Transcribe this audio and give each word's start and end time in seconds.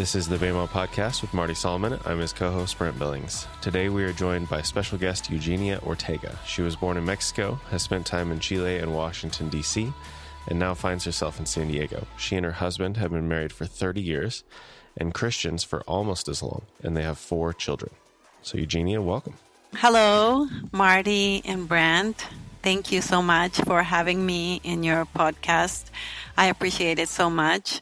This 0.00 0.14
is 0.14 0.28
the 0.28 0.38
BEMA 0.38 0.66
podcast 0.68 1.20
with 1.20 1.34
Marty 1.34 1.52
Solomon. 1.52 1.98
I'm 2.06 2.20
his 2.20 2.32
co 2.32 2.50
host, 2.50 2.78
Brent 2.78 2.98
Billings. 2.98 3.46
Today 3.60 3.88
we 3.88 4.02
are 4.04 4.12
joined 4.12 4.48
by 4.48 4.62
special 4.62 4.96
guest 4.96 5.30
Eugenia 5.30 5.78
Ortega. 5.84 6.38
She 6.46 6.62
was 6.62 6.74
born 6.74 6.96
in 6.96 7.04
Mexico, 7.04 7.60
has 7.70 7.82
spent 7.82 8.06
time 8.06 8.32
in 8.32 8.40
Chile 8.40 8.78
and 8.78 8.94
Washington, 8.94 9.48
D.C., 9.48 9.92
and 10.46 10.58
now 10.58 10.74
finds 10.74 11.04
herself 11.04 11.38
in 11.38 11.44
San 11.44 11.68
Diego. 11.68 12.06
She 12.16 12.36
and 12.36 12.46
her 12.46 12.52
husband 12.52 12.96
have 12.96 13.10
been 13.10 13.28
married 13.28 13.52
for 13.52 13.66
30 13.66 14.00
years 14.00 14.42
and 14.96 15.12
Christians 15.12 15.64
for 15.64 15.82
almost 15.82 16.28
as 16.28 16.42
long, 16.42 16.62
and 16.82 16.96
they 16.96 17.02
have 17.02 17.18
four 17.18 17.52
children. 17.52 17.90
So, 18.42 18.58
Eugenia, 18.58 19.02
welcome. 19.02 19.34
Hello, 19.74 20.48
Marty 20.72 21.42
and 21.44 21.68
Brent. 21.68 22.26
Thank 22.62 22.92
you 22.92 23.00
so 23.00 23.22
much 23.22 23.56
for 23.62 23.82
having 23.82 24.26
me 24.26 24.60
in 24.64 24.82
your 24.82 25.06
podcast. 25.06 25.86
I 26.36 26.46
appreciate 26.46 26.98
it 26.98 27.08
so 27.08 27.30
much. 27.30 27.80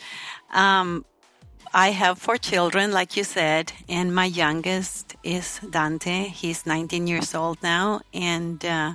Um, 0.52 1.04
I 1.74 1.90
have 1.90 2.18
four 2.18 2.36
children, 2.36 2.92
like 2.92 3.16
you 3.16 3.24
said, 3.24 3.72
and 3.88 4.14
my 4.14 4.26
youngest 4.26 5.16
is 5.24 5.60
Dante. 5.68 6.28
He's 6.28 6.64
19 6.64 7.08
years 7.08 7.34
old 7.34 7.60
now, 7.60 8.02
and 8.14 8.64
uh, 8.64 8.94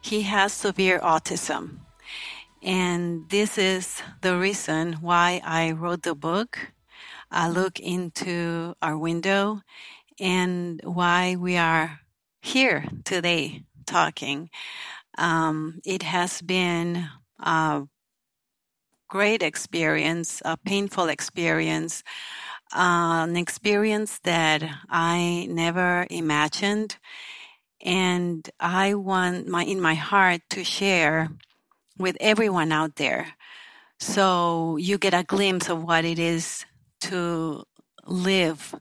he 0.00 0.22
has 0.22 0.52
severe 0.52 0.98
autism. 0.98 1.78
And 2.60 3.28
this 3.30 3.58
is 3.58 4.02
the 4.22 4.36
reason 4.36 4.94
why 4.94 5.40
I 5.44 5.70
wrote 5.70 6.02
the 6.02 6.16
book. 6.16 6.72
I 7.30 7.48
look 7.48 7.78
into 7.78 8.74
our 8.82 8.98
window 8.98 9.62
and 10.18 10.80
why 10.82 11.36
we 11.36 11.56
are 11.56 12.00
here 12.40 12.84
today 13.04 13.62
talking. 13.86 14.50
Um, 15.18 15.80
it 15.84 16.02
has 16.02 16.42
been 16.42 17.08
a 17.38 17.82
great 19.08 19.42
experience, 19.42 20.40
a 20.44 20.56
painful 20.56 21.08
experience, 21.08 22.02
uh, 22.74 23.26
an 23.28 23.36
experience 23.36 24.18
that 24.24 24.62
I 24.88 25.46
never 25.50 26.06
imagined. 26.10 26.96
And 27.82 28.48
I 28.58 28.94
want 28.94 29.48
my, 29.48 29.64
in 29.64 29.80
my 29.80 29.94
heart 29.94 30.40
to 30.50 30.64
share 30.64 31.28
with 31.98 32.16
everyone 32.20 32.72
out 32.72 32.96
there. 32.96 33.34
So 33.98 34.76
you 34.78 34.98
get 34.98 35.14
a 35.14 35.24
glimpse 35.24 35.68
of 35.68 35.82
what 35.82 36.04
it 36.04 36.18
is 36.18 36.64
to 37.02 37.64
live 38.06 38.74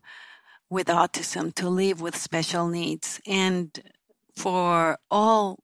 with 0.70 0.88
autism, 0.88 1.54
to 1.56 1.68
live 1.68 2.00
with 2.02 2.16
special 2.16 2.68
needs. 2.68 3.20
And 3.28 3.78
for 4.36 4.98
all 5.10 5.60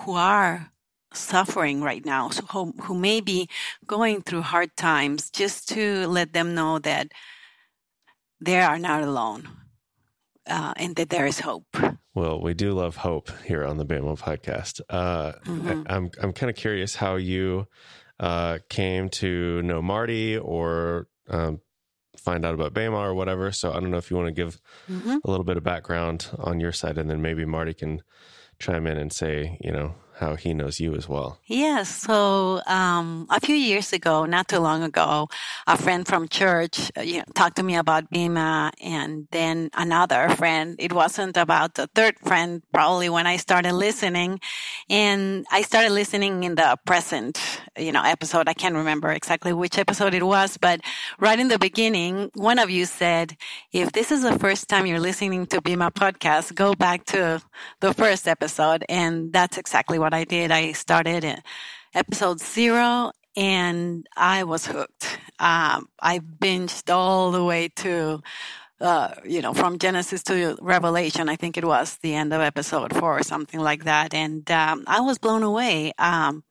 who 0.00 0.12
are 0.12 0.70
suffering 1.14 1.82
right 1.82 2.04
now, 2.04 2.30
so 2.30 2.44
who, 2.46 2.72
who 2.82 2.94
may 2.94 3.20
be 3.20 3.48
going 3.86 4.22
through 4.22 4.42
hard 4.42 4.74
times, 4.76 5.30
just 5.30 5.68
to 5.68 6.06
let 6.06 6.32
them 6.32 6.54
know 6.54 6.78
that 6.78 7.12
they 8.40 8.60
are 8.60 8.78
not 8.78 9.02
alone 9.02 9.48
uh, 10.46 10.72
and 10.76 10.96
that 10.96 11.10
there 11.10 11.26
is 11.26 11.40
hope. 11.40 11.76
Well, 12.14 12.40
we 12.40 12.54
do 12.54 12.72
love 12.72 12.96
hope 12.96 13.30
here 13.44 13.64
on 13.64 13.78
the 13.78 13.86
BEMA 13.86 14.18
podcast. 14.18 14.80
Uh, 14.88 15.32
mm-hmm. 15.44 15.68
I, 15.68 15.70
am 15.72 15.84
I'm, 15.88 16.10
I'm 16.20 16.32
kind 16.32 16.50
of 16.50 16.56
curious 16.56 16.94
how 16.96 17.16
you 17.16 17.66
uh, 18.20 18.58
came 18.68 19.08
to 19.10 19.62
know 19.62 19.80
Marty 19.80 20.36
or 20.36 21.08
um, 21.28 21.60
find 22.18 22.44
out 22.44 22.54
about 22.54 22.74
BEMA 22.74 22.98
or 22.98 23.14
whatever. 23.14 23.50
So 23.52 23.72
I 23.72 23.80
don't 23.80 23.90
know 23.90 23.96
if 23.96 24.10
you 24.10 24.16
want 24.16 24.28
to 24.28 24.32
give 24.32 24.60
mm-hmm. 24.90 25.18
a 25.24 25.30
little 25.30 25.44
bit 25.44 25.56
of 25.56 25.64
background 25.64 26.28
on 26.38 26.60
your 26.60 26.72
side, 26.72 26.98
and 26.98 27.08
then 27.08 27.22
maybe 27.22 27.44
Marty 27.44 27.72
can 27.72 28.02
chime 28.62 28.86
in 28.86 28.96
and 28.96 29.12
say, 29.12 29.58
you 29.60 29.72
know, 29.72 29.92
how 30.18 30.36
he 30.36 30.54
knows 30.54 30.80
you 30.80 30.94
as 30.94 31.08
well. 31.08 31.38
Yes. 31.46 31.88
So 31.88 32.60
um, 32.66 33.26
a 33.30 33.40
few 33.40 33.54
years 33.54 33.92
ago, 33.92 34.24
not 34.26 34.48
too 34.48 34.58
long 34.58 34.82
ago, 34.82 35.28
a 35.66 35.76
friend 35.76 36.06
from 36.06 36.28
church 36.28 36.90
uh, 36.96 37.02
you 37.02 37.18
know, 37.18 37.24
talked 37.34 37.56
to 37.56 37.62
me 37.62 37.76
about 37.76 38.10
BEMA, 38.10 38.72
and 38.82 39.26
then 39.30 39.70
another 39.74 40.28
friend. 40.30 40.76
It 40.78 40.92
wasn't 40.92 41.36
about 41.36 41.74
the 41.74 41.86
third 41.94 42.18
friend, 42.20 42.62
probably 42.72 43.08
when 43.08 43.26
I 43.26 43.36
started 43.36 43.72
listening, 43.72 44.40
and 44.90 45.46
I 45.50 45.62
started 45.62 45.92
listening 45.92 46.44
in 46.44 46.54
the 46.56 46.76
present, 46.84 47.40
you 47.78 47.92
know, 47.92 48.02
episode. 48.02 48.48
I 48.48 48.54
can't 48.54 48.74
remember 48.74 49.10
exactly 49.10 49.52
which 49.52 49.78
episode 49.78 50.14
it 50.14 50.24
was, 50.24 50.56
but 50.56 50.80
right 51.18 51.38
in 51.38 51.48
the 51.48 51.58
beginning, 51.58 52.30
one 52.34 52.58
of 52.58 52.70
you 52.70 52.84
said, 52.86 53.36
"If 53.72 53.92
this 53.92 54.12
is 54.12 54.22
the 54.22 54.38
first 54.38 54.68
time 54.68 54.86
you're 54.86 55.00
listening 55.00 55.46
to 55.46 55.60
BEMA 55.60 55.92
podcast, 55.92 56.54
go 56.54 56.74
back 56.74 57.04
to 57.06 57.42
the 57.80 57.94
first 57.94 58.28
episode," 58.28 58.84
and 58.88 59.32
that's 59.32 59.56
exactly 59.58 59.98
what 60.02 60.12
I 60.12 60.24
did. 60.24 60.50
I 60.50 60.72
started 60.72 61.24
at 61.24 61.46
episode 61.94 62.40
zero 62.40 63.12
and 63.36 64.04
I 64.16 64.42
was 64.42 64.66
hooked. 64.66 65.18
Um, 65.38 65.88
I 66.00 66.18
binged 66.18 66.92
all 66.92 67.30
the 67.30 67.44
way 67.44 67.68
to, 67.76 68.20
uh, 68.80 69.14
you 69.24 69.40
know, 69.42 69.54
from 69.54 69.78
Genesis 69.78 70.24
to 70.24 70.58
Revelation. 70.60 71.28
I 71.28 71.36
think 71.36 71.56
it 71.56 71.64
was 71.64 71.98
the 72.02 72.14
end 72.14 72.32
of 72.32 72.40
episode 72.40 72.92
four 72.96 73.16
or 73.16 73.22
something 73.22 73.60
like 73.60 73.84
that. 73.84 74.12
And 74.12 74.50
um, 74.50 74.82
I 74.88 75.00
was 75.00 75.18
blown 75.18 75.44
away. 75.44 75.92
Um, 75.98 76.42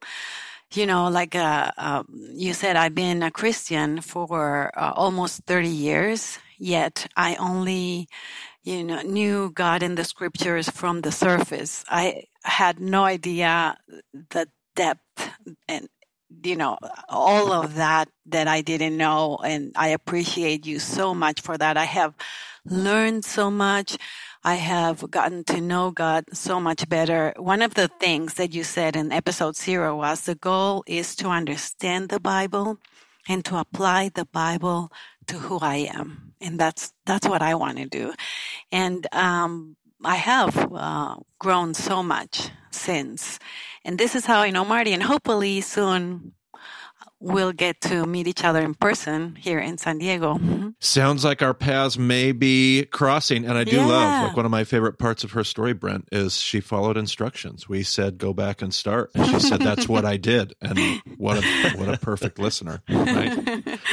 you 0.73 0.85
know, 0.85 1.09
like 1.09 1.35
uh, 1.35 1.72
uh, 1.78 2.03
you 2.31 2.53
said, 2.53 2.78
I've 2.78 2.95
been 2.95 3.22
a 3.22 3.31
Christian 3.31 4.00
for 4.00 4.72
uh, 4.78 4.94
almost 4.95 5.44
30 5.45 5.68
years, 5.68 6.39
yet 6.57 7.06
I 7.18 7.35
only 7.35 8.07
you 8.63 8.83
know, 8.83 9.01
knew 9.01 9.51
God 9.51 9.83
in 9.83 9.95
the 9.95 10.03
scriptures 10.03 10.69
from 10.69 11.01
the 11.01 11.12
surface. 11.12 11.83
I 11.89 12.25
had 12.44 12.79
no 12.79 13.03
idea 13.03 13.78
the 14.29 14.47
depth 14.75 15.29
and 15.68 15.90
you 16.44 16.56
know 16.56 16.78
all 17.09 17.52
of 17.52 17.75
that 17.84 18.09
that 18.25 18.47
I 18.47 18.62
didn't 18.62 18.97
know 18.97 19.38
and 19.44 19.74
I 19.75 19.90
appreciate 19.90 20.66
you 20.66 20.80
so 20.80 21.13
much 21.13 21.41
for 21.41 21.57
that. 21.57 21.78
I 21.78 21.85
have 21.85 22.16
learned 22.66 23.25
so 23.25 23.50
much. 23.50 23.97
I 24.44 24.56
have 24.56 25.09
gotten 25.12 25.44
to 25.46 25.62
know 25.62 25.91
God 25.91 26.25
so 26.34 26.59
much 26.59 26.90
better. 26.90 27.34
One 27.38 27.62
of 27.62 27.75
the 27.75 27.88
things 27.88 28.35
that 28.35 28.53
you 28.53 28.63
said 28.63 28.96
in 28.96 29.12
episode 29.12 29.56
0 29.56 29.97
was 29.97 30.22
the 30.22 30.35
goal 30.35 30.84
is 30.88 31.16
to 31.18 31.30
understand 31.30 32.09
the 32.09 32.19
Bible 32.19 32.80
and 33.28 33.46
to 33.46 33.57
apply 33.57 34.09
the 34.09 34.25
Bible 34.25 34.91
to 35.28 35.38
who 35.38 35.59
I 35.59 35.88
am. 35.94 36.34
And 36.41 36.59
that's, 36.59 36.91
that's 37.06 37.28
what 37.28 37.44
I 37.44 37.53
want 37.53 37.78
to 37.78 37.85
do. 37.85 38.13
And, 38.72 39.06
um, 39.12 39.75
I 40.03 40.16
have 40.16 40.73
uh, 40.73 41.17
grown 41.39 41.73
so 41.73 42.01
much 42.03 42.50
since. 42.72 43.39
And 43.84 43.97
this 43.97 44.16
is 44.16 44.25
how 44.25 44.39
I 44.39 44.50
know 44.50 44.66
Marty. 44.66 44.94
And 44.94 45.03
hopefully 45.03 45.62
soon 45.62 46.34
we'll 47.19 47.51
get 47.51 47.79
to 47.79 48.06
meet 48.06 48.28
each 48.28 48.44
other 48.44 48.62
in 48.62 48.73
person 48.73 49.35
here 49.35 49.59
in 49.59 49.78
San 49.78 50.00
Diego. 50.00 50.35
Mm-hmm. 50.35 50.69
Sounds 50.79 51.23
like 51.23 51.44
our 51.44 51.53
paths 51.53 51.97
may 51.97 52.31
be 52.31 52.85
crossing. 52.85 53.45
And 53.45 53.57
I 53.57 53.63
do 53.63 53.75
yeah. 53.78 53.85
love, 53.85 54.28
like, 54.28 54.35
one 54.35 54.45
of 54.45 54.51
my 54.51 54.63
favorite 54.63 54.97
parts 54.97 55.23
of 55.23 55.31
her 55.31 55.44
story, 55.44 55.73
Brent, 55.73 56.09
is 56.12 56.39
she 56.39 56.59
followed 56.59 56.97
instructions. 56.97 57.69
We 57.69 57.83
said, 57.83 58.18
go 58.18 58.33
back 58.33 58.62
and 58.62 58.73
start. 58.73 59.12
And 59.13 59.28
she 59.28 59.39
said, 59.39 59.62
that's 59.62 59.88
what 59.88 60.03
I 60.03 60.18
did. 60.18 60.53
And 60.62 60.79
what 61.18 61.38
a, 61.38 61.78
what 61.78 61.89
a 61.89 61.97
perfect 61.97 62.39
listener. 62.39 62.81
Right. 62.89 63.79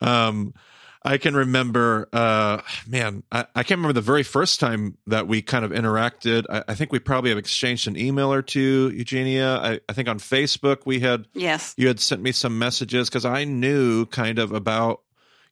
Um, 0.00 0.54
I 1.02 1.18
can 1.18 1.34
remember, 1.34 2.08
uh, 2.12 2.60
man, 2.86 3.22
I, 3.30 3.46
I, 3.54 3.62
can't 3.62 3.78
remember 3.78 3.92
the 3.92 4.00
very 4.00 4.24
first 4.24 4.58
time 4.58 4.98
that 5.06 5.28
we 5.28 5.42
kind 5.42 5.64
of 5.64 5.70
interacted. 5.70 6.44
I, 6.50 6.64
I, 6.68 6.74
think 6.74 6.90
we 6.90 6.98
probably 6.98 7.30
have 7.30 7.38
exchanged 7.38 7.86
an 7.86 7.96
email 7.96 8.32
or 8.32 8.42
two, 8.42 8.92
Eugenia. 8.94 9.58
I, 9.58 9.80
I 9.88 9.92
think 9.92 10.08
on 10.08 10.18
Facebook 10.18 10.78
we 10.86 11.00
had, 11.00 11.26
yes, 11.34 11.74
you 11.76 11.86
had 11.86 12.00
sent 12.00 12.20
me 12.20 12.32
some 12.32 12.58
messages 12.58 13.08
because 13.08 13.24
I 13.24 13.44
knew 13.44 14.06
kind 14.06 14.38
of 14.40 14.50
about 14.50 15.02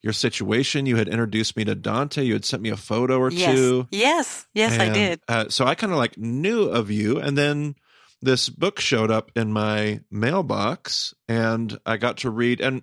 your 0.03 0.13
situation. 0.13 0.87
You 0.87 0.97
had 0.97 1.09
introduced 1.09 1.57
me 1.57 1.65
to 1.65 1.75
Dante. 1.75 2.25
You 2.25 2.35
had 2.35 2.45
sent 2.45 2.63
me 2.63 2.71
a 2.71 2.77
photo 2.77 3.19
or 3.19 3.31
yes. 3.31 3.55
two. 3.55 3.87
Yes, 3.91 4.47
yes, 4.53 4.73
and, 4.73 4.83
I 4.83 4.93
did. 4.93 5.21
Uh, 5.29 5.49
so 5.49 5.65
I 5.65 5.75
kind 5.77 5.93
of 5.93 5.99
like 5.99 6.19
knew 6.19 6.65
of 6.65 6.91
you, 6.91 7.19
and 7.19 7.39
then 7.39 7.77
this 8.21 8.49
book 8.49 8.81
showed 8.81 9.11
up 9.11 9.31
in 9.37 9.53
my 9.53 10.01
mailbox, 10.11 11.15
and 11.29 11.79
I 11.87 11.99
got 11.99 12.19
to 12.19 12.31
read 12.31 12.61
and 12.61 12.83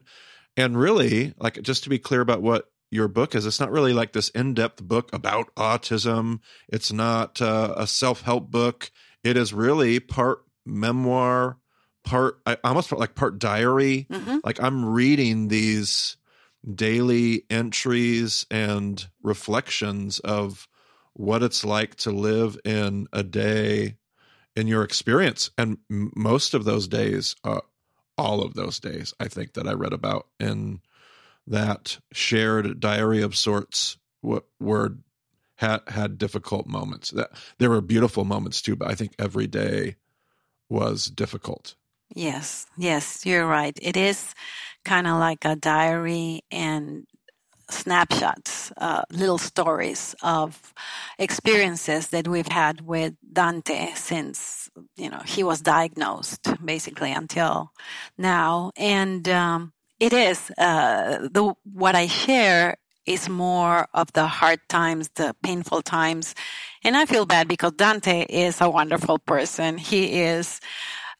and 0.56 0.78
really, 0.78 1.34
like, 1.38 1.62
just 1.62 1.84
to 1.84 1.90
be 1.90 2.00
clear 2.00 2.22
about 2.22 2.42
what 2.42 2.72
your 2.92 3.08
book 3.08 3.36
is, 3.36 3.46
it's 3.46 3.60
not 3.60 3.72
really 3.72 3.94
like 3.94 4.14
this 4.14 4.30
in 4.30 4.54
depth 4.54 4.84
book 4.84 5.12
about 5.14 5.54
autism. 5.56 6.40
It's 6.70 6.92
not 6.92 7.42
uh, 7.42 7.74
a 7.78 7.88
self 7.88 8.22
help 8.22 8.52
book. 8.52 8.92
It 9.24 9.38
is 9.38 9.54
really 9.54 10.00
part 10.00 10.44
memoir, 10.66 11.58
part, 12.04 12.40
I 12.46 12.58
almost 12.64 12.90
felt 12.90 13.00
like 13.00 13.16
part 13.16 13.40
diary. 13.40 14.08
Mm-hmm. 14.12 14.38
Like, 14.44 14.62
I'm 14.62 14.86
reading 14.86 15.48
these 15.48 16.18
daily 16.74 17.44
entries 17.50 18.46
and 18.50 19.06
reflections 19.22 20.20
of 20.20 20.68
what 21.14 21.44
it's 21.44 21.66
like 21.66 21.96
to 21.96 22.12
live 22.12 22.58
in 22.64 23.08
a 23.14 23.24
day 23.24 23.98
in 24.56 24.68
your 24.68 24.84
experience. 24.84 25.52
And 25.58 25.78
most 25.90 26.54
of 26.54 26.64
those 26.64 26.88
days 26.88 27.36
uh, 27.44 27.62
all 28.18 28.42
of 28.42 28.54
those 28.54 28.80
days, 28.80 29.14
I 29.20 29.28
think, 29.28 29.54
that 29.54 29.68
I 29.68 29.74
read 29.74 29.94
about 29.94 30.28
in 30.40 30.82
that 31.48 32.00
shared 32.12 32.80
diary 32.80 33.22
of 33.22 33.36
sorts 33.36 33.98
what 34.22 34.46
were 34.60 34.98
had 35.56 35.82
had 35.88 36.18
difficult 36.18 36.68
moments. 36.68 37.12
That 37.12 37.32
there 37.58 37.70
were 37.70 37.82
beautiful 37.82 38.26
moments 38.26 38.62
too, 38.62 38.76
but 38.76 38.90
I 38.90 38.96
think 38.96 39.14
every 39.20 39.48
day 39.48 39.96
was 40.70 41.06
difficult. 41.06 41.76
Yes, 42.16 42.66
yes, 42.78 43.26
you're 43.26 43.48
right. 43.48 43.78
It 43.82 43.98
is 43.98 44.34
kind 44.86 45.08
of 45.08 45.20
like 45.20 45.46
a 45.46 45.56
diary 45.56 46.42
and 46.52 47.06
snapshots, 47.70 48.72
uh, 48.78 49.04
little 49.12 49.38
stories 49.38 50.16
of 50.22 50.74
experiences 51.18 52.10
that 52.10 52.28
we've 52.28 52.48
had 52.48 52.82
with 52.82 53.16
Dante 53.32 53.94
since 53.96 54.63
you 54.96 55.10
know 55.10 55.22
he 55.26 55.44
was 55.44 55.62
diagnosed, 55.62 56.48
basically 56.64 57.12
until 57.12 57.72
now. 58.18 58.72
And 58.78 59.28
um, 59.30 59.74
it 60.00 60.14
is 60.14 60.52
uh, 60.58 61.28
the 61.32 61.54
what 61.64 61.96
I 61.96 62.08
share 62.08 62.78
is 63.06 63.28
more 63.28 63.88
of 63.94 64.14
the 64.14 64.28
hard 64.28 64.62
times, 64.70 65.10
the 65.16 65.36
painful 65.44 65.82
times, 65.82 66.36
and 66.84 66.96
I 66.96 67.06
feel 67.06 67.26
bad 67.26 67.48
because 67.48 67.74
Dante 67.74 68.26
is 68.30 68.62
a 68.62 68.70
wonderful 68.70 69.20
person. 69.20 69.78
He 69.78 70.22
is. 70.22 70.60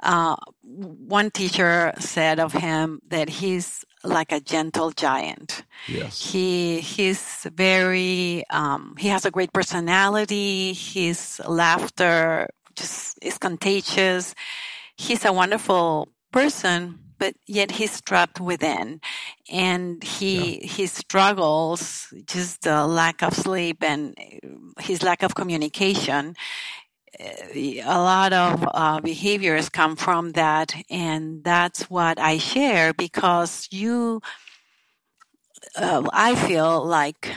Uh, 0.02 0.36
one 0.64 1.32
teacher 1.32 1.94
said 1.98 2.38
of 2.38 2.52
him 2.52 3.00
that 3.08 3.30
he's 3.30 3.86
like 4.04 4.34
a 4.34 4.40
gentle 4.40 4.92
giant. 4.92 5.64
Yes. 5.88 6.32
He 6.32 6.82
he's 6.82 7.48
very 7.56 8.44
um, 8.50 8.96
he 8.98 9.08
has 9.08 9.26
a 9.26 9.32
great 9.32 9.54
personality. 9.54 10.74
His 10.74 11.42
laughter 11.48 12.50
just 12.76 13.18
is 13.22 13.38
contagious. 13.38 14.36
He's 14.96 15.26
a 15.26 15.34
wonderful 15.34 16.10
person, 16.32 17.00
but 17.18 17.36
yet 17.48 17.72
he's 17.72 18.02
trapped 18.02 18.40
within, 18.40 19.02
and 19.52 20.04
he 20.04 20.60
yeah. 20.60 20.68
he 20.68 20.88
struggles 20.88 22.14
just 22.26 22.64
the 22.64 22.86
lack 22.86 23.24
of 23.24 23.34
sleep 23.34 23.84
and 23.84 24.18
his 24.80 25.04
lack 25.04 25.24
of 25.24 25.36
communication 25.36 26.36
a 27.20 27.82
lot 27.84 28.34
of 28.34 28.68
uh, 28.74 29.00
behaviors 29.00 29.70
come 29.70 29.96
from 29.96 30.32
that 30.32 30.74
and 30.90 31.44
that's 31.44 31.90
what 31.90 32.20
i 32.20 32.38
share 32.38 32.94
because 32.94 33.68
you 33.72 34.22
uh, 35.76 36.04
i 36.12 36.36
feel 36.36 36.84
like 36.84 37.32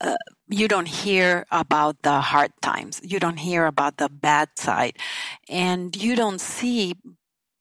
uh, 0.00 0.16
you 0.48 0.68
don't 0.68 0.88
hear 0.88 1.46
about 1.50 2.02
the 2.02 2.20
hard 2.20 2.52
times 2.60 3.00
you 3.02 3.18
don't 3.18 3.38
hear 3.38 3.66
about 3.66 3.96
the 3.96 4.08
bad 4.08 4.48
side 4.56 4.96
and 5.48 5.96
you 5.96 6.14
don't 6.16 6.40
see 6.40 6.94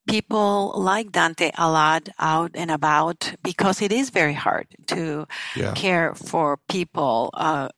people 0.07 0.73
like 0.75 1.11
dante 1.11 1.51
a 1.57 1.69
lot 1.69 2.09
out 2.19 2.51
and 2.55 2.71
about 2.71 3.33
because 3.43 3.81
it 3.81 3.91
is 3.91 4.09
very 4.09 4.33
hard 4.33 4.67
to 4.87 5.27
yeah. 5.55 5.73
care 5.73 6.13
for 6.15 6.57
people 6.67 7.29
uh, 7.33 7.69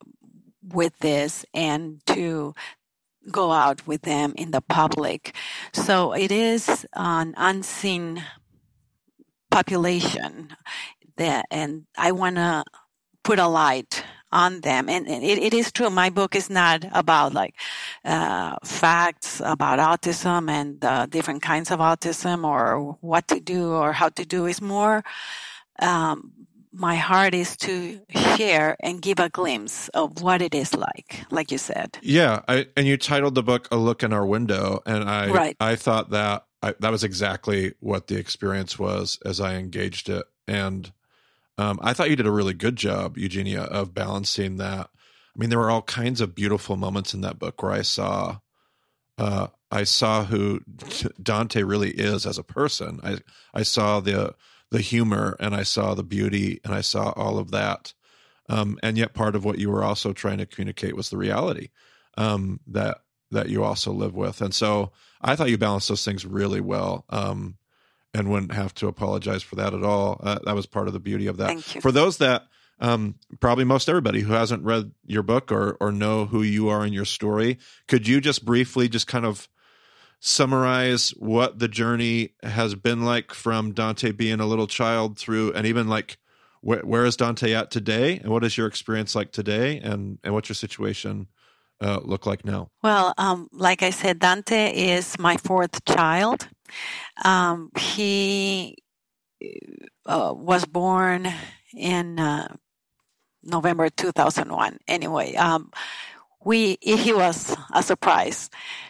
with 0.71 0.97
this 1.00 1.45
and 1.53 1.99
to 2.06 2.53
go 3.31 3.51
out 3.51 3.85
with 3.88 4.01
them 4.01 4.33
in 4.38 4.51
the 4.51 4.61
public. 4.61 5.35
So 5.73 6.13
it 6.13 6.31
is 6.31 6.85
an 6.94 7.33
unseen 7.38 8.23
population 9.49 10.56
that, 11.17 11.45
and 11.51 11.85
I 11.97 12.11
want 12.11 12.38
to 12.38 12.63
put 13.23 13.39
a 13.39 13.47
light 13.47 14.03
on 14.33 14.62
them. 14.62 14.89
And 14.89 15.07
it, 15.07 15.38
it 15.38 15.53
is 15.53 15.71
true. 15.71 15.89
My 15.89 16.09
book 16.09 16.35
is 16.35 16.50
not 16.50 16.83
about 16.91 17.33
like 17.33 17.56
uh, 18.03 18.57
facts 18.63 19.41
about 19.45 19.80
autism 19.80 20.50
and 20.50 20.83
uh, 20.83 21.06
different 21.06 21.41
kinds 21.41 21.71
of 21.71 21.80
autism 21.80 22.44
or 22.44 22.97
what 23.01 23.27
to 23.30 23.39
do 23.39 23.71
or 23.71 23.94
how 23.94 24.09
to 24.09 24.25
do. 24.25 24.45
It's 24.45 24.62
more 24.62 25.03
um, 25.80 26.31
my 26.74 26.95
heart 26.95 27.35
is 27.35 27.56
to 27.57 28.01
share 28.35 28.75
and 28.80 29.01
give 29.01 29.19
a 29.19 29.30
glimpse 29.30 29.89
of 29.89 30.21
what 30.21 30.41
it 30.41 30.56
is 30.56 30.74
like, 30.74 31.24
like 31.30 31.51
you 31.51 31.57
said. 31.57 31.97
Yeah, 32.01 32.41
I, 32.47 32.65
and 32.75 32.88
you 32.88 32.97
titled 32.97 33.35
the 33.35 33.44
book 33.44 33.68
"A 33.71 33.77
Look 33.77 34.03
in 34.03 34.12
Our 34.12 34.25
Window," 34.25 34.81
and 34.85 35.03
I 35.03 35.30
right. 35.30 35.57
I 35.59 35.75
thought 35.75 36.09
that 36.09 36.45
I, 36.62 36.74
that 36.80 36.91
was 36.91 37.03
exactly 37.03 37.74
what 37.80 38.07
the 38.07 38.18
experience 38.18 38.80
was 38.80 39.19
as 39.24 39.39
I 39.39 39.56
engaged 39.56 40.09
it, 40.09 40.25
and 40.47 40.91
um, 41.57 41.79
I 41.81 41.94
thought 41.94 42.09
you 42.09 42.15
did 42.15 42.27
a 42.27 42.31
really 42.31 42.53
good 42.53 42.75
job, 42.75 43.17
Eugenia, 43.17 43.63
of 43.63 43.94
balancing 43.94 44.57
that. 44.57 44.89
I 44.89 45.39
mean, 45.39 45.50
there 45.50 45.59
were 45.59 45.71
all 45.71 45.81
kinds 45.81 46.21
of 46.21 46.35
beautiful 46.35 46.75
moments 46.75 47.13
in 47.13 47.21
that 47.21 47.39
book 47.39 47.61
where 47.61 47.71
I 47.71 47.81
saw. 47.81 48.39
Uh, 49.17 49.47
I 49.69 49.83
saw 49.83 50.23
who 50.23 50.61
Dante 51.21 51.63
really 51.63 51.91
is 51.91 52.25
as 52.25 52.38
a 52.38 52.44
person. 52.44 53.00
I 53.03 53.17
I 53.53 53.63
saw 53.63 54.00
the 54.00 54.35
the 54.71 54.81
humor 54.81 55.35
and 55.39 55.55
I 55.55 55.63
saw 55.63 55.94
the 55.94 56.03
beauty 56.03 56.59
and 56.63 56.73
I 56.73 56.81
saw 56.81 57.11
all 57.11 57.38
of 57.38 57.51
that. 57.51 57.94
Um, 58.49 58.77
and 58.83 58.97
yet 58.97 59.13
part 59.13 59.35
of 59.35 59.45
what 59.45 59.59
you 59.59 59.69
were 59.69 59.83
also 59.83 60.13
trying 60.13 60.39
to 60.39 60.45
communicate 60.47 60.95
was 60.95 61.09
the 61.09 61.17
reality 61.17 61.69
um, 62.17 62.59
that 62.67 62.99
that 63.31 63.49
you 63.49 63.63
also 63.63 63.91
live 63.91 64.15
with. 64.15 64.41
And 64.41 64.53
so 64.53 64.91
I 65.21 65.35
thought 65.35 65.49
you 65.49 65.57
balanced 65.57 65.89
those 65.89 66.06
things 66.06 66.25
really 66.25 66.61
well. 66.61 67.06
Um, 67.09 67.57
and 68.13 68.30
wouldn't 68.30 68.54
have 68.54 68.74
to 68.75 68.88
apologize 68.88 69.44
for 69.44 69.56
that 69.56 69.74
at 69.74 69.83
all. 69.83 70.19
Uh, 70.24 70.39
that 70.45 70.56
was 70.56 70.65
part 70.65 70.88
of 70.88 70.94
the 70.94 71.00
beauty 71.00 71.27
of 71.27 71.38
that. 71.38 71.62
For 71.62 71.92
those 71.92 72.18
that 72.18 72.48
um, 72.80 73.15
probably 73.39 73.63
most 73.63 73.89
everybody 73.89 74.21
who 74.21 74.33
hasn't 74.33 74.63
read 74.63 74.92
your 75.06 75.24
book 75.24 75.51
or 75.51 75.77
or 75.80 75.92
know 75.92 76.25
who 76.25 76.42
you 76.42 76.69
are 76.69 76.86
in 76.86 76.94
your 76.94 77.06
story, 77.06 77.57
could 77.88 78.07
you 78.07 78.21
just 78.21 78.45
briefly 78.45 78.89
just 78.89 79.07
kind 79.07 79.25
of 79.25 79.48
summarize 80.19 81.10
what 81.18 81.60
the 81.60 81.68
journey 81.68 82.30
has 82.44 82.75
been 82.75 83.04
like 83.04 83.33
from 83.33 83.74
Dante 83.74 84.12
being 84.12 84.39
a 84.39 84.45
little 84.45 84.68
child 84.68 85.18
through, 85.18 85.54
and 85.54 85.68
even 85.68 85.88
like 85.88 86.18
where, 86.62 86.80
where 86.80 87.06
is 87.06 87.18
Dante 87.18 87.54
at 87.54 87.71
today, 87.71 88.19
and 88.19 88.30
what 88.30 88.44
is 88.44 88.57
your 88.57 88.68
experience 88.68 89.16
like 89.16 89.31
today, 89.31 89.80
and 89.80 90.19
and 90.24 90.33
what's 90.33 90.50
your 90.50 90.56
situation 90.56 91.27
uh, 91.81 92.00
look 92.04 92.25
like 92.25 92.45
now? 92.45 92.69
Well, 92.81 93.13
um, 93.18 93.50
like 93.51 93.83
I 93.83 93.89
said, 93.89 94.19
Dante 94.19 94.74
is 94.74 95.18
my 95.19 95.38
fourth 95.38 95.83
child. 95.86 96.48
Um, 97.23 97.71
he 97.77 98.77
uh, 100.05 100.33
was 100.35 100.65
born 100.65 101.31
in 101.73 102.19
uh, 102.19 102.55
November 103.43 103.89
2001. 103.89 104.77
Anyway, 104.87 105.35
um, 105.35 105.71
we 106.45 106.77
he 106.81 107.13
was 107.13 107.55
a 107.73 107.83
surprise. 107.83 108.49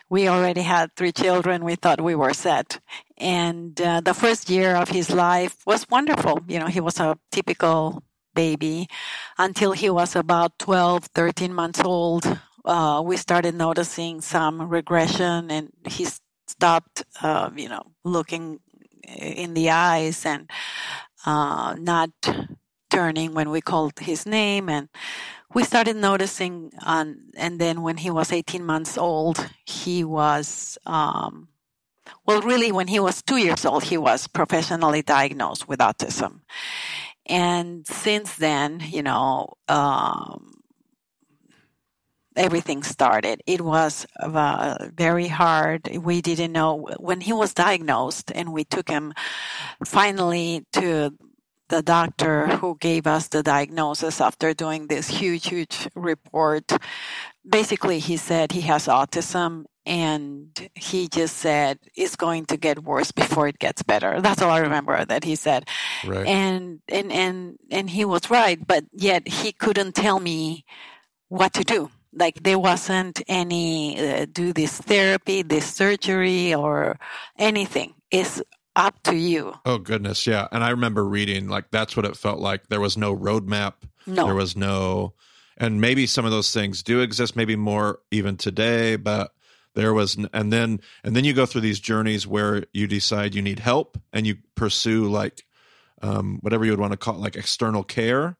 We 0.09 0.27
already 0.27 0.61
had 0.61 0.95
three 0.95 1.11
children. 1.11 1.63
We 1.63 1.75
thought 1.75 2.01
we 2.01 2.15
were 2.15 2.33
set. 2.33 2.79
And 3.17 3.79
uh, 3.79 4.01
the 4.01 4.13
first 4.13 4.49
year 4.49 4.75
of 4.75 4.89
his 4.89 5.11
life 5.11 5.57
was 5.65 5.87
wonderful. 5.89 6.41
You 6.47 6.59
know, 6.59 6.67
he 6.67 6.81
was 6.81 6.99
a 6.99 7.17
typical 7.31 8.03
baby 8.35 8.87
until 9.37 9.71
he 9.71 9.89
was 9.89 10.15
about 10.15 10.57
12, 10.59 11.05
13 11.13 11.53
months 11.53 11.81
old. 11.83 12.25
Uh, 12.65 13.01
we 13.05 13.17
started 13.17 13.55
noticing 13.55 14.21
some 14.21 14.61
regression 14.69 15.51
and 15.51 15.71
he 15.85 16.07
stopped, 16.53 17.03
uh, 17.21 17.49
you 17.55 17.69
know, 17.69 17.83
looking 18.03 18.59
in 19.17 19.53
the 19.53 19.69
eyes 19.69 20.25
and 20.25 20.49
uh, 21.25 21.75
not 21.79 22.11
turning 22.89 23.33
when 23.33 23.49
we 23.49 23.61
called 23.61 23.99
his 23.99 24.25
name. 24.25 24.69
And 24.69 24.89
we 25.53 25.63
started 25.63 25.95
noticing 25.95 26.71
um, 26.85 27.31
and 27.35 27.59
then 27.59 27.81
when 27.81 27.97
he 27.97 28.09
was 28.09 28.31
18 28.31 28.63
months 28.63 28.97
old 28.97 29.37
he 29.65 30.03
was 30.03 30.77
um, 30.85 31.47
well 32.25 32.41
really 32.41 32.71
when 32.71 32.87
he 32.87 32.99
was 32.99 33.21
two 33.21 33.37
years 33.37 33.65
old 33.65 33.83
he 33.83 33.97
was 33.97 34.27
professionally 34.27 35.01
diagnosed 35.01 35.67
with 35.67 35.79
autism. 35.79 36.41
And 37.25 37.85
since 37.87 38.35
then 38.35 38.81
you 38.97 39.03
know 39.03 39.53
um, 39.67 40.62
everything 42.35 42.83
started 42.83 43.41
it 43.45 43.61
was 43.61 44.05
uh, 44.19 44.75
very 44.93 45.27
hard 45.27 45.87
we 45.97 46.21
didn't 46.21 46.51
know 46.51 46.87
when 46.99 47.21
he 47.21 47.33
was 47.33 47.53
diagnosed 47.53 48.31
and 48.33 48.51
we 48.51 48.63
took 48.63 48.89
him 48.89 49.13
finally 49.83 50.65
to 50.71 51.13
the 51.73 51.81
doctor 51.81 52.47
who 52.57 52.77
gave 52.79 53.07
us 53.07 53.29
the 53.29 53.41
diagnosis 53.41 54.21
after 54.21 54.53
doing 54.53 54.87
this 54.87 55.07
huge, 55.07 55.47
huge 55.47 55.87
report, 55.95 56.71
basically 57.47 57.97
he 57.97 58.15
said 58.15 58.51
he 58.51 58.61
has 58.61 58.85
autism 58.87 59.65
and 59.85 60.69
he 60.75 61.07
just 61.07 61.37
said 61.37 61.79
it's 61.95 62.15
going 62.15 62.45
to 62.45 62.57
get 62.57 62.83
worse 62.83 63.11
before 63.11 63.47
it 63.47 63.57
gets 63.59 63.81
better. 63.81 64.21
That's 64.21 64.41
all 64.41 64.51
I 64.51 64.59
remember 64.59 65.03
that 65.03 65.23
he 65.23 65.35
said. 65.35 65.67
Right. 66.05 66.27
And 66.27 66.79
and 66.87 67.11
and 67.11 67.57
and 67.71 67.89
he 67.89 68.05
was 68.05 68.29
right, 68.29 68.59
but 68.65 68.85
yet 68.93 69.27
he 69.27 69.51
couldn't 69.51 69.93
tell 69.95 70.19
me 70.19 70.65
what 71.27 71.53
to 71.53 71.63
do. 71.63 71.89
Like 72.15 72.43
there 72.43 72.59
wasn't 72.59 73.21
any 73.27 73.99
uh, 73.99 74.25
do 74.31 74.53
this 74.53 74.77
therapy, 74.79 75.41
this 75.41 75.65
surgery 75.65 76.53
or 76.53 76.99
anything. 77.37 77.93
It's 78.11 78.41
up 78.75 79.01
to 79.03 79.15
you. 79.15 79.53
Oh 79.65 79.77
goodness, 79.77 80.25
yeah. 80.27 80.47
And 80.51 80.63
I 80.63 80.69
remember 80.69 81.05
reading 81.05 81.47
like 81.47 81.71
that's 81.71 81.95
what 81.95 82.05
it 82.05 82.17
felt 82.17 82.39
like. 82.39 82.67
There 82.67 82.81
was 82.81 82.97
no 82.97 83.15
roadmap. 83.15 83.73
No. 84.05 84.25
There 84.25 84.35
was 84.35 84.55
no 84.55 85.13
and 85.57 85.79
maybe 85.79 86.07
some 86.07 86.25
of 86.25 86.31
those 86.31 86.53
things 86.53 86.83
do 86.83 87.01
exist 87.01 87.35
maybe 87.35 87.55
more 87.55 87.99
even 88.11 88.37
today, 88.37 88.95
but 88.95 89.31
there 89.75 89.93
was 89.93 90.17
and 90.33 90.53
then 90.53 90.81
and 91.03 91.15
then 91.15 91.23
you 91.23 91.33
go 91.33 91.45
through 91.45 91.61
these 91.61 91.79
journeys 91.79 92.27
where 92.27 92.63
you 92.73 92.87
decide 92.87 93.33
you 93.35 93.41
need 93.41 93.59
help 93.59 93.97
and 94.11 94.27
you 94.27 94.37
pursue 94.55 95.09
like 95.09 95.45
um, 96.01 96.39
whatever 96.41 96.65
you 96.65 96.71
would 96.71 96.79
want 96.79 96.91
to 96.91 96.97
call 96.97 97.15
it, 97.15 97.21
like 97.21 97.35
external 97.35 97.83
care 97.83 98.37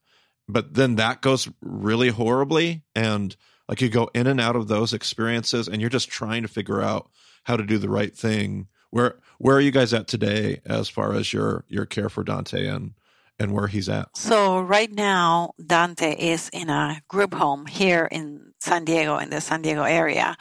but 0.48 0.74
then 0.74 0.96
that 0.96 1.22
goes 1.22 1.50
really 1.62 2.10
horribly 2.10 2.84
and 2.96 3.36
like 3.68 3.82
you 3.82 3.90
go 3.90 4.10
in 4.14 4.28
and 4.28 4.42
out 4.42 4.56
of 4.56 4.68
those 4.68 4.94
experiences 4.94 5.68
and 5.68 5.82
you're 5.82 5.90
just 5.90 6.10
trying 6.10 6.42
to 6.42 6.48
figure 6.48 6.82
out 6.82 7.10
how 7.44 7.58
to 7.58 7.64
do 7.64 7.78
the 7.78 7.90
right 7.90 8.16
thing. 8.16 8.68
Where 8.90 9.20
where 9.40 9.56
are 9.56 9.62
you 9.62 9.72
guys 9.72 9.94
at 9.94 10.08
today 10.08 10.62
as 10.66 10.90
far 10.90 11.14
as 11.14 11.34
your 11.34 11.66
your 11.68 11.86
care 11.86 12.10
for 12.10 12.24
Dante 12.24 12.68
and 12.68 12.94
and 13.40 13.52
where 13.52 13.68
he's 13.68 13.90
at? 13.90 14.16
So 14.16 14.62
right 14.62 14.92
now, 14.92 15.54
Dante 15.66 16.16
is 16.16 16.50
in 16.54 16.70
a 16.70 17.02
group 17.08 17.34
home 17.34 17.66
here 17.66 18.08
in 18.12 18.53
San 18.64 18.86
Diego, 18.86 19.18
in 19.18 19.30
the 19.30 19.42
San 19.42 19.62
Diego 19.62 19.84
area. 19.84 20.38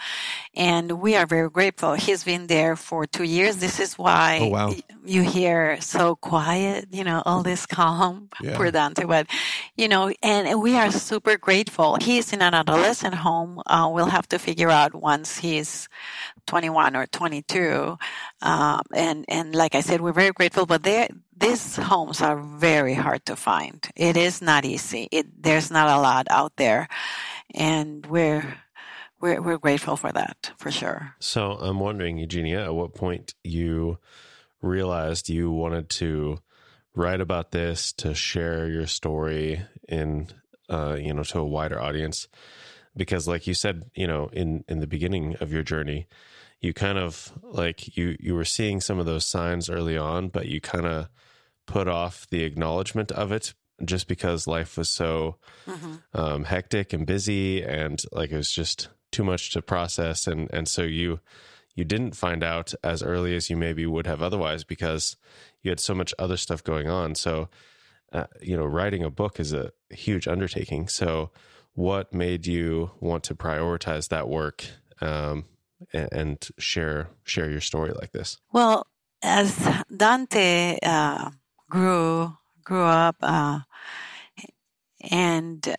And 0.54 1.00
we 1.00 1.16
are 1.16 1.26
very 1.26 1.50
grateful. 1.50 1.94
He's 1.94 2.22
been 2.22 2.46
there 2.46 2.76
for 2.76 3.04
two 3.04 3.24
years. 3.24 3.56
This 3.56 3.80
is 3.80 3.98
why 3.98 4.38
oh, 4.42 4.48
wow. 4.48 4.74
you 5.04 5.22
hear 5.22 5.80
so 5.80 6.14
quiet, 6.14 6.86
you 6.92 7.02
know, 7.02 7.24
all 7.26 7.42
this 7.42 7.66
calm 7.66 8.28
yeah. 8.40 8.56
for 8.56 8.70
Dante. 8.70 9.06
But, 9.06 9.26
you 9.76 9.88
know, 9.88 10.12
and 10.22 10.62
we 10.62 10.76
are 10.76 10.92
super 10.92 11.36
grateful. 11.36 11.96
He's 11.96 12.32
in 12.32 12.42
an 12.42 12.54
adolescent 12.54 13.14
home. 13.14 13.60
Uh, 13.66 13.90
we'll 13.92 14.06
have 14.06 14.28
to 14.28 14.38
figure 14.38 14.70
out 14.70 14.94
once 14.94 15.38
he's 15.38 15.88
21 16.46 16.94
or 16.94 17.06
22. 17.06 17.98
Um, 18.40 18.82
and, 18.94 19.24
and 19.26 19.52
like 19.52 19.74
I 19.74 19.80
said, 19.80 20.00
we're 20.00 20.12
very 20.12 20.32
grateful, 20.32 20.64
but 20.64 20.84
they 20.84 21.08
these 21.36 21.74
homes 21.74 22.20
are 22.20 22.36
very 22.36 22.94
hard 22.94 23.26
to 23.26 23.34
find. 23.34 23.84
It 23.96 24.16
is 24.16 24.40
not 24.40 24.64
easy. 24.64 25.08
It, 25.10 25.42
there's 25.42 25.72
not 25.72 25.88
a 25.88 26.00
lot 26.00 26.28
out 26.30 26.54
there 26.54 26.86
and 27.54 28.06
we're 28.06 28.58
we're 29.20 29.40
we're 29.40 29.58
grateful 29.58 29.96
for 29.96 30.12
that 30.12 30.52
for 30.56 30.70
sure. 30.70 31.14
So 31.20 31.52
I'm 31.52 31.80
wondering, 31.80 32.18
Eugenia, 32.18 32.64
at 32.64 32.74
what 32.74 32.94
point 32.94 33.34
you 33.44 33.98
realized 34.60 35.28
you 35.28 35.50
wanted 35.50 35.88
to 35.90 36.38
write 36.94 37.20
about 37.20 37.50
this 37.50 37.92
to 37.92 38.14
share 38.14 38.68
your 38.68 38.86
story 38.86 39.62
in 39.88 40.28
uh, 40.68 40.96
you 40.98 41.12
know 41.12 41.22
to 41.24 41.38
a 41.38 41.44
wider 41.44 41.80
audience 41.80 42.28
because 42.96 43.26
like 43.26 43.46
you 43.46 43.54
said 43.54 43.84
you 43.94 44.06
know 44.06 44.28
in 44.32 44.64
in 44.68 44.80
the 44.80 44.86
beginning 44.86 45.36
of 45.40 45.52
your 45.52 45.62
journey 45.62 46.06
you 46.60 46.72
kind 46.72 46.98
of 46.98 47.32
like 47.42 47.96
you 47.96 48.16
you 48.20 48.34
were 48.34 48.44
seeing 48.44 48.80
some 48.80 48.98
of 48.98 49.06
those 49.06 49.26
signs 49.26 49.70
early 49.70 49.96
on 49.96 50.28
but 50.28 50.46
you 50.46 50.60
kind 50.60 50.86
of 50.86 51.08
put 51.66 51.88
off 51.88 52.26
the 52.28 52.44
acknowledgement 52.44 53.10
of 53.12 53.32
it 53.32 53.54
just 53.84 54.08
because 54.08 54.46
life 54.46 54.76
was 54.76 54.88
so 54.88 55.36
mm-hmm. 55.66 55.94
um, 56.14 56.44
hectic 56.44 56.92
and 56.92 57.06
busy 57.06 57.62
and 57.62 58.02
like 58.12 58.30
it 58.30 58.36
was 58.36 58.50
just 58.50 58.88
too 59.10 59.24
much 59.24 59.50
to 59.52 59.62
process. 59.62 60.26
And 60.26 60.48
and 60.52 60.68
so 60.68 60.82
you 60.82 61.20
you 61.74 61.84
didn't 61.84 62.16
find 62.16 62.42
out 62.42 62.74
as 62.84 63.02
early 63.02 63.34
as 63.34 63.48
you 63.48 63.56
maybe 63.56 63.86
would 63.86 64.06
have 64.06 64.22
otherwise 64.22 64.64
because 64.64 65.16
you 65.62 65.70
had 65.70 65.80
so 65.80 65.94
much 65.94 66.14
other 66.18 66.36
stuff 66.36 66.62
going 66.62 66.88
on. 66.88 67.14
So 67.14 67.48
uh, 68.12 68.26
you 68.40 68.56
know 68.56 68.64
writing 68.64 69.02
a 69.02 69.10
book 69.10 69.40
is 69.40 69.52
a 69.52 69.72
huge 69.90 70.28
undertaking. 70.28 70.88
So 70.88 71.30
what 71.74 72.12
made 72.12 72.46
you 72.46 72.90
want 73.00 73.24
to 73.24 73.34
prioritize 73.34 74.08
that 74.08 74.28
work 74.28 74.64
um, 75.00 75.46
and, 75.92 76.08
and, 76.12 76.48
share 76.58 77.08
share 77.24 77.50
your 77.50 77.60
story 77.60 77.92
like 77.92 78.12
this? 78.12 78.38
Well 78.52 78.86
as 79.22 79.56
dante 79.94 80.78
uh, 80.82 81.30
grew 81.70 82.36
grew 82.64 82.84
up 82.84 83.16
uh, 83.22 83.60
and 85.10 85.74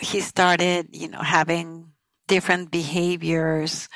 he 0.00 0.20
started, 0.20 0.88
you 0.92 1.08
know, 1.08 1.20
having 1.20 1.92
different 2.26 2.70
behaviors 2.70 3.88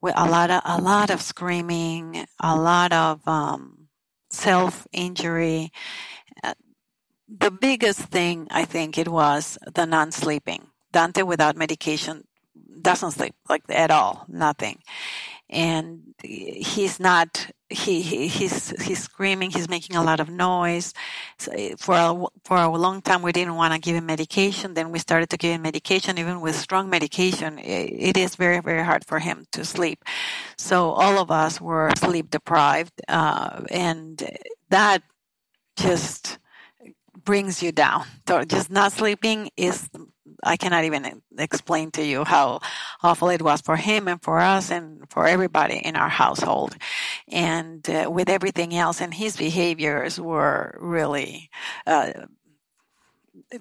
with 0.00 0.14
a 0.16 0.28
lot 0.28 0.50
of 0.50 0.62
a 0.64 0.80
lot 0.80 1.10
of 1.10 1.20
screaming, 1.20 2.26
a 2.40 2.56
lot 2.56 2.92
of 2.92 3.26
um, 3.26 3.88
self 4.30 4.86
injury. 4.92 5.72
Uh, 6.42 6.54
the 7.28 7.50
biggest 7.50 8.00
thing 8.00 8.48
I 8.50 8.64
think 8.64 8.98
it 8.98 9.08
was 9.08 9.58
the 9.74 9.86
non 9.86 10.12
sleeping. 10.12 10.68
Dante 10.92 11.22
without 11.22 11.56
medication 11.56 12.24
doesn't 12.80 13.12
sleep 13.12 13.34
like 13.48 13.62
at 13.68 13.90
all, 13.90 14.26
nothing 14.28 14.82
and 15.52 16.00
he's 16.24 16.98
not 16.98 17.46
he, 17.68 18.02
he, 18.02 18.28
he's 18.28 18.70
he's 18.82 19.02
screaming 19.02 19.50
he's 19.50 19.68
making 19.68 19.96
a 19.96 20.02
lot 20.02 20.20
of 20.20 20.28
noise. 20.28 20.94
So 21.38 21.52
for 21.78 21.94
a, 21.94 22.26
for 22.44 22.56
a 22.56 22.68
long 22.68 23.02
time 23.02 23.22
we 23.22 23.32
didn't 23.32 23.54
want 23.56 23.74
to 23.74 23.80
give 23.80 23.94
him 23.94 24.06
medication. 24.06 24.74
Then 24.74 24.90
we 24.90 24.98
started 24.98 25.30
to 25.30 25.36
give 25.36 25.54
him 25.54 25.62
medication 25.62 26.18
even 26.18 26.40
with 26.40 26.56
strong 26.56 26.90
medication. 26.90 27.58
It, 27.58 28.16
it 28.16 28.16
is 28.16 28.34
very 28.36 28.60
very 28.60 28.82
hard 28.82 29.04
for 29.04 29.18
him 29.18 29.46
to 29.52 29.64
sleep. 29.64 30.04
So 30.56 30.90
all 30.90 31.18
of 31.18 31.30
us 31.30 31.60
were 31.60 31.90
sleep 31.98 32.30
deprived 32.30 33.00
uh, 33.08 33.62
and 33.70 34.22
that 34.70 35.02
just 35.76 36.38
brings 37.24 37.62
you 37.62 37.72
down. 37.72 38.06
So 38.26 38.44
just 38.44 38.70
not 38.70 38.92
sleeping 38.92 39.50
is 39.56 39.88
I 40.42 40.56
cannot 40.56 40.84
even 40.84 41.22
explain 41.38 41.90
to 41.92 42.04
you 42.04 42.24
how 42.24 42.60
awful 43.02 43.28
it 43.28 43.42
was 43.42 43.60
for 43.60 43.76
him 43.76 44.08
and 44.08 44.22
for 44.22 44.40
us 44.40 44.70
and 44.70 45.08
for 45.10 45.26
everybody 45.26 45.76
in 45.76 45.96
our 45.96 46.08
household. 46.08 46.76
And 47.28 47.88
uh, 47.88 48.10
with 48.10 48.28
everything 48.28 48.74
else, 48.74 49.00
and 49.00 49.14
his 49.14 49.36
behaviors 49.36 50.20
were 50.20 50.76
really 50.80 51.50
uh, 51.86 52.12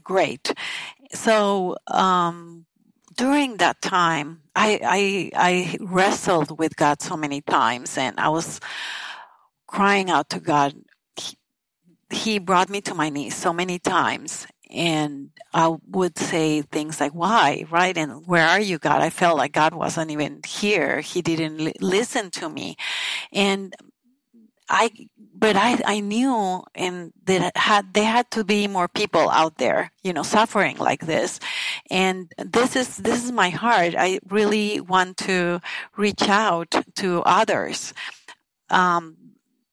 great. 0.04 0.54
So 1.14 1.78
um, 1.88 2.66
during 3.16 3.58
that 3.58 3.82
time, 3.82 4.42
I, 4.56 4.80
I 4.84 5.32
I 5.36 5.78
wrestled 5.80 6.58
with 6.58 6.76
God 6.76 7.02
so 7.02 7.16
many 7.16 7.42
times, 7.42 7.98
and 7.98 8.20
I 8.20 8.30
was 8.30 8.60
crying 9.68 10.10
out 10.10 10.30
to 10.30 10.40
God. 10.40 10.74
He, 11.16 11.38
he 12.10 12.40
brought 12.40 12.70
me 12.70 12.82
to 12.82 12.94
my 12.94 13.10
knees 13.10 13.36
so 13.36 13.54
many 13.54 13.80
times 13.80 14.48
and 14.72 15.32
I 15.54 15.76
would 15.90 16.18
say 16.18 16.62
things 16.62 17.00
like, 17.00 17.12
why, 17.12 17.66
right? 17.70 17.98
And 17.98 18.26
where 18.26 18.48
are 18.48 18.60
you, 18.60 18.80
God? 18.80 19.02
I 19.02 19.10
felt 19.10 19.38
like 19.38 19.52
God 19.52 19.74
wasn't 19.74 20.12
even 20.12 20.42
here. 20.48 21.02
He 21.02 21.22
didn't 21.22 21.58
li- 21.58 21.74
listen 21.82 22.32
to 22.32 22.50
me. 22.50 22.78
And 23.34 23.74
I, 24.70 24.90
but 25.36 25.58
I, 25.58 25.82
I 25.86 26.00
knew 26.00 26.64
and 26.74 27.12
that 27.26 27.58
had, 27.58 27.94
there 27.94 28.06
had 28.10 28.32
to 28.32 28.46
be 28.46 28.68
more 28.68 28.88
people 28.88 29.30
out 29.30 29.58
there, 29.58 29.92
you 30.04 30.14
know, 30.14 30.24
suffering 30.24 30.78
like 30.78 31.06
this. 31.06 31.40
And 31.90 32.32
this 32.38 32.78
is, 32.78 32.98
this 32.98 33.26
is 33.26 33.32
my 33.34 33.50
heart. 33.50 33.96
I 33.98 34.20
really 34.30 34.80
want 34.80 35.18
to 35.18 35.60
reach 35.98 36.30
out 36.30 36.74
to 36.96 37.22
others. 37.24 37.94
Um, 38.70 39.18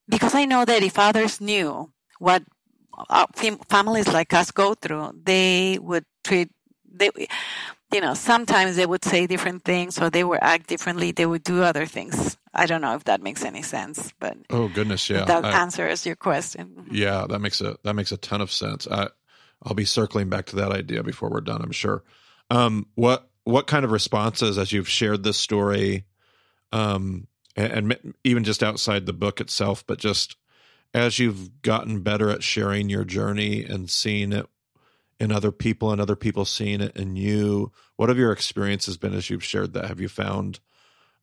because 0.09 0.35
I 0.35 0.43
know 0.43 0.65
that 0.65 0.83
if 0.83 0.99
others 0.99 1.39
knew 1.39 1.93
what 2.17 2.43
uh, 3.09 3.25
families 3.69 4.07
like 4.07 4.33
us 4.33 4.51
go 4.51 4.73
through, 4.73 5.11
they 5.23 5.79
would 5.79 6.05
treat 6.23 6.49
they 6.91 7.11
you 7.91 8.01
know 8.01 8.13
sometimes 8.13 8.75
they 8.75 8.85
would 8.85 9.03
say 9.03 9.27
different 9.27 9.63
things 9.63 9.99
or 9.99 10.09
they 10.09 10.23
would 10.23 10.39
act 10.41 10.67
differently 10.67 11.11
they 11.11 11.25
would 11.25 11.43
do 11.43 11.63
other 11.63 11.85
things. 11.85 12.37
I 12.53 12.65
don't 12.65 12.81
know 12.81 12.95
if 12.95 13.05
that 13.05 13.21
makes 13.21 13.43
any 13.43 13.61
sense 13.61 14.13
but 14.19 14.37
oh 14.49 14.67
goodness 14.67 15.09
yeah. 15.09 15.25
that 15.25 15.45
I, 15.45 15.61
answers 15.61 16.05
your 16.05 16.15
question. 16.15 16.87
Yeah 16.91 17.25
that 17.29 17.39
makes 17.39 17.61
a 17.61 17.77
that 17.83 17.93
makes 17.93 18.11
a 18.11 18.17
ton 18.17 18.41
of 18.41 18.51
sense. 18.51 18.87
I 18.89 19.07
i'll 19.63 19.73
be 19.73 19.85
circling 19.85 20.29
back 20.29 20.45
to 20.47 20.55
that 20.57 20.71
idea 20.71 21.03
before 21.03 21.29
we're 21.29 21.41
done 21.41 21.61
i'm 21.61 21.71
sure. 21.71 22.03
Um 22.51 22.87
what 22.95 23.29
what 23.43 23.67
kind 23.67 23.85
of 23.85 23.91
responses 23.91 24.57
as 24.57 24.71
you've 24.71 24.89
shared 24.89 25.23
this 25.23 25.37
story 25.37 26.05
um 26.71 27.27
and, 27.55 27.91
and 27.91 28.13
even 28.23 28.43
just 28.43 28.63
outside 28.63 29.05
the 29.05 29.13
book 29.13 29.41
itself 29.41 29.83
but 29.87 29.99
just 29.99 30.35
as 30.93 31.19
you've 31.19 31.61
gotten 31.61 32.01
better 32.01 32.29
at 32.29 32.43
sharing 32.43 32.89
your 32.89 33.05
journey 33.05 33.63
and 33.63 33.89
seeing 33.89 34.31
it 34.33 34.47
in 35.19 35.31
other 35.31 35.51
people 35.51 35.91
and 35.91 35.99
other 35.99 36.15
people 36.15 36.45
seeing 36.45 36.81
it 36.81 36.95
in 36.95 37.15
you, 37.15 37.71
what 37.97 38.09
have 38.09 38.17
your 38.17 38.31
experiences 38.31 38.97
been 38.97 39.13
as 39.13 39.29
you've 39.29 39.43
shared 39.43 39.73
that? 39.73 39.85
Have 39.85 39.99
you 39.99 40.07
found 40.07 40.59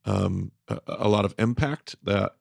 um, 0.05 0.53
a, 0.69 0.79
a, 0.87 1.09
lot 1.09 1.25
of 1.25 1.35
impact 1.39 1.97
that 2.05 2.33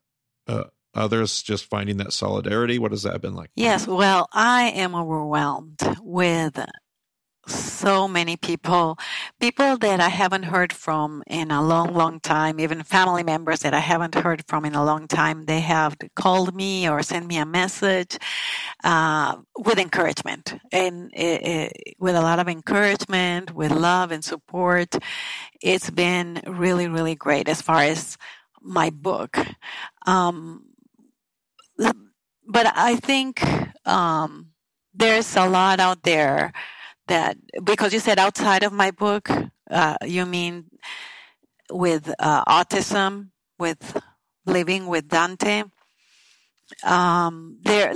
uh, 0.46 0.64
others 0.94 1.42
just 1.42 1.64
finding 1.64 1.96
that 1.96 2.12
solidarity? 2.12 2.78
What 2.78 2.92
has 2.92 3.02
that 3.02 3.20
been 3.20 3.34
like? 3.34 3.50
Yes, 3.56 3.86
well, 3.86 4.28
I 4.32 4.70
am 4.70 4.94
overwhelmed 4.94 5.80
with 6.00 6.58
so 7.46 8.08
many 8.08 8.36
people, 8.36 8.98
people 9.40 9.76
that 9.78 10.00
I 10.00 10.08
haven't 10.08 10.44
heard 10.44 10.72
from 10.72 11.22
in 11.26 11.50
a 11.50 11.62
long, 11.62 11.94
long 11.94 12.20
time, 12.20 12.58
even 12.60 12.82
family 12.82 13.22
members 13.22 13.60
that 13.60 13.74
I 13.74 13.80
haven't 13.80 14.14
heard 14.14 14.44
from 14.46 14.64
in 14.64 14.74
a 14.74 14.84
long 14.84 15.06
time. 15.06 15.46
They 15.46 15.60
have 15.60 15.96
called 16.14 16.54
me 16.54 16.88
or 16.88 17.02
sent 17.02 17.26
me 17.26 17.36
a 17.38 17.46
message 17.46 18.18
uh, 18.84 19.36
with 19.58 19.78
encouragement 19.78 20.58
and 20.72 21.10
it, 21.14 21.46
it, 21.46 21.94
with 21.98 22.16
a 22.16 22.20
lot 22.20 22.38
of 22.38 22.48
encouragement, 22.48 23.54
with 23.54 23.70
love 23.70 24.10
and 24.10 24.24
support. 24.24 24.96
It's 25.62 25.90
been 25.90 26.42
really, 26.46 26.88
really 26.88 27.14
great 27.14 27.48
as 27.48 27.62
far 27.62 27.82
as 27.82 28.16
my 28.60 28.90
book. 28.90 29.38
Um, 30.06 30.64
but 32.48 32.72
I 32.74 32.96
think 32.96 33.42
um, 33.86 34.48
there's 34.94 35.36
a 35.36 35.48
lot 35.48 35.80
out 35.80 36.02
there 36.02 36.52
that 37.08 37.36
because 37.64 37.92
you 37.92 38.00
said 38.00 38.18
outside 38.18 38.62
of 38.62 38.72
my 38.72 38.90
book, 38.90 39.30
uh, 39.70 39.96
you 40.04 40.26
mean 40.26 40.66
with 41.70 42.12
uh, 42.18 42.44
autism, 42.44 43.30
with 43.58 44.00
living 44.44 44.86
with 44.86 45.08
Dante. 45.08 45.64
Um, 46.84 47.58
there, 47.62 47.94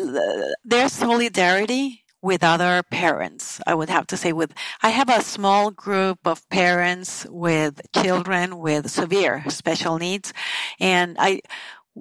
there's 0.65 0.93
solidarity 0.93 2.05
with 2.23 2.45
other 2.45 2.83
parents. 2.91 3.61
I 3.67 3.75
would 3.75 3.89
have 3.89 4.07
to 4.09 4.17
say 4.17 4.33
with, 4.33 4.53
I 4.83 4.91
have 4.91 5.09
a 5.09 5.23
small 5.23 5.71
group 5.71 6.19
of 6.25 6.47
parents 6.51 7.27
with 7.31 7.81
children 7.95 8.59
with 8.59 8.91
severe 8.91 9.45
special 9.49 9.99
needs. 9.99 10.33
And 10.79 11.17
I, 11.19 11.41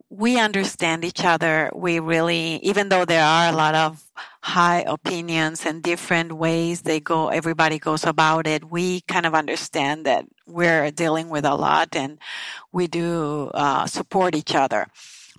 we 0.10 0.40
understand 0.40 1.04
each 1.04 1.24
other. 1.24 1.72
We 1.76 2.00
really, 2.00 2.58
even 2.58 2.90
though 2.90 3.06
there 3.06 3.24
are 3.24 3.50
a 3.50 3.56
lot 3.56 3.76
of 3.76 4.04
high 4.42 4.84
opinions 4.88 5.66
and 5.66 5.84
different 5.84 6.34
ways 6.34 6.82
they 6.82 7.00
go, 7.00 7.30
everybody 7.30 7.80
goes 7.80 8.06
about 8.06 8.48
it, 8.48 8.70
we 8.70 9.02
kind 9.02 9.26
of 9.26 9.34
understand 9.34 10.06
that 10.06 10.26
we're 10.46 10.92
dealing 10.92 11.30
with 11.30 11.46
a 11.46 11.56
lot 11.56 11.96
and 11.96 12.20
we 12.72 12.88
do 12.88 13.52
uh, 13.54 13.86
support 13.86 14.36
each 14.36 14.56
other. 14.56 14.88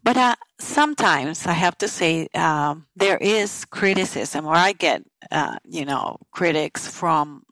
But 0.02 0.16
uh, 0.16 0.37
sometimes 0.59 1.47
I 1.47 1.52
have 1.52 1.76
to 1.78 1.88
say 1.88 2.28
um, 2.35 2.87
there 2.97 3.19
is 3.19 3.64
criticism, 3.66 4.47
or 4.47 4.54
I 4.54 4.73
get, 4.73 5.04
uh, 5.30 5.57
you 5.69 5.85
know, 5.85 6.16
critics 6.30 6.88
from 6.88 7.45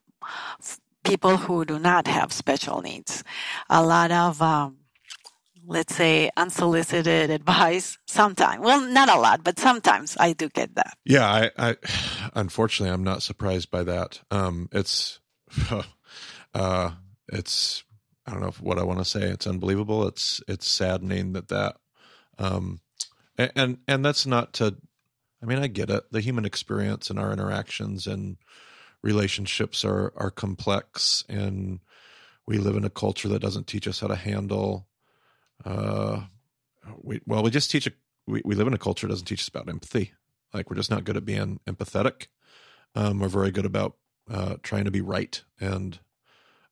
people 1.03 1.37
who 1.37 1.63
do 1.63 1.77
not 1.77 2.07
have 2.07 2.33
special 2.33 2.81
needs. 2.81 3.23
A 3.69 3.83
lot 3.83 4.11
of 4.11 4.41
um, 4.41 4.77
let's 5.69 5.95
say 5.95 6.31
unsolicited 6.35 7.29
advice 7.29 7.97
sometimes. 8.07 8.61
Well 8.61 8.81
not 8.81 9.07
a 9.09 9.19
lot 9.19 9.43
but 9.43 9.59
sometimes 9.59 10.17
i 10.19 10.33
do 10.33 10.49
get 10.49 10.75
that. 10.75 10.97
Yeah 11.05 11.27
i, 11.29 11.51
I 11.57 11.75
unfortunately 12.33 12.91
i'm 12.93 13.03
not 13.03 13.23
surprised 13.23 13.71
by 13.71 13.83
that. 13.83 14.19
Um 14.31 14.67
it's 14.71 15.19
uh 16.53 16.91
it's 17.31 17.83
i 18.25 18.31
don't 18.31 18.41
know 18.41 18.53
what 18.59 18.79
i 18.79 18.83
want 18.83 18.99
to 18.99 19.05
say. 19.05 19.21
It's 19.21 19.47
unbelievable. 19.47 20.07
It's 20.07 20.41
it's 20.47 20.67
saddening 20.67 21.33
that 21.33 21.49
that 21.49 21.77
um 22.39 22.81
and 23.37 23.51
and, 23.55 23.77
and 23.87 24.03
that's 24.03 24.25
not 24.25 24.53
to 24.53 24.75
i 25.41 25.45
mean 25.45 25.59
i 25.59 25.67
get 25.67 25.91
it. 25.91 26.03
The 26.11 26.21
human 26.21 26.45
experience 26.45 27.09
and 27.09 27.19
our 27.19 27.31
interactions 27.31 28.07
and 28.07 28.37
relationships 29.03 29.85
are 29.85 30.11
are 30.17 30.31
complex 30.31 31.23
and 31.29 31.79
we 32.47 32.57
live 32.57 32.75
in 32.75 32.83
a 32.83 32.89
culture 32.89 33.27
that 33.29 33.43
doesn't 33.43 33.67
teach 33.67 33.87
us 33.87 33.99
how 33.99 34.07
to 34.07 34.15
handle 34.15 34.88
uh, 35.65 36.21
we 37.01 37.21
well, 37.25 37.43
we 37.43 37.51
just 37.51 37.71
teach 37.71 37.87
a 37.87 37.91
we, 38.27 38.41
we 38.45 38.55
live 38.55 38.67
in 38.67 38.73
a 38.73 38.77
culture 38.77 39.07
that 39.07 39.13
doesn't 39.13 39.25
teach 39.25 39.41
us 39.41 39.47
about 39.47 39.69
empathy. 39.69 40.13
Like 40.53 40.69
we're 40.69 40.75
just 40.75 40.91
not 40.91 41.03
good 41.03 41.17
at 41.17 41.25
being 41.25 41.59
empathetic. 41.67 42.27
Um, 42.95 43.19
we're 43.19 43.27
very 43.27 43.51
good 43.51 43.65
about 43.65 43.95
uh, 44.29 44.55
trying 44.63 44.85
to 44.85 44.91
be 44.91 45.01
right, 45.01 45.41
and 45.59 45.99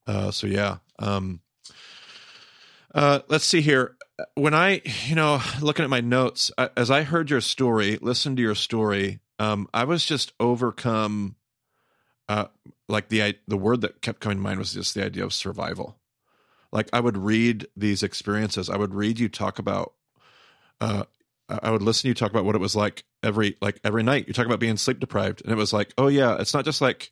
uh, 0.06 0.32
so 0.32 0.48
yeah. 0.48 0.78
Um, 1.00 1.42
uh, 2.94 3.20
let's 3.28 3.46
see 3.46 3.62
here. 3.62 3.96
When 4.34 4.56
I, 4.56 4.82
you 5.06 5.16
know, 5.16 5.40
looking 5.62 5.84
at 5.84 5.92
my 5.92 6.02
notes, 6.02 6.50
as 6.76 6.90
I 6.90 7.04
heard 7.04 7.30
your 7.30 7.42
story, 7.42 8.00
listened 8.02 8.38
to 8.38 8.44
your 8.44 8.56
story, 8.56 9.20
um, 9.38 9.68
I 9.74 9.84
was 9.84 10.06
just 10.06 10.34
overcome. 10.40 11.36
Uh, 12.30 12.46
like 12.90 13.10
the 13.10 13.38
the 13.48 13.58
word 13.58 13.82
that 13.82 14.02
kept 14.02 14.20
coming 14.20 14.38
to 14.38 14.44
mind 14.44 14.60
was 14.60 14.74
just 14.74 14.96
the 14.96 15.06
idea 15.06 15.24
of 15.24 15.34
survival 15.34 15.98
like 16.72 16.90
I 16.94 17.00
would 17.00 17.18
read 17.18 17.68
these 17.76 18.04
experiences. 18.04 18.70
I 18.70 18.78
would 18.78 18.94
read 18.94 19.20
you 19.20 19.30
talk 19.30 19.60
about 19.60 19.94
uh 20.82 21.04
I 21.50 21.72
would 21.72 21.82
listen 21.82 22.04
to 22.04 22.08
you 22.10 22.14
talk 22.14 22.32
about 22.32 22.44
what 22.44 22.56
it 22.56 22.62
was 22.62 22.76
like 22.76 23.04
every 23.24 23.56
like 23.62 23.80
every 23.84 24.04
night. 24.04 24.28
You 24.28 24.34
talk 24.34 24.46
about 24.46 24.60
being 24.60 24.78
sleep 24.78 25.00
deprived 25.00 25.42
and 25.44 25.52
it 25.52 25.56
was 25.56 25.74
like, 25.74 25.94
"Oh 25.98 26.08
yeah, 26.08 26.36
it's 26.40 26.54
not 26.54 26.66
just 26.66 26.82
like 26.82 27.12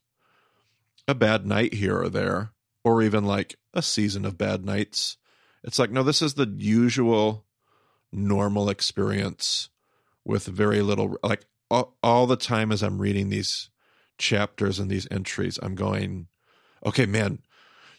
a 1.07 1.15
bad 1.15 1.45
night 1.45 1.73
here 1.73 1.97
or 1.97 2.09
there 2.09 2.51
or 2.83 3.01
even 3.01 3.25
like 3.25 3.55
a 3.73 3.81
season 3.81 4.25
of 4.25 4.37
bad 4.37 4.65
nights. 4.65 5.17
It's 5.63 5.79
like, 5.79 5.91
no, 5.91 6.03
this 6.03 6.21
is 6.21 6.35
the 6.35 6.47
usual 6.57 7.45
normal 8.11 8.69
experience 8.69 9.69
with 10.23 10.45
very 10.45 10.81
little 10.81 11.17
like 11.23 11.45
all, 11.69 11.97
all 12.03 12.27
the 12.27 12.37
time 12.37 12.71
as 12.71 12.83
I'm 12.83 12.99
reading 13.01 13.29
these 13.29 13.69
chapters 14.17 14.79
and 14.79 14.89
these 14.89 15.07
entries, 15.11 15.59
I'm 15.61 15.75
going, 15.75 16.27
okay, 16.85 17.05
man, 17.05 17.39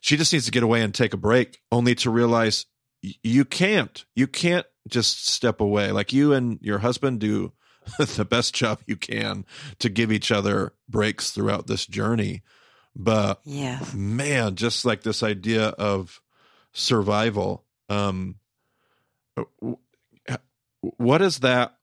she 0.06 0.16
just 0.16 0.32
needs 0.32 0.44
to 0.44 0.52
get 0.52 0.62
away 0.62 0.82
and 0.82 0.94
take 0.94 1.14
a 1.14 1.16
break, 1.16 1.58
only 1.72 1.96
to 1.96 2.10
realize 2.10 2.66
you 3.02 3.44
can't. 3.44 4.04
You 4.14 4.28
can't 4.28 4.64
just 4.86 5.26
step 5.26 5.60
away. 5.60 5.90
Like 5.90 6.12
you 6.12 6.32
and 6.32 6.60
your 6.62 6.78
husband 6.78 7.18
do 7.18 7.52
the 7.98 8.24
best 8.24 8.54
job 8.54 8.78
you 8.86 8.94
can 8.94 9.44
to 9.80 9.88
give 9.88 10.12
each 10.12 10.30
other 10.30 10.74
breaks 10.88 11.32
throughout 11.32 11.66
this 11.66 11.86
journey. 11.86 12.44
But 12.94 13.40
yeah. 13.44 13.80
man, 13.96 14.54
just 14.54 14.84
like 14.84 15.02
this 15.02 15.24
idea 15.24 15.70
of 15.70 16.20
survival, 16.72 17.64
um, 17.88 18.36
what 20.80 21.20
is 21.20 21.40
that? 21.40 21.78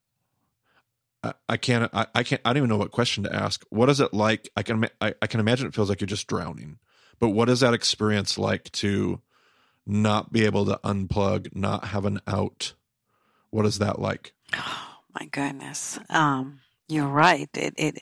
I 1.50 1.58
can't. 1.58 1.90
I, 1.94 2.08
I, 2.16 2.24
can't. 2.24 2.42
I 2.46 2.52
don't 2.52 2.58
even 2.58 2.70
know 2.70 2.78
what 2.78 2.92
question 2.92 3.26
to 3.26 3.36
ask. 3.36 3.66
What 3.70 3.90
is 3.90 4.00
it 4.00 4.14
like? 4.14 4.50
I 4.56 4.64
can. 4.64 4.90
I, 5.02 5.14
I 5.22 5.28
can 5.28 5.42
imagine 5.42 5.68
it 5.68 5.76
feels 5.76 5.90
like 5.90 6.00
you're 6.00 6.08
just 6.08 6.28
drowning. 6.28 6.80
But 7.24 7.30
what 7.30 7.48
is 7.48 7.62
that 7.62 7.74
experience 7.74 8.38
like 8.38 8.70
to 8.84 9.22
not 9.88 10.34
be 10.34 10.44
able 10.44 10.66
to 10.66 10.78
unplug, 10.84 11.56
not 11.56 11.86
have 11.86 12.04
an 12.04 12.20
out? 12.28 12.74
What 13.50 13.66
is 13.66 13.80
that 13.80 13.98
like? 13.98 14.34
Oh, 14.54 14.98
my 15.18 15.28
goodness. 15.28 15.98
Um, 16.10 16.60
you're 16.90 17.08
right. 17.08 17.48
It, 17.54 17.76
it, 17.78 18.02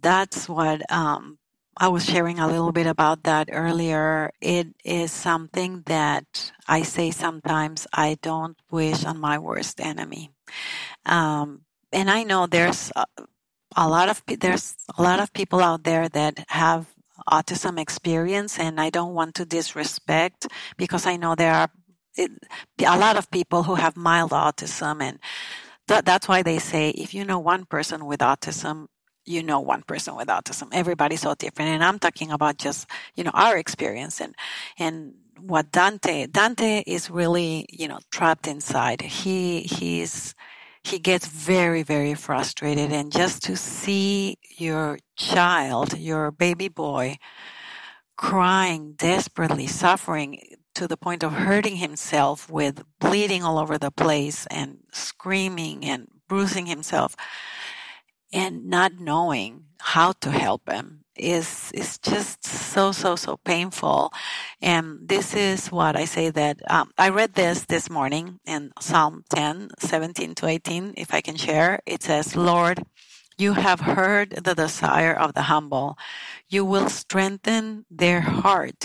that's 0.00 0.48
what, 0.48 0.88
um, 0.88 1.38
I 1.76 1.88
was 1.88 2.04
sharing 2.04 2.38
a 2.38 2.46
little 2.46 2.70
bit 2.70 2.86
about 2.86 3.24
that 3.24 3.48
earlier. 3.50 4.30
It 4.40 4.68
is 4.84 5.10
something 5.10 5.82
that 5.86 6.52
I 6.68 6.82
say 6.82 7.10
sometimes 7.10 7.88
I 7.92 8.18
don't 8.22 8.56
wish 8.70 9.04
on 9.04 9.18
my 9.18 9.40
worst 9.40 9.80
enemy. 9.80 10.30
Um, 11.06 11.62
and 11.92 12.08
I 12.08 12.22
know 12.22 12.46
there's 12.46 12.92
a, 12.94 13.04
a 13.76 13.88
lot 13.88 14.08
of 14.08 14.22
there's 14.28 14.76
a 14.96 15.02
lot 15.02 15.18
of 15.18 15.32
people 15.32 15.60
out 15.60 15.82
there 15.82 16.08
that 16.08 16.44
have 16.50 16.86
autism 17.30 17.78
experience 17.78 18.58
and 18.58 18.80
I 18.80 18.90
don't 18.90 19.14
want 19.14 19.34
to 19.36 19.44
disrespect 19.44 20.46
because 20.76 21.06
I 21.06 21.16
know 21.16 21.34
there 21.34 21.54
are 21.54 21.70
a 22.18 22.98
lot 22.98 23.16
of 23.16 23.30
people 23.30 23.64
who 23.64 23.76
have 23.76 23.96
mild 23.96 24.32
autism 24.32 25.02
and 25.02 25.18
th- 25.88 26.04
that's 26.04 26.28
why 26.28 26.42
they 26.42 26.58
say 26.58 26.90
if 26.90 27.14
you 27.14 27.24
know 27.24 27.38
one 27.38 27.64
person 27.66 28.06
with 28.06 28.20
autism 28.20 28.86
you 29.24 29.42
know 29.42 29.60
one 29.60 29.82
person 29.82 30.16
with 30.16 30.28
autism. 30.28 30.68
Everybody's 30.72 31.20
so 31.22 31.34
different. 31.34 31.70
And 31.70 31.84
i'm 31.84 31.98
talking 31.98 32.32
about 32.32 32.58
just 32.58 32.88
you 33.14 33.24
know 33.24 33.30
our 33.34 33.56
experience 33.56 34.20
and 34.20 34.34
and 34.78 35.14
what 35.40 35.72
dante 35.72 36.26
dante 36.26 36.82
is 36.86 37.10
really 37.10 37.66
you 37.70 37.88
know 37.88 37.98
trapped 38.10 38.46
inside. 38.48 39.02
He 39.02 39.60
he's 39.62 40.34
he 40.84 40.98
gets 40.98 41.26
very, 41.26 41.82
very 41.82 42.14
frustrated. 42.14 42.92
And 42.92 43.12
just 43.12 43.42
to 43.44 43.56
see 43.56 44.38
your 44.56 44.98
child, 45.16 45.98
your 45.98 46.30
baby 46.30 46.68
boy, 46.68 47.18
crying 48.16 48.94
desperately, 48.94 49.66
suffering 49.66 50.56
to 50.74 50.88
the 50.88 50.96
point 50.96 51.22
of 51.22 51.32
hurting 51.32 51.76
himself 51.76 52.50
with 52.50 52.82
bleeding 52.98 53.42
all 53.42 53.58
over 53.58 53.78
the 53.78 53.90
place 53.90 54.46
and 54.46 54.78
screaming 54.92 55.84
and 55.84 56.08
bruising 56.28 56.66
himself 56.66 57.14
and 58.32 58.66
not 58.66 58.92
knowing 58.98 59.64
how 59.78 60.12
to 60.12 60.30
help 60.30 60.70
him 60.70 61.01
is 61.16 61.70
is 61.74 61.98
just 61.98 62.44
so 62.44 62.92
so 62.92 63.16
so 63.16 63.36
painful. 63.44 64.12
And 64.60 65.08
this 65.08 65.34
is 65.34 65.68
what 65.68 65.96
i 65.96 66.04
say 66.04 66.30
that 66.30 66.58
um, 66.70 66.90
i 66.98 67.08
read 67.08 67.34
this 67.34 67.64
this 67.66 67.90
morning 67.90 68.40
in 68.46 68.72
psalm 68.80 69.24
10 69.30 69.70
17 69.78 70.34
to 70.36 70.46
18 70.46 70.94
if 70.96 71.14
i 71.14 71.20
can 71.20 71.36
share. 71.36 71.80
It 71.86 72.02
says 72.02 72.36
lord 72.36 72.82
you 73.38 73.54
have 73.54 73.80
heard 73.80 74.30
the 74.44 74.54
desire 74.54 75.14
of 75.14 75.34
the 75.34 75.42
humble. 75.42 75.96
You 76.48 76.64
will 76.64 76.88
strengthen 76.88 77.86
their 77.90 78.20
heart. 78.20 78.84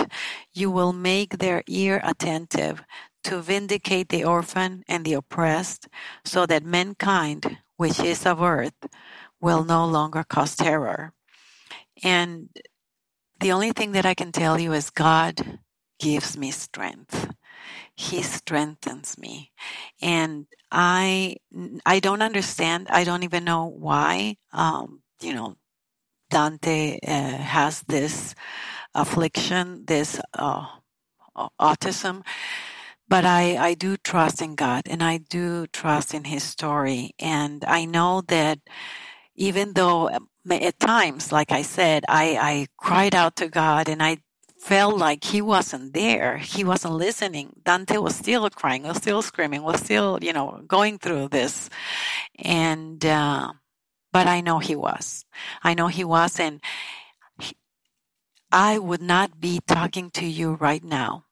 You 0.53 0.71
will 0.71 0.93
make 0.93 1.37
their 1.37 1.63
ear 1.67 2.01
attentive 2.03 2.83
to 3.25 3.41
vindicate 3.41 4.09
the 4.09 4.23
orphan 4.23 4.83
and 4.87 5.05
the 5.05 5.13
oppressed 5.13 5.87
so 6.23 6.45
that 6.45 6.63
mankind 6.63 7.57
which 7.75 7.99
is 7.99 8.25
of 8.25 8.41
earth 8.41 8.87
will 9.41 9.63
no 9.63 9.85
longer 9.85 10.23
cause 10.23 10.55
terror 10.55 11.13
and 12.03 12.49
the 13.39 13.51
only 13.53 13.71
thing 13.71 13.93
that 13.93 14.05
I 14.05 14.13
can 14.15 14.31
tell 14.31 14.59
you 14.59 14.73
is 14.73 14.89
God 14.89 15.59
gives 15.99 16.37
me 16.37 16.51
strength. 16.51 17.33
He 17.95 18.21
strengthens 18.23 19.17
me. 19.17 19.51
And 20.01 20.47
I, 20.71 21.37
I 21.85 21.99
don't 21.99 22.21
understand. 22.21 22.87
I 22.89 23.03
don't 23.03 23.23
even 23.23 23.43
know 23.45 23.65
why, 23.65 24.37
um, 24.53 25.01
you 25.21 25.33
know, 25.33 25.57
Dante 26.31 26.99
uh, 27.07 27.37
has 27.37 27.83
this 27.87 28.35
affliction, 28.95 29.85
this 29.87 30.19
uh, 30.33 30.67
autism. 31.61 32.23
But 33.09 33.25
I, 33.25 33.57
I 33.57 33.73
do 33.75 33.97
trust 33.97 34.41
in 34.41 34.55
God 34.55 34.83
and 34.89 35.03
I 35.03 35.17
do 35.17 35.67
trust 35.67 36.13
in 36.13 36.25
his 36.25 36.43
story. 36.43 37.11
And 37.19 37.65
I 37.65 37.85
know 37.85 38.21
that 38.29 38.59
even 39.37 39.73
though 39.73 40.09
at 40.49 40.79
times, 40.79 41.31
like 41.31 41.51
I 41.51 41.61
said, 41.61 42.03
I, 42.09 42.37
I 42.41 42.67
cried 42.77 43.13
out 43.15 43.35
to 43.37 43.47
God 43.47 43.87
and 43.87 44.01
I 44.01 44.17
felt 44.59 44.97
like 44.97 45.23
he 45.23 45.41
wasn't 45.41 45.93
there. 45.93 46.37
He 46.37 46.63
wasn't 46.63 46.95
listening. 46.95 47.61
Dante 47.63 47.97
was 47.97 48.15
still 48.15 48.49
crying, 48.49 48.83
was 48.83 48.97
still 48.97 49.21
screaming, 49.21 49.61
was 49.61 49.79
still, 49.79 50.17
you 50.21 50.33
know, 50.33 50.63
going 50.67 50.97
through 50.97 51.29
this. 51.29 51.69
And, 52.39 53.05
uh, 53.05 53.53
but 54.11 54.27
I 54.27 54.41
know 54.41 54.57
he 54.59 54.75
was. 54.75 55.25
I 55.63 55.75
know 55.75 55.87
he 55.87 56.03
was, 56.03 56.39
and 56.39 56.59
he, 57.39 57.55
I 58.51 58.79
would 58.79 59.01
not 59.01 59.39
be 59.39 59.59
talking 59.67 60.09
to 60.11 60.25
you 60.25 60.55
right 60.55 60.83
now 60.83 61.25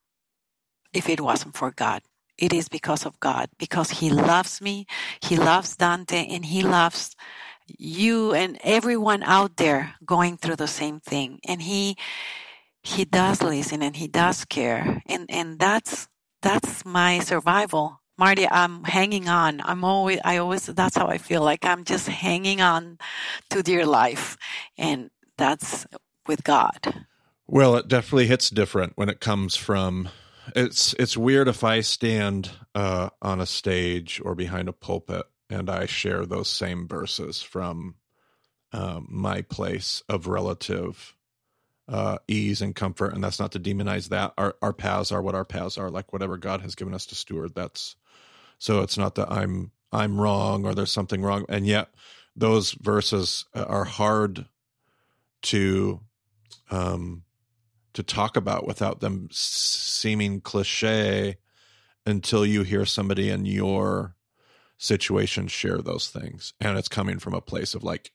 if 0.93 1.09
it 1.09 1.19
wasn't 1.19 1.55
for 1.55 1.71
God. 1.71 2.03
It 2.37 2.53
is 2.53 2.67
because 2.67 3.05
of 3.05 3.19
God, 3.19 3.49
because 3.57 3.89
He 3.89 4.09
loves 4.09 4.61
me, 4.61 4.87
He 5.21 5.37
loves 5.37 5.75
Dante, 5.77 6.27
and 6.27 6.45
He 6.45 6.63
loves 6.63 7.15
you 7.67 8.33
and 8.33 8.59
everyone 8.63 9.23
out 9.23 9.57
there 9.57 9.95
going 10.05 10.37
through 10.37 10.57
the 10.57 10.67
same 10.67 10.99
thing. 10.99 11.39
And 11.47 11.61
He 11.61 11.97
He 12.83 13.05
does 13.05 13.41
listen 13.41 13.81
and 13.81 13.95
He 13.95 14.07
does 14.07 14.45
care, 14.45 15.01
and 15.07 15.25
and 15.29 15.59
that's 15.59 16.07
that's 16.41 16.85
my 16.85 17.19
survival. 17.19 18.01
Marty, 18.17 18.47
I'm 18.49 18.83
hanging 18.85 19.27
on. 19.27 19.59
I'm 19.65 19.83
always, 19.83 20.19
I 20.23 20.37
always, 20.37 20.67
that's 20.67 20.95
how 20.95 21.07
I 21.07 21.17
feel 21.17 21.41
like 21.41 21.65
I'm 21.65 21.83
just 21.83 22.07
hanging 22.07 22.61
on 22.61 22.97
to 23.49 23.61
dear 23.61 23.85
life. 23.85 24.37
And 24.77 25.09
that's 25.37 25.85
with 26.25 26.43
God. 26.45 27.05
Well, 27.47 27.75
it 27.75 27.87
definitely 27.89 28.27
hits 28.27 28.49
different 28.49 28.93
when 28.95 29.09
it 29.09 29.19
comes 29.19 29.55
from 29.55 30.09
it's 30.55 30.93
it's 30.99 31.17
weird 31.17 31.47
if 31.47 31.63
I 31.63 31.81
stand 31.81 32.51
uh, 32.73 33.09
on 33.21 33.41
a 33.41 33.45
stage 33.45 34.21
or 34.23 34.35
behind 34.35 34.69
a 34.69 34.73
pulpit 34.73 35.25
and 35.49 35.69
I 35.69 35.85
share 35.85 36.25
those 36.25 36.49
same 36.49 36.87
verses 36.87 37.41
from 37.41 37.95
um, 38.73 39.07
my 39.09 39.41
place 39.41 40.03
of 40.09 40.27
relative 40.27 41.15
uh, 41.87 42.17
ease 42.27 42.61
and 42.61 42.75
comfort. 42.75 43.13
And 43.13 43.23
that's 43.23 43.39
not 43.39 43.51
to 43.53 43.59
demonize 43.59 44.09
that. 44.09 44.33
Our 44.37 44.55
our 44.61 44.73
paths 44.73 45.11
are 45.11 45.21
what 45.21 45.35
our 45.35 45.45
paths 45.45 45.77
are. 45.77 45.89
Like 45.89 46.11
whatever 46.11 46.37
God 46.37 46.61
has 46.61 46.75
given 46.75 46.93
us 46.93 47.05
to 47.07 47.15
steward. 47.15 47.53
That's 47.55 47.95
so. 48.57 48.81
It's 48.81 48.97
not 48.97 49.15
that 49.15 49.31
I'm 49.31 49.71
I'm 49.91 50.19
wrong 50.19 50.65
or 50.65 50.73
there's 50.73 50.91
something 50.91 51.21
wrong. 51.21 51.45
And 51.47 51.65
yet 51.67 51.89
those 52.35 52.71
verses 52.71 53.45
are 53.53 53.85
hard 53.85 54.45
to 55.43 56.01
um 56.71 57.23
to 57.93 58.03
talk 58.03 58.35
about 58.35 58.67
without 58.67 58.99
them 58.99 59.29
seeming 59.31 60.41
cliche 60.41 61.37
until 62.05 62.45
you 62.45 62.63
hear 62.63 62.85
somebody 62.85 63.29
in 63.29 63.45
your 63.45 64.14
situation 64.77 65.47
share 65.47 65.79
those 65.79 66.09
things. 66.09 66.53
And 66.59 66.77
it's 66.77 66.87
coming 66.87 67.19
from 67.19 67.33
a 67.33 67.41
place 67.41 67.73
of 67.73 67.83
like 67.83 68.11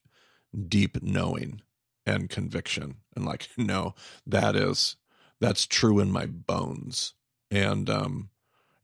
deep 0.68 1.02
knowing 1.02 1.62
and 2.06 2.28
conviction 2.28 2.96
and 3.14 3.24
like 3.24 3.48
no 3.56 3.94
that 4.26 4.56
is 4.56 4.96
that's 5.40 5.66
true 5.66 6.00
in 6.00 6.10
my 6.10 6.26
bones. 6.26 7.14
And 7.50 7.88
um 7.88 8.30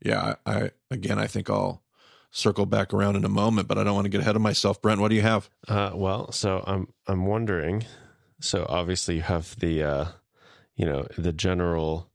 yeah 0.03 0.35
I, 0.45 0.51
I 0.55 0.71
again 0.91 1.17
i 1.17 1.25
think 1.25 1.49
i'll 1.49 1.81
circle 2.29 2.67
back 2.67 2.93
around 2.93 3.15
in 3.15 3.25
a 3.25 3.29
moment 3.29 3.67
but 3.67 3.79
i 3.79 3.83
don't 3.83 3.95
want 3.95 4.05
to 4.05 4.09
get 4.09 4.21
ahead 4.21 4.35
of 4.35 4.41
myself. 4.41 4.81
Brent 4.81 5.01
what 5.01 5.09
do 5.09 5.15
you 5.15 5.21
have? 5.21 5.49
Uh 5.67 5.91
well 5.93 6.31
so 6.31 6.63
i'm 6.67 6.87
i'm 7.07 7.25
wondering 7.25 7.85
so 8.39 8.65
obviously 8.69 9.15
you 9.15 9.21
have 9.23 9.57
the 9.59 9.83
uh 9.83 10.05
you 10.75 10.85
know 10.85 11.07
the 11.17 11.33
general 11.33 12.11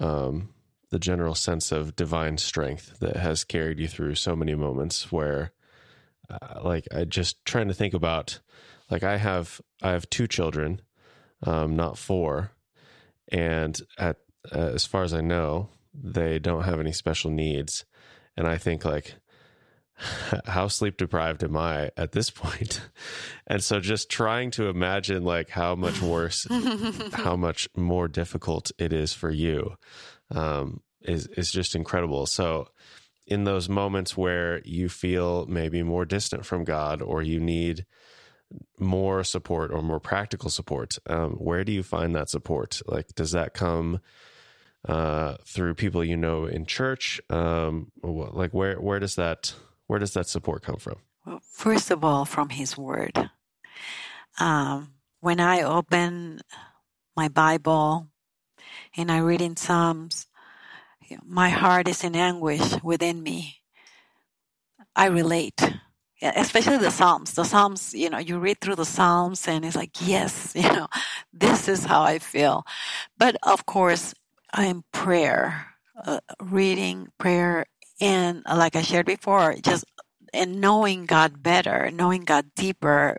um, 0.00 0.50
the 0.90 0.98
general 0.98 1.34
sense 1.34 1.72
of 1.72 1.96
divine 1.96 2.38
strength 2.38 2.98
that 3.00 3.16
has 3.16 3.44
carried 3.44 3.78
you 3.78 3.88
through 3.88 4.14
so 4.14 4.36
many 4.36 4.54
moments 4.54 5.10
where 5.10 5.52
uh, 6.30 6.60
like 6.62 6.86
i 6.94 7.04
just 7.04 7.44
trying 7.44 7.68
to 7.68 7.74
think 7.74 7.94
about 7.94 8.40
like 8.90 9.02
i 9.02 9.16
have 9.16 9.60
i 9.82 9.90
have 9.90 10.08
two 10.10 10.26
children 10.26 10.80
um, 11.42 11.76
not 11.76 11.98
four 11.98 12.52
and 13.28 13.80
at 13.98 14.16
uh, 14.52 14.58
as 14.58 14.86
far 14.86 15.02
as 15.02 15.12
i 15.12 15.20
know 15.20 15.68
they 15.94 16.38
don't 16.38 16.64
have 16.64 16.80
any 16.80 16.92
special 16.92 17.30
needs 17.30 17.84
and 18.36 18.46
i 18.46 18.56
think 18.56 18.84
like 18.84 19.16
how 20.44 20.68
sleep 20.68 20.96
deprived 20.96 21.42
am 21.42 21.56
I 21.56 21.90
at 21.96 22.12
this 22.12 22.30
point? 22.42 22.80
And 23.46 23.62
so 23.62 23.80
just 23.80 24.10
trying 24.10 24.50
to 24.52 24.68
imagine 24.68 25.24
like 25.24 25.50
how 25.50 25.74
much 25.74 26.00
worse, 26.02 26.46
how 27.12 27.36
much 27.38 27.68
more 27.76 28.08
difficult 28.08 28.70
it 28.78 28.92
is 28.92 29.12
for 29.12 29.30
you 29.30 29.76
um, 30.34 30.80
is, 31.02 31.26
is 31.28 31.50
just 31.50 31.74
incredible. 31.74 32.26
So 32.26 32.68
in 33.26 33.44
those 33.44 33.68
moments 33.68 34.16
where 34.16 34.60
you 34.64 34.88
feel 34.88 35.46
maybe 35.46 35.82
more 35.82 36.04
distant 36.04 36.46
from 36.46 36.64
God 36.64 37.02
or 37.02 37.22
you 37.22 37.40
need 37.40 37.84
more 38.78 39.24
support 39.24 39.72
or 39.72 39.82
more 39.82 40.00
practical 40.00 40.50
support, 40.50 40.98
um, 41.08 41.32
where 41.32 41.64
do 41.64 41.72
you 41.72 41.82
find 41.82 42.14
that 42.14 42.30
support? 42.30 42.80
Like, 42.86 43.14
does 43.14 43.32
that 43.32 43.54
come 43.54 44.00
uh, 44.88 45.36
through 45.44 45.74
people 45.74 46.04
you 46.04 46.16
know 46.16 46.46
in 46.46 46.66
church? 46.66 47.20
Um, 47.28 47.90
like, 48.02 48.54
where 48.54 48.80
where 48.80 49.00
does 49.00 49.16
that 49.16 49.54
where 49.88 49.98
does 49.98 50.14
that 50.14 50.28
support 50.28 50.62
come 50.62 50.76
from? 50.76 50.96
Well, 51.24 51.40
first 51.50 51.90
of 51.90 52.04
all, 52.04 52.24
from 52.24 52.50
His 52.50 52.76
Word. 52.76 53.30
Um, 54.38 54.92
when 55.20 55.40
I 55.40 55.62
open 55.62 56.40
my 57.16 57.28
Bible 57.28 58.08
and 58.96 59.10
I 59.10 59.18
read 59.18 59.40
in 59.40 59.56
Psalms, 59.56 60.26
my 61.24 61.48
heart 61.50 61.88
is 61.88 62.04
in 62.04 62.16
anguish 62.16 62.82
within 62.82 63.22
me. 63.22 63.60
I 64.94 65.06
relate, 65.06 65.60
especially 66.22 66.78
the 66.78 66.90
Psalms. 66.90 67.34
The 67.34 67.44
Psalms, 67.44 67.94
you 67.94 68.10
know, 68.10 68.18
you 68.18 68.38
read 68.38 68.60
through 68.60 68.76
the 68.76 68.84
Psalms 68.84 69.46
and 69.46 69.64
it's 69.64 69.76
like, 69.76 69.92
yes, 70.00 70.52
you 70.56 70.62
know, 70.62 70.88
this 71.32 71.68
is 71.68 71.84
how 71.84 72.02
I 72.02 72.18
feel. 72.18 72.64
But 73.18 73.36
of 73.42 73.66
course, 73.66 74.14
I'm 74.52 74.84
prayer, 74.92 75.66
uh, 76.04 76.20
reading 76.40 77.08
prayer 77.18 77.66
and 78.00 78.42
like 78.46 78.76
I 78.76 78.82
shared 78.82 79.06
before, 79.06 79.54
just 79.62 79.84
and 80.32 80.60
knowing 80.60 81.06
God 81.06 81.42
better, 81.42 81.90
knowing 81.92 82.22
God 82.22 82.46
deeper, 82.54 83.16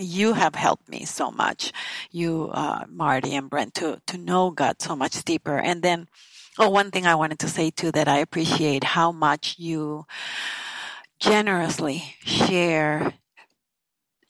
you 0.00 0.34
have 0.34 0.54
helped 0.56 0.88
me 0.88 1.04
so 1.04 1.30
much, 1.30 1.72
you, 2.12 2.50
uh, 2.52 2.84
Marty 2.88 3.34
and 3.36 3.50
Brent, 3.50 3.74
to 3.76 4.00
to 4.08 4.18
know 4.18 4.50
God 4.50 4.82
so 4.82 4.96
much 4.96 5.24
deeper. 5.24 5.58
And 5.58 5.82
then, 5.82 6.08
oh, 6.58 6.70
one 6.70 6.90
thing 6.90 7.06
I 7.06 7.14
wanted 7.16 7.38
to 7.40 7.48
say 7.48 7.70
too 7.70 7.92
that 7.92 8.08
I 8.08 8.18
appreciate 8.18 8.84
how 8.84 9.12
much 9.12 9.56
you 9.58 10.06
generously 11.20 12.16
share 12.24 13.14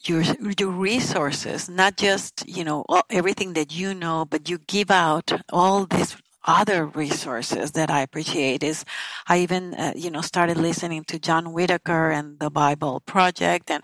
your 0.05 0.23
your 0.59 0.71
resources, 0.71 1.69
not 1.69 1.97
just 1.97 2.49
you 2.49 2.65
know 2.65 2.85
everything 3.11 3.55
that 3.55 3.75
you 3.75 3.95
know, 3.95 4.25
but 4.25 4.49
you 4.51 4.59
give 4.59 4.91
out 4.91 5.33
all 5.53 5.87
these 5.87 6.17
other 6.47 6.87
resources 6.87 7.73
that 7.73 7.91
I 7.91 8.01
appreciate 8.03 8.63
is 8.63 8.85
I 9.29 9.39
even 9.41 9.75
uh, 9.75 9.93
you 9.97 10.11
know 10.11 10.23
started 10.23 10.57
listening 10.59 11.05
to 11.07 11.19
John 11.19 11.53
Whittaker 11.53 12.11
and 12.11 12.39
the 12.41 12.51
Bible 12.51 13.01
Project 13.01 13.71
and 13.71 13.83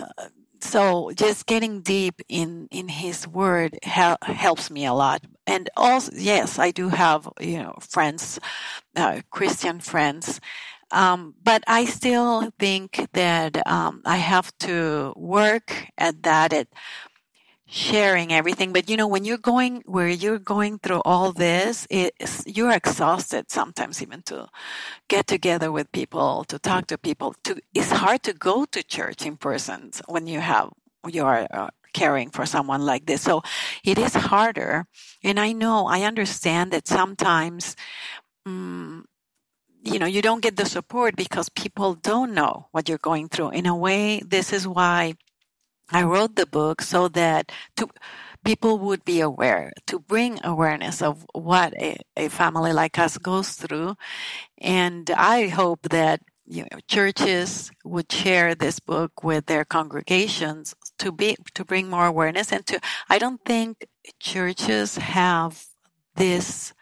uh, 0.00 0.28
so 0.60 1.12
just 1.14 1.46
getting 1.46 1.82
deep 1.82 2.20
in 2.28 2.68
in 2.70 2.88
his 2.88 3.26
word 3.28 3.78
hel- 3.82 4.18
helps 4.22 4.70
me 4.70 4.86
a 4.86 4.94
lot. 4.94 5.22
And 5.46 5.70
also 5.76 6.12
yes 6.14 6.58
I 6.58 6.70
do 6.72 6.88
have 6.88 7.28
you 7.40 7.58
know 7.58 7.76
friends 7.80 8.38
uh, 8.96 9.22
Christian 9.30 9.80
friends. 9.80 10.40
Um, 10.90 11.34
but 11.42 11.62
I 11.66 11.84
still 11.84 12.50
think 12.58 13.08
that 13.12 13.66
um, 13.66 14.02
I 14.06 14.16
have 14.16 14.56
to 14.60 15.12
work 15.16 15.86
at 15.98 16.22
that 16.22 16.52
at 16.52 16.68
sharing 17.68 18.32
everything 18.32 18.72
but 18.72 18.88
you 18.88 18.96
know 18.96 19.06
when 19.06 19.24
you're 19.24 19.36
going 19.36 19.82
where 19.86 20.08
you're 20.08 20.38
going 20.38 20.78
through 20.78 21.02
all 21.04 21.32
this 21.32 21.86
it's 21.90 22.42
you're 22.46 22.72
exhausted 22.72 23.50
sometimes 23.50 24.02
even 24.02 24.22
to 24.22 24.48
get 25.08 25.26
together 25.26 25.70
with 25.70 25.92
people 25.92 26.44
to 26.44 26.58
talk 26.58 26.86
to 26.86 26.96
people 26.96 27.34
to 27.44 27.60
it's 27.74 27.90
hard 27.90 28.22
to 28.22 28.32
go 28.32 28.64
to 28.64 28.82
church 28.82 29.26
in 29.26 29.36
person 29.36 29.90
when 30.06 30.26
you 30.26 30.40
have 30.40 30.70
you 31.08 31.24
are 31.24 31.46
uh, 31.52 31.68
caring 31.92 32.30
for 32.30 32.46
someone 32.46 32.84
like 32.84 33.06
this. 33.06 33.22
So 33.22 33.42
it 33.84 33.98
is 33.98 34.14
harder 34.14 34.86
and 35.24 35.40
i 35.40 35.52
know 35.52 35.86
i 35.86 36.02
understand 36.02 36.72
that 36.72 36.86
sometimes 36.86 37.76
um, 38.46 39.04
you 39.82 39.98
know 39.98 40.06
you 40.06 40.22
don't 40.22 40.42
get 40.42 40.56
the 40.56 40.66
support 40.66 41.16
because 41.16 41.48
people 41.48 41.94
don't 41.94 42.34
know 42.34 42.68
what 42.72 42.88
you're 42.88 42.98
going 42.98 43.28
through. 43.28 43.50
In 43.50 43.66
a 43.66 43.76
way 43.76 44.20
this 44.26 44.52
is 44.52 44.66
why 44.66 45.14
I 45.90 46.02
wrote 46.02 46.36
the 46.36 46.46
book 46.46 46.82
so 46.82 47.08
that 47.08 47.52
to, 47.76 47.88
people 48.44 48.78
would 48.78 49.04
be 49.04 49.20
aware, 49.20 49.72
to 49.86 49.98
bring 49.98 50.40
awareness 50.44 51.02
of 51.02 51.26
what 51.32 51.74
a, 51.74 51.96
a 52.16 52.28
family 52.28 52.72
like 52.72 52.98
us 52.98 53.18
goes 53.18 53.52
through. 53.52 53.96
And 54.58 55.10
I 55.10 55.48
hope 55.48 55.88
that 55.90 56.20
you 56.46 56.62
know, 56.62 56.78
churches 56.88 57.70
would 57.84 58.10
share 58.10 58.54
this 58.54 58.80
book 58.80 59.22
with 59.22 59.46
their 59.46 59.64
congregations 59.64 60.74
to 60.98 61.12
be 61.12 61.36
to 61.54 61.64
bring 61.64 61.88
more 61.90 62.06
awareness 62.06 62.52
and 62.52 62.66
to 62.66 62.80
I 63.10 63.18
don't 63.18 63.44
think 63.44 63.86
churches 64.18 64.96
have 64.96 65.66
this 66.16 66.72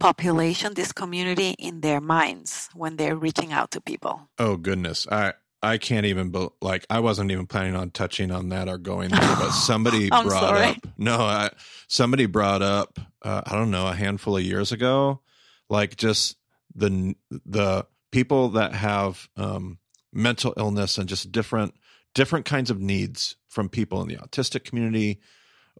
population, 0.00 0.74
this 0.74 0.92
community 0.92 1.54
in 1.58 1.80
their 1.80 2.00
minds 2.00 2.70
when 2.74 2.96
they're 2.96 3.16
reaching 3.16 3.52
out 3.52 3.70
to 3.72 3.80
people. 3.80 4.30
Oh 4.38 4.56
goodness. 4.56 5.06
I 5.10 5.34
I 5.62 5.78
can't 5.78 6.06
even 6.06 6.30
be, 6.30 6.48
like 6.60 6.86
I 6.88 7.00
wasn't 7.00 7.30
even 7.30 7.46
planning 7.46 7.74
on 7.74 7.90
touching 7.90 8.30
on 8.30 8.50
that 8.50 8.68
or 8.68 8.78
going 8.78 9.10
there, 9.10 9.36
but 9.36 9.50
somebody 9.52 10.08
brought 10.08 10.30
sorry. 10.30 10.66
up 10.66 10.76
no, 10.96 11.16
I, 11.16 11.50
somebody 11.88 12.26
brought 12.26 12.62
up 12.62 12.98
uh, 13.22 13.42
I 13.44 13.54
don't 13.56 13.70
know 13.70 13.86
a 13.86 13.94
handful 13.94 14.36
of 14.36 14.42
years 14.42 14.72
ago, 14.72 15.20
like 15.68 15.96
just 15.96 16.36
the 16.74 17.14
the 17.30 17.86
people 18.10 18.50
that 18.50 18.74
have 18.74 19.28
um, 19.36 19.78
mental 20.12 20.54
illness 20.56 20.98
and 20.98 21.08
just 21.08 21.32
different 21.32 21.74
different 22.14 22.46
kinds 22.46 22.70
of 22.70 22.80
needs 22.80 23.36
from 23.48 23.68
people 23.68 24.00
in 24.02 24.08
the 24.08 24.16
autistic 24.16 24.64
community. 24.64 25.20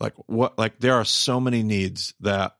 Like 0.00 0.14
what 0.26 0.58
like 0.58 0.80
there 0.80 0.94
are 0.94 1.04
so 1.04 1.40
many 1.40 1.62
needs 1.62 2.14
that 2.20 2.56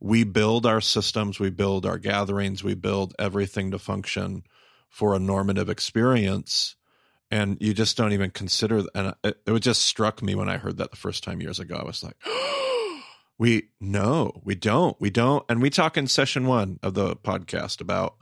we 0.00 0.24
build 0.24 0.66
our 0.66 0.80
systems, 0.80 1.40
we 1.40 1.50
build 1.50 1.86
our 1.86 1.98
gatherings, 1.98 2.62
we 2.62 2.74
build 2.74 3.14
everything 3.18 3.72
to 3.72 3.78
function 3.78 4.44
for 4.88 5.14
a 5.14 5.18
normative 5.18 5.68
experience 5.68 6.76
and 7.30 7.58
you 7.60 7.74
just 7.74 7.96
don't 7.96 8.12
even 8.12 8.30
consider 8.30 8.84
and 8.94 9.08
uh, 9.08 9.14
it, 9.22 9.38
it 9.46 9.60
just 9.60 9.82
struck 9.82 10.22
me 10.22 10.34
when 10.34 10.48
i 10.48 10.56
heard 10.56 10.78
that 10.78 10.90
the 10.90 10.96
first 10.96 11.22
time 11.22 11.40
years 11.40 11.60
ago. 11.60 11.76
I 11.76 11.84
was 11.84 12.02
like 12.02 12.16
we 13.38 13.68
no 13.80 14.40
we 14.44 14.54
don't 14.54 15.00
we 15.00 15.10
don't. 15.10 15.44
And 15.48 15.62
we 15.62 15.70
talk 15.70 15.96
in 15.96 16.06
session 16.08 16.46
one 16.46 16.78
of 16.82 16.94
the 16.94 17.16
podcast 17.16 17.80
about 17.80 18.16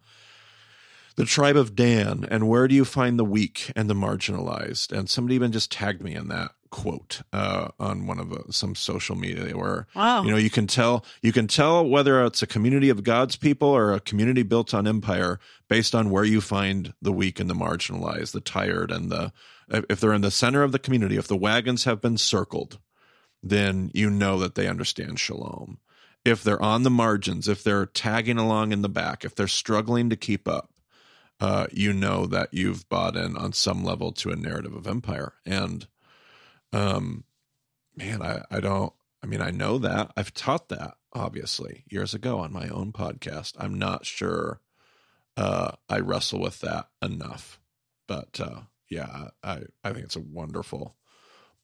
the 1.16 1.24
tribe 1.24 1.56
of 1.56 1.74
dan 1.74 2.26
and 2.30 2.48
where 2.48 2.68
do 2.68 2.74
you 2.74 2.84
find 2.84 3.18
the 3.18 3.24
weak 3.24 3.72
and 3.74 3.88
the 3.90 3.94
marginalized? 3.94 4.92
And 4.96 5.08
somebody 5.10 5.34
even 5.34 5.52
just 5.52 5.72
tagged 5.72 6.02
me 6.02 6.14
in 6.14 6.28
that 6.28 6.52
quote 6.70 7.22
uh, 7.32 7.68
on 7.78 8.06
one 8.06 8.18
of 8.18 8.28
the, 8.28 8.52
some 8.52 8.74
social 8.74 9.16
media 9.16 9.56
where 9.56 9.86
Wow. 9.94 10.24
you 10.24 10.30
know 10.30 10.36
you 10.36 10.50
can 10.50 10.66
tell 10.66 11.04
you 11.22 11.32
can 11.32 11.46
tell 11.46 11.86
whether 11.88 12.22
it's 12.24 12.42
a 12.42 12.46
community 12.46 12.90
of 12.90 13.04
god's 13.04 13.36
people 13.36 13.68
or 13.68 13.92
a 13.94 14.00
community 14.00 14.42
built 14.42 14.74
on 14.74 14.86
empire 14.86 15.38
based 15.68 15.94
on 15.94 16.10
where 16.10 16.24
you 16.24 16.40
find 16.40 16.92
the 17.00 17.12
weak 17.12 17.38
and 17.40 17.48
the 17.48 17.54
marginalized 17.54 18.32
the 18.32 18.40
tired 18.40 18.90
and 18.90 19.10
the 19.10 19.32
if 19.88 20.00
they're 20.00 20.12
in 20.12 20.22
the 20.22 20.30
center 20.30 20.62
of 20.64 20.72
the 20.72 20.78
community 20.78 21.16
if 21.16 21.28
the 21.28 21.36
wagons 21.36 21.84
have 21.84 22.00
been 22.02 22.18
circled 22.18 22.78
then 23.42 23.90
you 23.94 24.10
know 24.10 24.38
that 24.38 24.54
they 24.56 24.66
understand 24.66 25.18
shalom. 25.20 25.78
If 26.24 26.42
they're 26.42 26.60
on 26.60 26.82
the 26.82 26.90
margins 26.90 27.46
if 27.48 27.62
they're 27.62 27.86
tagging 27.86 28.38
along 28.38 28.72
in 28.72 28.82
the 28.82 28.88
back 28.88 29.24
if 29.24 29.34
they're 29.36 29.46
struggling 29.48 30.10
to 30.10 30.16
keep 30.16 30.48
up 30.48 30.70
uh, 31.40 31.66
you 31.72 31.92
know 31.92 32.26
that 32.26 32.48
you've 32.52 32.88
bought 32.88 33.16
in 33.16 33.36
on 33.36 33.52
some 33.52 33.84
level 33.84 34.12
to 34.12 34.30
a 34.30 34.36
narrative 34.36 34.74
of 34.74 34.86
empire. 34.86 35.34
And 35.44 35.86
um 36.72 37.24
man 37.94 38.20
i 38.20 38.42
i 38.50 38.60
don't 38.60 38.92
i 39.22 39.26
mean 39.26 39.40
i 39.40 39.50
know 39.50 39.78
that. 39.78 40.12
I've 40.16 40.34
taught 40.34 40.68
that 40.70 40.94
obviously 41.12 41.84
years 41.88 42.12
ago 42.14 42.38
on 42.40 42.52
my 42.52 42.68
own 42.68 42.92
podcast. 42.92 43.54
I'm 43.58 43.78
not 43.78 44.04
sure 44.06 44.60
uh 45.36 45.72
i 45.88 45.98
wrestle 45.98 46.40
with 46.40 46.60
that 46.60 46.88
enough. 47.02 47.60
But 48.08 48.40
uh 48.40 48.60
yeah 48.88 49.28
i 49.42 49.62
i 49.84 49.92
think 49.92 50.04
it's 50.04 50.16
a 50.16 50.20
wonderful 50.20 50.96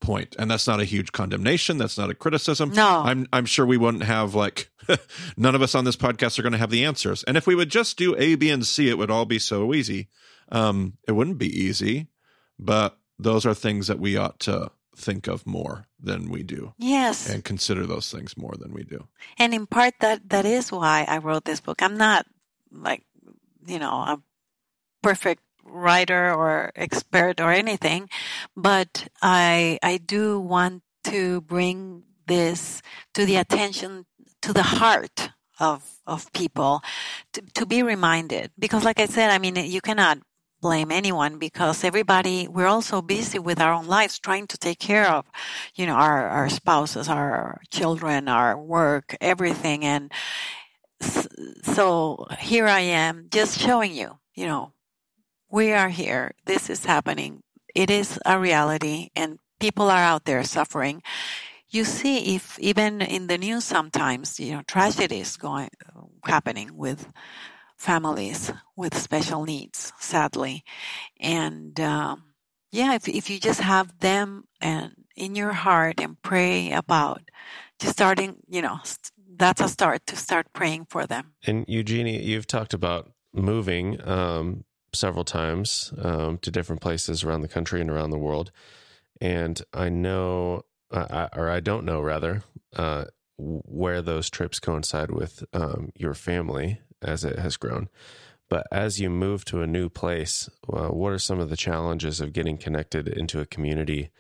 point. 0.03 0.37
And 0.39 0.51
that's 0.51 0.67
not 0.67 0.81
a 0.81 0.85
huge 0.85 1.13
condemnation. 1.13 1.79
That's 1.79 1.97
not 1.97 2.11
a 2.11 2.15
criticism. 2.15 2.71
No. 2.71 3.03
i'm 3.07 3.27
i'm 3.33 3.47
sure 3.47 3.65
we 3.65 3.79
wouldn't 3.79 4.03
have 4.03 4.35
like 4.35 4.71
none 5.37 5.55
of 5.55 5.63
us 5.63 5.75
on 5.75 5.85
this 5.85 5.97
podcast 5.97 6.39
are 6.39 6.43
going 6.43 6.53
to 6.53 6.59
have 6.59 6.71
the 6.71 6.85
answers. 6.85 7.23
And 7.25 7.37
if 7.37 7.47
we 7.47 7.55
would 7.55 7.71
just 7.71 7.97
do 7.97 8.15
a 8.19 8.35
b 8.35 8.51
and 8.51 8.67
c 8.67 8.91
it 8.91 8.99
would 8.99 9.11
all 9.11 9.25
be 9.25 9.39
so 9.39 9.73
easy. 9.73 10.09
Um 10.51 10.99
it 11.09 11.13
wouldn't 11.13 11.39
be 11.39 11.49
easy 11.49 12.09
but 12.59 12.99
those 13.19 13.47
are 13.47 13.55
things 13.55 13.87
that 13.87 13.99
we 13.99 14.17
ought 14.17 14.39
to 14.41 14.71
think 14.97 15.27
of 15.27 15.47
more 15.47 15.87
than 15.99 16.31
we 16.31 16.43
do. 16.43 16.75
Yes. 16.79 17.29
and 17.29 17.43
consider 17.45 17.87
those 17.87 18.11
things 18.13 18.37
more 18.37 18.55
than 18.59 18.73
we 18.75 18.83
do. 18.85 19.09
And 19.39 19.55
in 19.55 19.67
part, 19.67 19.95
that 20.01 20.29
that 20.29 20.45
is 20.45 20.71
why 20.71 21.07
I 21.09 21.19
wrote 21.19 21.45
this 21.45 21.61
book. 21.61 21.83
I'm 21.83 21.97
not 21.97 22.27
like, 22.71 23.03
you 23.67 23.79
know, 23.79 23.93
a 23.93 24.23
perfect 25.03 25.43
writer 25.65 26.33
or 26.35 26.73
expert 26.77 27.41
or 27.41 27.53
anything, 27.53 28.09
but 28.57 29.09
I 29.23 29.79
I 29.83 29.99
do 29.99 30.41
want 30.41 30.83
to 31.05 31.41
bring 31.43 32.05
this 32.27 32.83
to 33.15 33.27
the 33.27 33.37
attention 33.37 34.07
to 34.43 34.53
the 34.53 34.63
heart 34.63 35.31
of 35.61 36.01
of 36.07 36.33
people 36.33 36.83
to, 37.33 37.43
to 37.55 37.67
be 37.67 37.83
reminded. 37.83 38.51
Because 38.59 38.85
like 38.85 39.01
i 39.01 39.07
said 39.07 39.31
i 39.31 39.39
mean 39.39 39.57
you 39.57 39.81
cannot 39.81 40.19
blame 40.61 40.93
anyone 40.93 41.39
because 41.39 41.83
everybody 41.85 42.47
we're 42.49 42.67
all 42.67 42.83
so 42.83 43.03
busy 43.03 43.39
with 43.39 43.61
our 43.61 43.73
own 43.73 43.87
lives 43.87 44.19
trying 44.19 44.47
to 44.47 44.57
take 44.57 44.79
care 44.79 45.11
of 45.11 45.27
you 45.75 45.85
know 45.87 45.95
our 45.95 46.29
our 46.29 46.49
spouses 46.49 47.09
our 47.09 47.61
children 47.71 48.29
our 48.29 48.57
work 48.57 49.17
everything. 49.21 49.85
And 49.85 50.13
so 51.65 52.27
here 52.39 52.67
i 52.69 52.81
am 52.81 53.27
just 53.31 53.59
showing 53.59 53.93
you 53.93 54.19
you 54.35 54.47
know 54.47 54.73
we 55.53 55.73
are 55.73 55.91
here. 55.91 56.33
This 56.47 56.71
is 56.71 56.87
happening. 56.87 57.43
It 57.75 57.91
is 57.91 58.19
a 58.27 58.39
reality 58.41 59.11
and 59.15 59.39
people 59.61 59.91
are 59.91 60.03
out 60.03 60.25
there 60.25 60.43
suffering. 60.43 61.03
You 61.69 61.85
see 61.85 62.35
if 62.35 62.59
even 62.59 63.01
in 63.01 63.29
the 63.29 63.39
news 63.39 63.65
sometimes 63.65 64.41
you 64.41 64.53
know 64.53 64.63
tragedies 64.67 65.37
going 65.37 65.71
happening 66.25 66.77
with 66.77 67.13
families 67.77 68.53
with 68.77 68.97
special 68.97 69.45
needs 69.45 69.93
sadly. 70.01 70.65
And 71.21 71.79
um, 71.79 72.35
yeah 72.73 72.95
if, 72.95 73.07
if 73.07 73.31
you 73.31 73.39
just 73.39 73.61
have 73.61 73.99
them 74.01 74.45
and 74.61 74.93
in 75.15 75.35
your 75.35 75.53
heart 75.53 76.01
and 76.01 76.21
pray 76.23 76.73
about 76.73 77.21
just 77.79 77.93
starting 77.93 78.37
you 78.49 78.63
know 78.63 78.81
that's 79.37 79.61
a 79.61 79.69
start 79.69 80.07
to 80.07 80.17
start 80.17 80.47
praying 80.53 80.87
for 80.89 81.07
them. 81.07 81.35
And 81.47 81.65
Eugenia, 81.69 82.21
you've 82.21 82.47
talked 82.47 82.75
about 82.75 83.13
moving 83.35 84.01
um, 84.07 84.65
several 84.95 85.25
times 85.25 85.93
um, 85.99 86.39
to 86.39 86.51
different 86.51 86.83
places 86.83 87.25
around 87.25 87.43
the 87.43 87.49
country 87.49 87.81
and 87.81 87.91
around 87.91 88.11
the 88.11 88.19
world. 88.19 88.51
And 89.21 89.61
I 89.73 89.89
know, 89.89 90.65
uh, 90.91 91.29
I, 91.35 91.39
or 91.39 91.49
I 91.49 91.61
don't 91.61 91.85
know 91.85 92.01
rather, 92.01 92.43
uh, 92.77 93.05
where 93.39 94.03
those 94.03 94.31
trips 94.31 94.61
coincide 94.61 95.11
with 95.11 95.45
um, 95.53 95.93
your 95.97 96.15
family 96.15 96.81
as 97.01 97.25
it 97.25 97.39
has 97.39 97.57
grown. 97.57 97.89
But 98.49 98.67
as 98.71 99.01
you 99.01 99.09
move 99.09 99.45
to 99.47 99.63
a 99.63 99.67
new 99.67 99.89
place, 99.89 100.51
uh, 100.71 100.89
what 100.89 101.13
are 101.13 101.19
some 101.19 101.41
of 101.41 101.49
the 101.49 101.57
challenges 101.57 102.21
of 102.21 102.35
getting 102.35 102.59
connected 102.59 103.09
into 103.09 103.41
a 103.41 103.47
community 103.47 104.11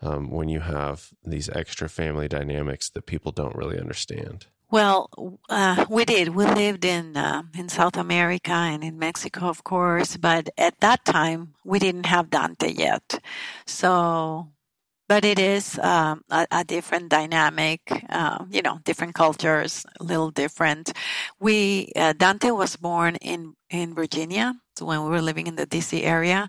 um, 0.00 0.30
when 0.30 0.48
you 0.48 0.60
have 0.60 1.10
these 1.24 1.48
extra 1.48 1.88
family 1.88 2.28
dynamics 2.28 2.88
that 2.90 3.06
people 3.06 3.32
don't 3.32 3.56
really 3.56 3.80
understand? 3.80 4.46
Well, 4.72 5.10
uh, 5.50 5.86
we 5.90 6.04
did. 6.06 6.30
We 6.30 6.46
lived 6.46 6.84
in 6.86 7.16
uh, 7.16 7.44
in 7.56 7.68
South 7.70 7.96
America 7.96 8.52
and 8.52 8.84
in 8.84 8.98
Mexico, 8.98 9.48
of 9.48 9.64
course. 9.64 10.18
But 10.18 10.50
at 10.58 10.80
that 10.80 11.04
time, 11.04 11.54
we 11.64 11.78
didn't 11.80 12.06
have 12.06 12.30
Dante 12.30 12.72
yet. 12.72 13.20
So, 13.66 14.50
but 15.08 15.24
it 15.24 15.38
is 15.38 15.78
um, 15.80 16.22
a, 16.30 16.46
a 16.52 16.64
different 16.64 17.10
dynamic. 17.10 17.80
Uh, 18.10 18.44
you 18.50 18.62
know, 18.62 18.80
different 18.84 19.14
cultures, 19.14 19.86
a 20.00 20.04
little 20.04 20.30
different. 20.30 20.92
We 21.40 21.92
uh, 21.96 22.14
Dante 22.14 22.50
was 22.52 22.76
born 22.76 23.16
in 23.16 23.54
in 23.70 23.94
Virginia 23.94 24.54
so 24.78 24.86
when 24.86 25.02
we 25.04 25.10
were 25.10 25.22
living 25.22 25.48
in 25.48 25.56
the 25.56 25.66
DC 25.66 26.02
area, 26.04 26.48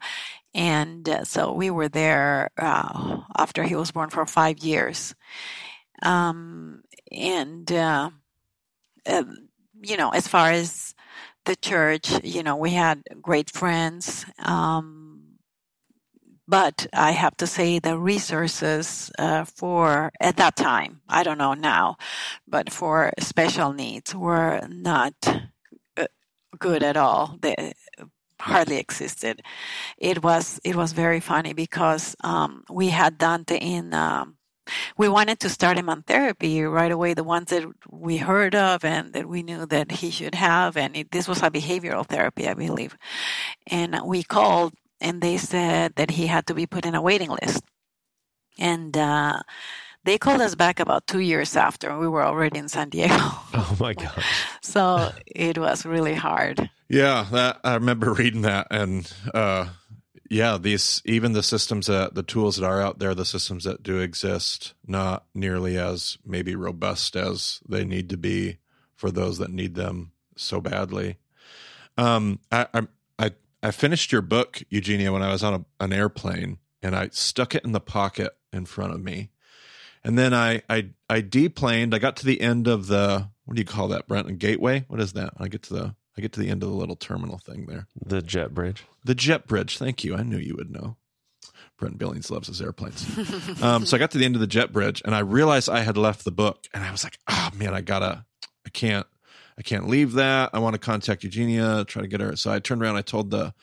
and 0.55 1.09
uh, 1.09 1.25
so 1.25 1.53
we 1.53 1.69
were 1.71 1.89
there 1.89 2.51
uh, 2.59 3.21
after 3.37 3.63
he 3.63 3.75
was 3.75 3.91
born 3.91 4.09
for 4.11 4.25
five 4.27 4.59
years. 4.59 5.15
Um, 6.01 6.83
and 7.13 7.71
uh, 7.71 8.09
uh, 9.05 9.23
you 9.81 9.97
know, 9.97 10.09
as 10.09 10.27
far 10.27 10.51
as 10.51 10.95
the 11.45 11.55
church, 11.55 12.23
you 12.23 12.43
know, 12.43 12.55
we 12.55 12.71
had 12.71 13.03
great 13.21 13.49
friends. 13.49 14.25
Um, 14.39 15.39
but 16.47 16.87
I 16.93 17.11
have 17.11 17.37
to 17.37 17.47
say 17.47 17.79
the 17.79 17.97
resources 17.97 19.11
uh, 19.17 19.45
for 19.45 20.11
at 20.19 20.37
that 20.37 20.55
time, 20.55 21.01
I 21.07 21.23
don't 21.23 21.37
know 21.37 21.53
now, 21.53 21.97
but 22.47 22.71
for 22.71 23.11
special 23.19 23.73
needs 23.73 24.13
were 24.13 24.61
not 24.69 25.13
uh, 25.97 26.07
good 26.59 26.83
at 26.83 26.97
all. 26.97 27.37
They 27.41 27.73
hardly 28.39 28.77
existed. 28.77 29.41
It 29.97 30.21
was 30.21 30.59
it 30.65 30.75
was 30.75 30.91
very 30.91 31.21
funny 31.21 31.53
because 31.53 32.15
um, 32.23 32.63
we 32.69 32.89
had 32.89 33.17
Dante 33.17 33.57
in. 33.57 33.93
Um, 33.93 34.37
we 34.97 35.09
wanted 35.09 35.39
to 35.41 35.49
start 35.49 35.77
him 35.77 35.89
on 35.89 36.03
therapy 36.03 36.61
right 36.63 36.91
away, 36.91 37.13
the 37.13 37.23
ones 37.23 37.49
that 37.49 37.65
we 37.89 38.17
heard 38.17 38.55
of 38.55 38.83
and 38.85 39.13
that 39.13 39.27
we 39.27 39.43
knew 39.43 39.65
that 39.65 39.91
he 39.91 40.09
should 40.09 40.35
have. 40.35 40.77
And 40.77 40.95
it, 40.95 41.11
this 41.11 41.27
was 41.27 41.41
a 41.41 41.51
behavioral 41.51 42.05
therapy, 42.05 42.47
I 42.47 42.53
believe. 42.53 42.95
And 43.67 43.99
we 44.05 44.23
called 44.23 44.73
and 45.03 45.21
they 45.21 45.37
said 45.37 45.93
that 45.97 46.11
he 46.11 46.27
had 46.27 46.47
to 46.47 46.53
be 46.53 46.65
put 46.65 46.85
in 46.85 46.95
a 46.95 47.01
waiting 47.01 47.29
list. 47.29 47.63
And 48.57 48.95
uh, 48.97 49.41
they 50.05 50.17
called 50.17 50.41
us 50.41 50.55
back 50.55 50.79
about 50.79 51.07
two 51.07 51.19
years 51.19 51.55
after 51.57 51.97
we 51.99 52.07
were 52.07 52.23
already 52.23 52.57
in 52.59 52.69
San 52.69 52.89
Diego. 52.89 53.15
Oh 53.55 53.77
my 53.79 53.93
God. 53.93 54.23
so 54.61 55.11
it 55.25 55.57
was 55.57 55.85
really 55.85 56.13
hard. 56.13 56.69
Yeah, 56.89 57.25
that 57.31 57.59
I 57.63 57.75
remember 57.75 58.13
reading 58.13 58.41
that, 58.43 58.67
and 58.71 59.11
uh, 59.33 59.67
yeah, 60.33 60.57
these 60.57 61.01
even 61.05 61.33
the 61.33 61.43
systems 61.43 61.85
that 61.85 62.15
the 62.15 62.23
tools 62.23 62.57
that 62.57 62.65
are 62.65 62.81
out 62.81 62.97
there, 62.97 63.13
the 63.13 63.23
systems 63.23 63.65
that 63.65 63.83
do 63.83 63.99
exist, 63.99 64.73
not 64.87 65.25
nearly 65.35 65.77
as 65.77 66.17
maybe 66.25 66.55
robust 66.55 67.15
as 67.15 67.61
they 67.69 67.85
need 67.85 68.09
to 68.09 68.17
be 68.17 68.57
for 68.95 69.11
those 69.11 69.37
that 69.37 69.51
need 69.51 69.75
them 69.75 70.11
so 70.35 70.59
badly. 70.59 71.17
Um, 71.99 72.39
I 72.51 72.65
I 72.73 72.87
I, 73.19 73.31
I 73.61 73.71
finished 73.71 74.11
your 74.11 74.23
book, 74.23 74.63
Eugenia, 74.69 75.13
when 75.13 75.21
I 75.21 75.31
was 75.31 75.43
on 75.43 75.53
a, 75.53 75.83
an 75.83 75.93
airplane, 75.93 76.57
and 76.81 76.95
I 76.95 77.09
stuck 77.11 77.53
it 77.53 77.63
in 77.63 77.71
the 77.71 77.79
pocket 77.79 78.35
in 78.51 78.65
front 78.65 78.93
of 78.93 79.03
me, 79.03 79.29
and 80.03 80.17
then 80.17 80.33
I 80.33 80.63
I 80.67 80.89
I 81.11 81.21
deplaned. 81.21 81.93
I 81.93 81.99
got 81.99 82.15
to 82.17 82.25
the 82.25 82.41
end 82.41 82.67
of 82.67 82.87
the 82.87 83.29
what 83.45 83.55
do 83.55 83.61
you 83.61 83.67
call 83.67 83.89
that, 83.89 84.07
Brent? 84.07 84.39
Gateway? 84.39 84.85
What 84.87 84.99
is 84.99 85.13
that? 85.13 85.33
I 85.37 85.47
get 85.47 85.61
to 85.63 85.73
the 85.75 85.95
I 86.17 86.21
get 86.21 86.33
to 86.33 86.39
the 86.39 86.49
end 86.49 86.63
of 86.63 86.69
the 86.69 86.75
little 86.75 86.95
terminal 86.95 87.37
thing 87.37 87.65
there. 87.65 87.87
The 88.05 88.21
jet 88.21 88.53
bridge. 88.53 88.85
The 89.03 89.15
jet 89.15 89.47
bridge. 89.47 89.77
Thank 89.77 90.03
you. 90.03 90.15
I 90.15 90.23
knew 90.23 90.37
you 90.37 90.55
would 90.55 90.71
know. 90.71 90.97
Brent 91.77 91.97
Billings 91.97 92.29
loves 92.29 92.47
his 92.47 92.61
airplanes. 92.61 93.03
um, 93.61 93.85
so 93.85 93.97
I 93.97 93.99
got 93.99 94.11
to 94.11 94.17
the 94.17 94.25
end 94.25 94.35
of 94.35 94.41
the 94.41 94.47
jet 94.47 94.71
bridge 94.71 95.01
and 95.03 95.15
I 95.15 95.19
realized 95.19 95.69
I 95.69 95.81
had 95.81 95.97
left 95.97 96.23
the 96.23 96.31
book 96.31 96.65
and 96.73 96.83
I 96.83 96.91
was 96.91 97.03
like, 97.03 97.17
oh 97.27 97.49
man, 97.55 97.73
I 97.73 97.81
gotta, 97.81 98.25
I 98.65 98.69
can't, 98.69 99.07
I 99.57 99.63
can't 99.63 99.87
leave 99.87 100.13
that. 100.13 100.51
I 100.53 100.59
want 100.59 100.75
to 100.75 100.79
contact 100.79 101.23
Eugenia, 101.23 101.83
try 101.85 102.03
to 102.03 102.07
get 102.07 102.21
her. 102.21 102.35
So 102.35 102.51
I 102.51 102.59
turned 102.59 102.81
around, 102.81 102.95
I 102.95 103.01
told 103.01 103.31
the 103.31 103.53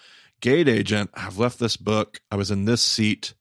gate 0.41 0.69
agent, 0.69 1.11
I've 1.15 1.39
left 1.39 1.59
this 1.59 1.77
book. 1.77 2.21
I 2.31 2.37
was 2.37 2.51
in 2.51 2.65
this 2.65 2.83
seat. 2.83 3.35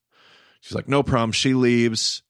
She's 0.62 0.76
like, 0.76 0.88
no 0.88 1.04
problem. 1.04 1.32
She 1.32 1.54
leaves. 1.54 2.22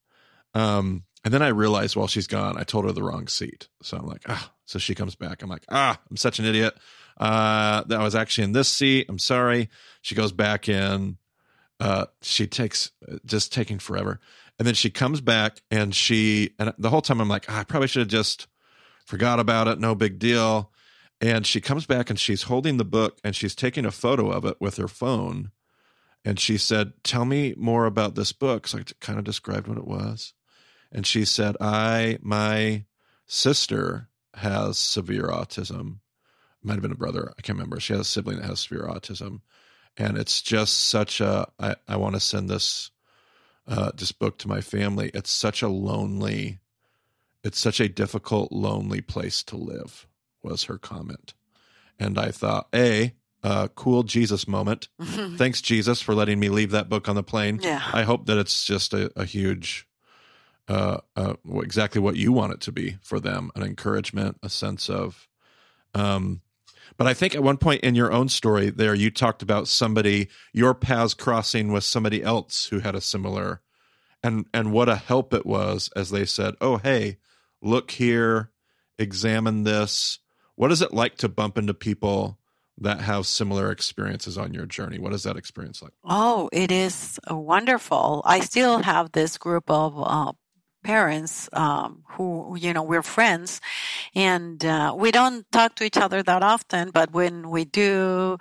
Um, 0.54 1.04
and 1.24 1.34
then 1.34 1.42
I 1.42 1.50
realized 1.50 1.96
while 1.96 2.08
she's 2.08 2.28
gone, 2.28 2.58
I 2.58 2.64
told 2.64 2.86
her 2.86 2.92
the 2.94 3.04
wrong 3.04 3.28
seat. 3.28 3.68
So 3.84 3.98
I'm 3.98 4.08
like, 4.08 4.24
ah. 4.28 4.52
So 4.70 4.78
she 4.78 4.94
comes 4.94 5.16
back. 5.16 5.42
I'm 5.42 5.50
like, 5.50 5.66
ah, 5.70 6.00
I'm 6.12 6.16
such 6.18 6.38
an 6.38 6.46
idiot. 6.46 6.76
Uh, 7.20 7.84
I 7.90 8.04
was 8.04 8.14
actually 8.14 8.44
in 8.44 8.52
this 8.52 8.70
seat. 8.70 9.08
I'm 9.10 9.18
sorry. 9.18 9.68
She 10.04 10.14
goes 10.14 10.32
back 10.32 10.70
in. 10.70 11.18
Uh, 11.80 12.06
she 12.22 12.46
takes 12.46 12.92
just 13.26 13.52
taking 13.52 13.80
forever. 13.80 14.20
And 14.60 14.68
then 14.68 14.76
she 14.76 14.92
comes 14.92 15.22
back 15.22 15.62
and 15.72 15.96
she, 15.96 16.52
and 16.60 16.72
the 16.78 16.92
whole 16.92 17.02
time 17.02 17.20
I'm 17.20 17.28
like, 17.28 17.46
ah, 17.50 17.62
I 17.62 17.64
probably 17.64 17.88
should 17.88 18.02
have 18.02 18.10
just 18.10 18.46
forgot 19.06 19.40
about 19.40 19.68
it. 19.68 19.80
No 19.80 19.96
big 19.96 20.20
deal. 20.20 20.72
And 21.20 21.48
she 21.48 21.62
comes 21.62 21.88
back 21.88 22.12
and 22.12 22.20
she's 22.20 22.44
holding 22.44 22.78
the 22.78 22.86
book 22.86 23.18
and 23.24 23.36
she's 23.36 23.56
taking 23.56 23.86
a 23.86 23.92
photo 23.92 24.30
of 24.30 24.46
it 24.46 24.58
with 24.60 24.78
her 24.78 24.88
phone. 24.88 25.50
And 26.24 26.40
she 26.40 26.58
said, 26.58 26.94
Tell 27.04 27.26
me 27.26 27.56
more 27.58 27.86
about 27.86 28.14
this 28.14 28.34
book. 28.34 28.68
So 28.68 28.78
I 28.78 28.84
kind 29.02 29.18
of 29.18 29.26
described 29.26 29.68
what 29.68 29.80
it 29.80 29.88
was. 29.88 30.34
And 30.92 31.08
she 31.08 31.26
said, 31.26 31.58
I, 31.60 32.20
my 32.22 32.86
sister 33.26 34.09
has 34.36 34.78
severe 34.78 35.28
autism. 35.28 36.00
Might 36.62 36.74
have 36.74 36.82
been 36.82 36.92
a 36.92 36.96
brother. 36.96 37.34
I 37.38 37.42
can't 37.42 37.58
remember. 37.58 37.80
She 37.80 37.94
has 37.94 38.02
a 38.02 38.06
sibling 38.06 38.38
that 38.38 38.46
has 38.46 38.62
severe 38.62 38.84
autism. 38.84 39.42
And 39.98 40.18
it's 40.18 40.42
just 40.42 40.80
such 40.86 41.22
a, 41.22 41.48
I, 41.60 41.76
I 41.88 41.98
want 41.98 42.16
to 42.16 42.20
send 42.20 42.50
this, 42.50 42.92
uh, 43.68 43.92
this 43.96 44.12
book 44.12 44.38
to 44.40 44.48
my 44.48 44.62
family. 44.62 45.12
It's 45.14 45.32
such 45.32 45.62
a 45.62 45.68
lonely, 45.68 46.60
it's 47.44 47.60
such 47.60 47.80
a 47.80 47.90
difficult, 47.90 48.52
lonely 48.52 49.02
place 49.02 49.44
to 49.44 49.58
live, 49.58 50.08
was 50.42 50.66
her 50.66 50.78
comment. 50.78 51.34
And 52.00 52.18
I 52.18 52.32
thought, 52.32 52.68
A, 52.74 53.14
uh, 53.44 53.68
cool 53.76 54.04
Jesus 54.04 54.48
moment. 54.48 54.90
Thanks, 55.02 55.62
Jesus, 55.62 56.02
for 56.02 56.14
letting 56.14 56.40
me 56.40 56.50
leave 56.50 56.72
that 56.72 56.90
book 56.90 57.10
on 57.10 57.16
the 57.16 57.24
plane. 57.24 57.60
Yeah. 57.62 57.82
I 57.94 58.04
hope 58.04 58.26
that 58.28 58.38
it's 58.38 58.66
just 58.66 58.94
a, 58.94 59.12
a 59.16 59.26
huge, 59.26 59.88
uh, 60.70 61.00
uh, 61.16 61.34
exactly 61.56 62.00
what 62.00 62.16
you 62.16 62.32
want 62.32 62.54
it 62.54 62.62
to 62.62 62.72
be 62.72 62.98
for 63.02 63.20
them 63.20 63.52
an 63.56 63.64
encouragement, 63.64 64.38
a 64.44 64.50
sense 64.50 64.90
of. 64.90 65.28
Um, 65.96 66.42
but 66.96 67.08
I 67.08 67.14
think 67.14 67.34
at 67.34 67.44
one 67.44 67.58
point 67.58 67.82
in 67.82 67.96
your 67.96 68.12
own 68.12 68.30
story 68.30 68.70
there, 68.70 68.94
you 68.94 69.10
talked 69.10 69.42
about 69.42 69.68
somebody, 69.68 70.30
your 70.54 70.76
paths 70.76 71.14
crossing 71.14 71.72
with 71.72 71.84
somebody 71.84 72.24
else 72.24 72.68
who 72.68 72.80
had 72.80 72.96
a 72.96 73.02
similar, 73.02 73.62
and 74.24 74.46
and 74.54 74.72
what 74.72 74.90
a 74.90 74.96
help 74.96 75.34
it 75.34 75.46
was 75.46 75.90
as 75.96 76.12
they 76.12 76.26
said, 76.26 76.56
"Oh, 76.62 76.78
hey, 76.78 77.18
look 77.62 77.92
here, 77.92 78.52
examine 78.98 79.64
this." 79.64 80.20
What 80.56 80.72
is 80.72 80.82
it 80.82 80.94
like 80.94 81.16
to 81.18 81.30
bump 81.30 81.58
into 81.58 81.74
people 81.74 82.38
that 82.82 83.02
have 83.02 83.28
similar 83.28 83.72
experiences 83.72 84.38
on 84.38 84.54
your 84.54 84.66
journey. 84.66 85.00
What 85.00 85.14
is 85.14 85.24
that 85.24 85.36
experience 85.36 85.82
like? 85.82 85.92
Oh, 86.06 86.50
it 86.54 86.72
is 86.72 87.20
wonderful. 87.30 88.22
I 88.26 88.40
still 88.40 88.82
have 88.82 89.12
this 89.12 89.38
group 89.38 89.70
of 89.70 90.02
uh, 90.02 90.32
parents 90.94 91.34
um, 91.54 91.92
who, 92.14 92.58
you 92.64 92.72
know, 92.74 92.86
we're 92.92 93.10
friends 93.18 93.62
and 94.16 94.58
uh, 94.66 94.92
we 95.04 95.10
don't 95.12 95.46
talk 95.52 95.76
to 95.76 95.84
each 95.84 95.98
other 96.06 96.20
that 96.24 96.42
often, 96.54 96.90
but 97.00 97.08
when 97.20 97.36
we 97.56 97.64
do, 97.66 98.38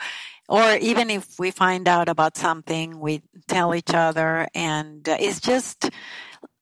or 0.48 0.66
even 0.90 1.06
if 1.10 1.24
we 1.38 1.50
find 1.50 1.84
out 1.86 2.08
about 2.08 2.38
something, 2.38 2.86
we 3.06 3.14
tell 3.54 3.74
each 3.80 3.92
other, 4.06 4.48
and 4.54 5.06
uh, 5.06 5.16
it's 5.26 5.40
just 5.52 5.90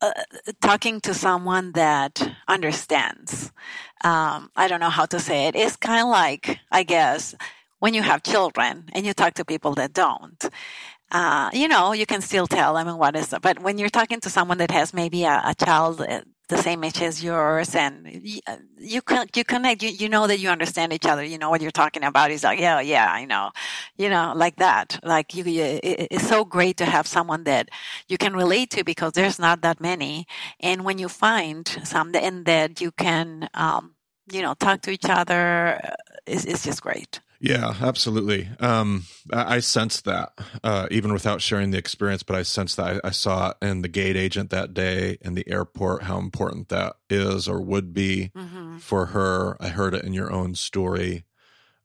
uh, 0.02 0.10
talking 0.60 1.00
to 1.06 1.12
someone 1.14 1.66
that 1.72 2.14
understands. 2.48 3.52
Um, 4.02 4.38
I 4.62 4.64
don't 4.68 4.80
know 4.80 4.96
how 5.00 5.06
to 5.14 5.20
say 5.28 5.46
it. 5.48 5.54
It's 5.54 5.76
kind 5.76 6.02
of 6.02 6.08
like, 6.08 6.58
I 6.80 6.82
guess, 6.82 7.34
when 7.82 7.94
you 7.94 8.02
have 8.02 8.22
children 8.34 8.72
and 8.94 9.06
you 9.06 9.12
talk 9.14 9.34
to 9.34 9.44
people 9.44 9.74
that 9.74 9.92
don't. 9.92 10.40
Uh, 11.10 11.50
you 11.52 11.68
know, 11.68 11.92
you 11.92 12.06
can 12.06 12.20
still 12.20 12.46
tell 12.48 12.76
I 12.76 12.84
mean, 12.84 12.98
what 12.98 13.14
is, 13.16 13.34
but 13.40 13.60
when 13.60 13.78
you're 13.78 13.88
talking 13.88 14.20
to 14.20 14.30
someone 14.30 14.58
that 14.58 14.70
has 14.72 14.92
maybe 14.92 15.24
a, 15.24 15.40
a 15.44 15.54
child 15.54 16.00
uh, 16.00 16.22
the 16.48 16.56
same 16.58 16.84
age 16.84 17.00
as 17.02 17.22
yours 17.24 17.74
and 17.74 18.08
you, 18.22 18.40
uh, 18.46 18.56
you 18.78 19.02
can 19.02 19.26
you 19.34 19.44
connect 19.44 19.82
you, 19.82 19.90
you 19.90 20.08
know 20.08 20.26
that 20.26 20.38
you 20.38 20.48
understand 20.48 20.92
each 20.92 21.06
other 21.06 21.24
you 21.24 21.38
know 21.38 21.50
what 21.50 21.60
you're 21.60 21.70
talking 21.72 22.04
about 22.04 22.30
he's 22.30 22.44
like 22.44 22.60
yeah 22.60 22.80
yeah 22.80 23.10
i 23.10 23.24
know 23.24 23.50
you 23.96 24.08
know 24.08 24.32
like 24.36 24.56
that 24.56 24.98
like 25.02 25.34
you 25.34 25.44
it, 25.46 25.80
it's 26.10 26.28
so 26.28 26.44
great 26.44 26.76
to 26.76 26.84
have 26.84 27.06
someone 27.06 27.44
that 27.44 27.68
you 28.08 28.16
can 28.16 28.34
relate 28.34 28.70
to 28.70 28.84
because 28.84 29.12
there's 29.12 29.38
not 29.38 29.60
that 29.62 29.80
many 29.80 30.26
and 30.60 30.84
when 30.84 30.98
you 30.98 31.08
find 31.08 31.66
some 31.84 32.12
and 32.14 32.46
that 32.46 32.80
you 32.80 32.92
can 32.92 33.48
um, 33.54 33.94
you 34.30 34.40
know 34.42 34.54
talk 34.54 34.82
to 34.82 34.90
each 34.90 35.06
other 35.08 35.80
uh, 35.82 35.90
it's, 36.26 36.44
it's 36.44 36.64
just 36.64 36.82
great 36.82 37.20
yeah, 37.40 37.74
absolutely. 37.80 38.48
Um, 38.60 39.04
I, 39.32 39.56
I 39.56 39.60
sensed 39.60 40.04
that 40.04 40.32
uh, 40.62 40.88
even 40.90 41.12
without 41.12 41.40
sharing 41.40 41.70
the 41.70 41.78
experience, 41.78 42.22
but 42.22 42.36
I 42.36 42.42
sensed 42.42 42.76
that 42.76 43.04
I, 43.04 43.08
I, 43.08 43.10
saw 43.10 43.52
in 43.60 43.82
the 43.82 43.88
gate 43.88 44.16
agent 44.16 44.50
that 44.50 44.74
day 44.74 45.18
in 45.20 45.34
the 45.34 45.48
airport 45.48 46.04
how 46.04 46.18
important 46.18 46.68
that 46.68 46.96
is 47.10 47.48
or 47.48 47.60
would 47.60 47.92
be 47.92 48.30
mm-hmm. 48.36 48.78
for 48.78 49.06
her. 49.06 49.56
I 49.60 49.68
heard 49.68 49.94
it 49.94 50.04
in 50.04 50.12
your 50.12 50.32
own 50.32 50.54
story. 50.54 51.24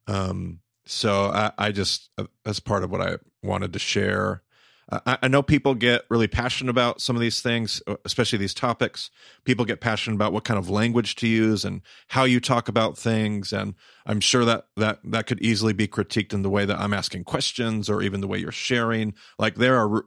Um, 0.06 0.60
so 0.84 1.26
I, 1.26 1.52
I 1.58 1.72
just, 1.72 2.10
uh, 2.18 2.24
that's 2.44 2.60
part 2.60 2.84
of 2.84 2.90
what 2.90 3.00
I 3.00 3.16
wanted 3.42 3.72
to 3.72 3.78
share. 3.78 4.42
I, 4.92 5.18
I 5.22 5.28
know 5.28 5.42
people 5.42 5.74
get 5.74 6.02
really 6.10 6.28
passionate 6.28 6.70
about 6.70 7.00
some 7.00 7.16
of 7.16 7.20
these 7.20 7.40
things, 7.40 7.82
uh, 7.86 7.96
especially 8.04 8.38
these 8.38 8.54
topics. 8.54 9.10
People 9.44 9.64
get 9.64 9.80
passionate 9.80 10.16
about 10.16 10.32
what 10.32 10.44
kind 10.44 10.58
of 10.58 10.68
language 10.68 11.16
to 11.16 11.28
use 11.28 11.64
and 11.64 11.80
how 12.08 12.24
you 12.24 12.40
talk 12.40 12.68
about 12.68 12.98
things. 12.98 13.52
And 13.52 13.74
I'm 14.06 14.20
sure 14.20 14.44
that 14.44 14.66
that 14.76 15.00
that 15.04 15.26
could 15.26 15.40
easily 15.40 15.72
be 15.72 15.88
critiqued 15.88 16.32
in 16.32 16.42
the 16.42 16.50
way 16.50 16.64
that 16.64 16.78
I'm 16.78 16.92
asking 16.92 17.24
questions 17.24 17.88
or 17.88 18.02
even 18.02 18.20
the 18.20 18.28
way 18.28 18.38
you're 18.38 18.52
sharing. 18.52 19.14
Like 19.38 19.54
there 19.54 19.78
are 19.78 20.04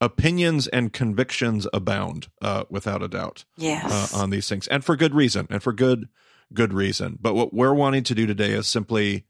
opinions 0.00 0.68
and 0.68 0.92
convictions 0.92 1.66
abound, 1.72 2.28
uh, 2.40 2.64
without 2.70 3.02
a 3.02 3.08
doubt. 3.08 3.44
Yes. 3.56 4.14
Uh, 4.14 4.18
on 4.18 4.30
these 4.30 4.48
things, 4.48 4.68
and 4.68 4.84
for 4.84 4.96
good 4.96 5.14
reason, 5.14 5.46
and 5.50 5.62
for 5.62 5.72
good 5.72 6.08
good 6.54 6.72
reason. 6.72 7.18
But 7.20 7.34
what 7.34 7.52
we're 7.52 7.74
wanting 7.74 8.04
to 8.04 8.14
do 8.14 8.26
today 8.26 8.52
is 8.52 8.66
simply 8.66 9.26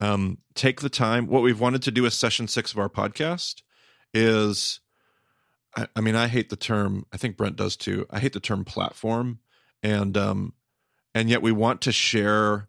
um, 0.00 0.38
take 0.54 0.80
the 0.80 0.88
time. 0.88 1.26
What 1.26 1.42
we've 1.42 1.60
wanted 1.60 1.82
to 1.82 1.90
do 1.90 2.04
is 2.04 2.14
session 2.14 2.48
six 2.48 2.72
of 2.72 2.78
our 2.78 2.88
podcast 2.88 3.62
is 4.16 4.80
I, 5.76 5.86
I, 5.94 6.00
mean 6.00 6.16
I 6.16 6.26
hate 6.26 6.48
the 6.48 6.56
term 6.56 7.04
I 7.12 7.18
think 7.18 7.36
Brent 7.36 7.56
does 7.56 7.76
too. 7.76 8.06
I 8.10 8.18
hate 8.18 8.32
the 8.32 8.40
term 8.40 8.64
platform 8.64 9.40
and 9.82 10.16
um 10.16 10.54
and 11.14 11.28
yet 11.28 11.42
we 11.42 11.52
want 11.52 11.82
to 11.82 11.92
share 11.92 12.68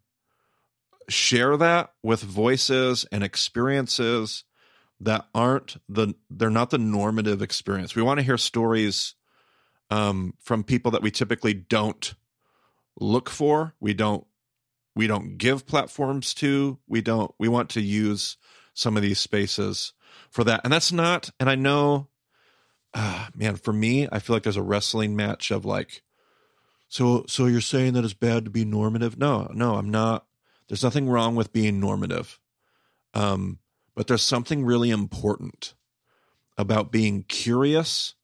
share 1.09 1.55
that 1.55 1.93
with 2.03 2.21
voices 2.21 3.05
and 3.11 3.23
experiences 3.23 4.43
that 4.99 5.25
aren't 5.33 5.77
the 5.87 6.13
they're 6.29 6.49
not 6.49 6.69
the 6.69 6.77
normative 6.77 7.41
experience. 7.41 7.95
We 7.95 8.01
want 8.01 8.19
to 8.19 8.25
hear 8.25 8.37
stories 8.37 9.15
um 9.89 10.33
from 10.41 10.63
people 10.63 10.91
that 10.91 11.01
we 11.01 11.11
typically 11.11 11.53
don't 11.53 12.13
look 12.99 13.29
for. 13.29 13.73
We 13.79 13.93
don't 13.93 14.27
we 14.95 15.07
don't 15.07 15.37
give 15.37 15.65
platforms 15.65 16.33
to. 16.35 16.79
We 16.87 17.01
don't 17.01 17.33
we 17.39 17.47
want 17.47 17.69
to 17.71 17.81
use 17.81 18.35
some 18.73 18.97
of 18.97 19.01
these 19.01 19.19
spaces 19.19 19.93
for 20.29 20.43
that. 20.43 20.61
And 20.63 20.71
that's 20.71 20.91
not, 20.91 21.29
and 21.39 21.49
I 21.49 21.55
know, 21.55 22.07
uh, 22.93 23.27
man, 23.35 23.55
for 23.55 23.73
me, 23.73 24.07
I 24.11 24.19
feel 24.19 24.35
like 24.35 24.43
there's 24.43 24.57
a 24.57 24.61
wrestling 24.61 25.15
match 25.15 25.51
of 25.51 25.65
like, 25.65 26.01
so, 26.89 27.25
so 27.27 27.45
you're 27.47 27.61
saying 27.61 27.93
that 27.93 28.05
it's 28.05 28.13
bad 28.13 28.45
to 28.45 28.51
be 28.51 28.63
normative? 28.65 29.17
No, 29.17 29.49
no, 29.53 29.75
I'm 29.75 29.89
not. 29.89 30.25
There's 30.67 30.83
nothing 30.83 31.09
wrong 31.09 31.35
with 31.35 31.53
being 31.53 31.79
normative. 31.79 32.39
Um, 33.13 33.59
but 33.95 34.07
there's 34.07 34.21
something 34.21 34.63
really 34.63 34.89
important 34.89 35.73
about 36.57 36.91
being 36.91 37.23
curious 37.23 38.15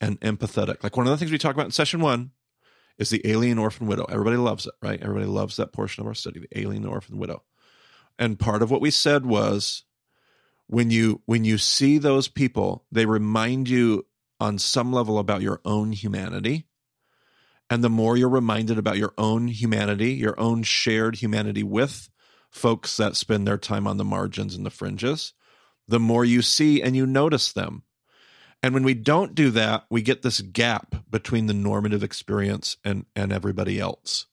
and 0.00 0.20
empathetic. 0.20 0.82
Like 0.82 0.96
one 0.96 1.06
of 1.06 1.10
the 1.10 1.16
things 1.16 1.30
we 1.30 1.38
talk 1.38 1.54
about 1.54 1.66
in 1.66 1.72
session 1.72 2.00
one 2.00 2.32
is 2.98 3.10
the 3.10 3.22
alien 3.24 3.58
orphan 3.58 3.86
widow. 3.86 4.04
Everybody 4.08 4.36
loves 4.36 4.66
it, 4.66 4.74
right? 4.82 5.00
Everybody 5.00 5.26
loves 5.26 5.56
that 5.56 5.72
portion 5.72 6.02
of 6.02 6.06
our 6.06 6.14
study, 6.14 6.40
the 6.40 6.58
alien 6.58 6.84
orphan 6.84 7.18
widow. 7.18 7.42
And 8.18 8.38
part 8.38 8.62
of 8.62 8.70
what 8.70 8.80
we 8.80 8.90
said 8.90 9.24
was 9.24 9.84
when 10.66 10.90
you 10.90 11.20
when 11.26 11.44
you 11.44 11.58
see 11.58 11.98
those 11.98 12.28
people 12.28 12.84
they 12.90 13.06
remind 13.06 13.68
you 13.68 14.06
on 14.40 14.58
some 14.58 14.92
level 14.92 15.18
about 15.18 15.42
your 15.42 15.60
own 15.64 15.92
humanity. 15.92 16.66
And 17.70 17.82
the 17.82 17.88
more 17.88 18.16
you're 18.16 18.28
reminded 18.28 18.76
about 18.76 18.98
your 18.98 19.14
own 19.16 19.48
humanity 19.48 20.12
your 20.12 20.38
own 20.38 20.62
shared 20.62 21.16
humanity 21.16 21.62
with 21.62 22.08
folks 22.50 22.96
that 22.98 23.16
spend 23.16 23.46
their 23.46 23.58
time 23.58 23.86
on 23.86 23.96
the 23.96 24.04
margins 24.04 24.54
and 24.54 24.66
the 24.66 24.70
fringes 24.70 25.32
the 25.88 26.00
more 26.00 26.24
you 26.24 26.42
see 26.42 26.80
and 26.80 26.94
you 26.94 27.06
notice 27.06 27.52
them. 27.52 27.82
And 28.62 28.72
when 28.72 28.84
we 28.84 28.94
don't 28.94 29.34
do 29.34 29.50
that 29.50 29.84
we 29.90 30.02
get 30.02 30.22
this 30.22 30.40
gap 30.40 30.96
between 31.10 31.46
the 31.46 31.54
normative 31.54 32.02
experience 32.02 32.76
and 32.84 33.06
and 33.16 33.32
everybody 33.32 33.78
else. 33.78 34.26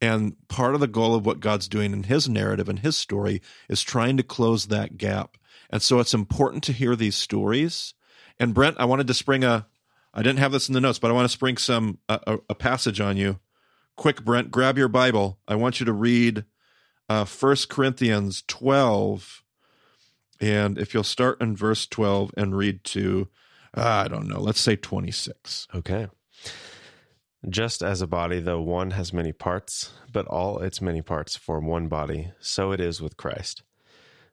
And 0.00 0.36
part 0.48 0.74
of 0.74 0.80
the 0.80 0.86
goal 0.86 1.14
of 1.14 1.24
what 1.24 1.40
God's 1.40 1.68
doing 1.68 1.92
in 1.92 2.04
his 2.04 2.28
narrative 2.28 2.68
and 2.68 2.78
his 2.78 2.96
story 2.96 3.40
is 3.68 3.82
trying 3.82 4.16
to 4.18 4.22
close 4.22 4.66
that 4.66 4.98
gap 4.98 5.36
and 5.70 5.82
so 5.82 5.98
it's 6.00 6.14
important 6.14 6.62
to 6.64 6.72
hear 6.72 6.96
these 6.96 7.16
stories 7.16 7.94
And 8.38 8.54
Brent, 8.54 8.76
I 8.78 8.84
wanted 8.84 9.06
to 9.06 9.14
spring 9.14 9.44
a. 9.44 9.66
I 10.12 10.22
didn't 10.22 10.38
have 10.38 10.52
this 10.52 10.68
in 10.68 10.74
the 10.74 10.80
notes, 10.80 10.98
but 10.98 11.10
I 11.10 11.14
want 11.14 11.26
to 11.26 11.32
spring 11.32 11.56
some 11.56 11.98
a, 12.08 12.38
a 12.48 12.54
passage 12.54 13.00
on 13.00 13.16
you. 13.16 13.38
Quick, 13.96 14.24
Brent, 14.24 14.50
grab 14.50 14.78
your 14.78 14.88
Bible. 14.88 15.38
I 15.46 15.56
want 15.56 15.78
you 15.80 15.86
to 15.86 15.92
read 15.92 16.44
uh, 17.08 17.24
1 17.26 17.56
Corinthians 17.68 18.42
12. 18.46 19.42
And 20.40 20.78
if 20.78 20.94
you'll 20.94 21.02
start 21.02 21.40
in 21.40 21.56
verse 21.56 21.86
12 21.86 22.32
and 22.36 22.56
read 22.56 22.84
to, 22.84 23.28
uh, 23.76 24.04
I 24.04 24.08
don't 24.08 24.28
know, 24.28 24.40
let's 24.40 24.60
say 24.60 24.76
26. 24.76 25.68
Okay. 25.74 26.08
Just 27.48 27.82
as 27.82 28.00
a 28.02 28.06
body, 28.06 28.40
though 28.40 28.60
one 28.60 28.92
has 28.92 29.12
many 29.12 29.32
parts, 29.32 29.92
but 30.10 30.26
all 30.26 30.58
its 30.58 30.80
many 30.80 31.00
parts 31.00 31.36
form 31.36 31.66
one 31.66 31.88
body, 31.88 32.32
so 32.40 32.72
it 32.72 32.80
is 32.80 33.00
with 33.00 33.16
Christ. 33.16 33.62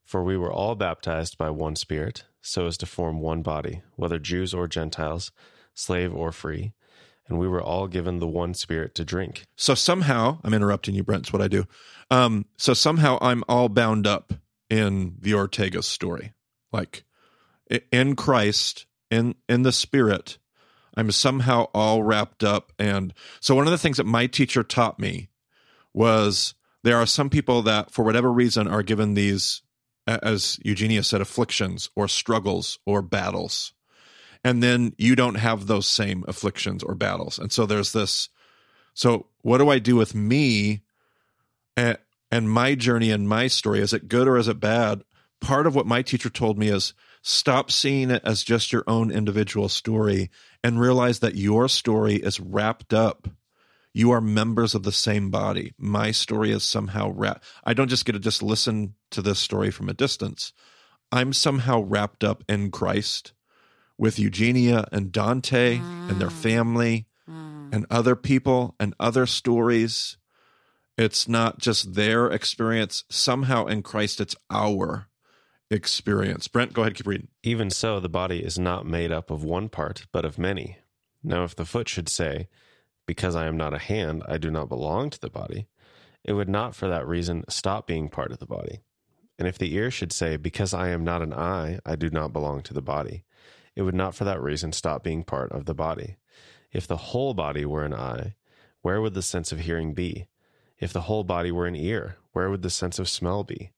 For 0.04 0.24
we 0.24 0.38
were 0.38 0.52
all 0.52 0.76
baptized 0.76 1.38
by 1.38 1.50
one 1.50 1.76
Spirit, 1.76 2.26
so 2.42 2.68
as 2.68 2.78
to 2.78 2.86
form 2.86 3.20
one 3.20 3.42
body, 3.42 3.82
whether 3.96 4.20
Jews 4.20 4.54
or 4.54 4.68
Gentiles, 4.68 5.32
slave 5.74 6.14
or 6.14 6.32
free, 6.32 6.74
and 7.28 7.40
we 7.40 7.48
were 7.48 7.62
all 7.62 7.88
given 7.88 8.20
the 8.20 8.28
one 8.28 8.54
Spirit 8.54 8.96
to 8.96 9.06
drink. 9.06 9.46
So 9.56 9.76
somehow, 9.76 10.40
I'm 10.44 10.54
interrupting 10.54 10.94
you, 10.94 11.04
Brent, 11.04 11.24
it's 11.24 11.34
what 11.34 11.42
I 11.42 11.48
do. 11.48 11.66
Um, 12.12 12.46
so 12.58 12.74
somehow 12.74 13.18
I'm 13.22 13.44
all 13.48 13.70
bound 13.70 14.06
up 14.06 14.34
in 14.70 15.16
the 15.20 15.34
Ortega 15.34 15.82
story. 15.82 16.34
Like 16.72 17.04
in 17.92 18.16
Christ, 18.16 18.86
in 19.10 19.36
in 19.48 19.64
the 19.64 19.72
Spirit, 19.72 20.38
I'm 20.96 21.12
somehow 21.12 21.68
all 21.74 22.04
wrapped 22.04 22.44
up. 22.44 22.72
And 22.78 23.14
so 23.40 23.56
one 23.56 23.68
of 23.68 23.72
the 23.72 23.78
things 23.78 23.98
that 23.98 24.06
my 24.06 24.28
teacher 24.28 24.64
taught 24.64 25.00
me 25.00 25.30
was 25.94 26.56
there 26.84 26.98
are 26.98 27.06
some 27.06 27.30
people 27.30 27.62
that, 27.64 27.92
for 27.92 28.04
whatever 28.04 28.32
reason, 28.32 28.68
are 28.68 28.84
given 28.84 29.14
these, 29.14 29.62
as 30.08 30.60
Eugenia 30.64 31.04
said, 31.04 31.22
afflictions 31.22 31.90
or 31.96 32.08
struggles 32.08 32.80
or 32.86 33.02
battles. 33.02 33.74
And 34.44 34.62
then 34.62 34.94
you 34.98 35.16
don't 35.16 35.36
have 35.36 35.68
those 35.68 35.88
same 35.88 36.26
afflictions 36.28 36.84
or 36.84 36.96
battles. 36.96 37.40
And 37.40 37.52
so 37.52 37.66
there's 37.66 37.94
this. 37.94 38.30
So 38.94 39.28
what 39.42 39.60
do 39.60 39.70
I 39.70 39.80
do 39.80 39.96
with 39.96 40.14
me 40.14 40.82
and, 41.78 41.98
and 42.30 42.50
my 42.50 42.76
journey 42.76 43.12
and 43.12 43.28
my 43.28 43.48
story? 43.48 43.80
Is 43.80 43.94
it 43.94 44.10
good 44.10 44.28
or 44.28 44.38
is 44.38 44.48
it 44.48 44.60
bad? 44.60 45.04
Part 45.40 45.68
of 45.68 45.76
what 45.76 45.88
my 45.88 46.02
teacher 46.02 46.30
told 46.30 46.58
me 46.58 46.68
is 46.68 46.94
stop 47.22 47.72
seeing 47.72 48.12
it 48.12 48.22
as 48.26 48.44
just 48.44 48.72
your 48.72 48.84
own 48.88 49.12
individual 49.12 49.70
story 49.70 50.30
and 50.64 50.80
realize 50.80 51.20
that 51.20 51.36
your 51.36 51.68
story 51.68 52.16
is 52.16 52.40
wrapped 52.40 52.94
up. 52.94 53.28
You 53.94 54.12
are 54.12 54.22
members 54.22 54.74
of 54.74 54.84
the 54.84 54.92
same 54.92 55.30
body. 55.30 55.74
My 55.78 56.12
story 56.12 56.52
is 56.52 56.64
somehow 56.64 57.12
wrapped. 57.12 57.44
I 57.64 57.74
don't 57.74 57.90
just 57.90 58.06
get 58.06 58.14
to 58.14 58.20
just 58.20 58.42
listen 58.42 58.96
to 59.12 59.22
this 59.22 59.40
story 59.40 59.70
from 59.70 59.88
a 59.88 59.94
distance. 59.94 60.52
I'm 61.12 61.32
somehow 61.32 61.82
wrapped 61.82 62.24
up 62.24 62.44
in 62.50 62.72
Christ 62.72 63.34
with 63.98 64.18
Eugenia 64.18 64.88
and 64.92 65.12
Dante 65.12 65.78
mm. 65.78 66.10
and 66.10 66.20
their 66.20 66.30
mm. 66.30 66.42
family 66.42 67.06
mm. 67.30 67.72
and 67.72 67.86
other 67.92 68.16
people 68.16 68.76
and 68.80 68.96
other 69.00 69.28
stories. 69.28 70.18
It's 70.98 71.28
not 71.28 71.60
just 71.60 71.94
their 71.94 72.28
experience. 72.28 73.04
Somehow 73.10 73.68
in 73.68 73.84
Christ, 73.84 74.20
it's 74.20 74.36
our 74.50 75.08
experience. 75.70 76.48
Brent, 76.48 76.74
go 76.74 76.82
ahead, 76.82 76.96
keep 76.96 77.08
reading. 77.08 77.28
Even 77.44 77.70
so, 77.70 78.00
the 78.00 78.10
body 78.10 78.44
is 78.44 78.58
not 78.58 78.86
made 78.86 79.12
up 79.12 79.30
of 79.30 79.44
one 79.44 79.70
part, 79.70 80.08
but 80.12 80.26
of 80.26 80.40
many. 80.40 80.78
Now, 81.24 81.44
if 81.44 81.56
the 81.56 81.66
foot 81.66 81.88
should 81.88 82.10
say, 82.10 82.48
Because 83.06 83.36
I 83.36 83.48
am 83.48 83.58
not 83.58 83.74
a 83.74 83.80
hand, 83.80 84.24
I 84.28 84.38
do 84.38 84.50
not 84.50 84.70
belong 84.70 85.10
to 85.10 85.20
the 85.20 85.30
body, 85.30 85.68
it 86.24 86.34
would 86.34 86.50
not 86.50 86.76
for 86.76 86.88
that 86.88 87.08
reason 87.08 87.44
stop 87.50 87.86
being 87.86 88.10
part 88.10 88.32
of 88.32 88.40
the 88.40 88.46
body. 88.46 88.82
And 89.38 89.48
if 89.48 89.58
the 89.58 89.74
ear 89.76 89.92
should 89.92 90.14
say, 90.14 90.38
Because 90.38 90.74
I 90.74 90.90
am 90.90 91.04
not 91.04 91.22
an 91.22 91.34
eye, 91.34 91.80
I 91.86 91.96
do 91.96 92.10
not 92.10 92.34
belong 92.34 92.62
to 92.64 92.74
the 92.74 92.82
body, 92.82 93.26
it 93.76 93.82
would 93.82 93.96
not 93.96 94.16
for 94.16 94.24
that 94.24 94.42
reason 94.42 94.72
stop 94.72 95.04
being 95.04 95.24
part 95.24 95.52
of 95.52 95.66
the 95.66 95.74
body. 95.74 96.18
If 96.72 96.88
the 96.88 96.98
whole 96.98 97.34
body 97.34 97.66
were 97.66 97.84
an 97.84 97.94
eye, 97.94 98.36
where 98.82 99.02
would 99.02 99.14
the 99.14 99.22
sense 99.22 99.52
of 99.52 99.62
hearing 99.62 99.94
be? 99.94 100.28
If 100.80 100.94
the 100.94 101.02
whole 101.02 101.24
body 101.24 101.52
were 101.52 101.68
an 101.68 101.76
ear, 101.76 102.18
where 102.32 102.50
would 102.50 102.62
the 102.62 102.70
sense 102.70 103.00
of 103.00 103.10
smell 103.10 103.44
be? 103.44 103.72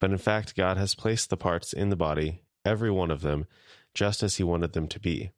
But 0.00 0.10
in 0.10 0.18
fact, 0.18 0.56
God 0.56 0.76
has 0.76 0.94
placed 0.94 1.30
the 1.30 1.36
parts 1.36 1.72
in 1.72 1.88
the 1.88 1.96
body, 1.96 2.42
every 2.64 2.90
one 2.90 3.10
of 3.10 3.22
them, 3.22 3.46
just 3.94 4.22
as 4.22 4.36
He 4.36 4.44
wanted 4.44 4.72
them 4.72 4.88
to 4.88 5.00
be. 5.00 5.32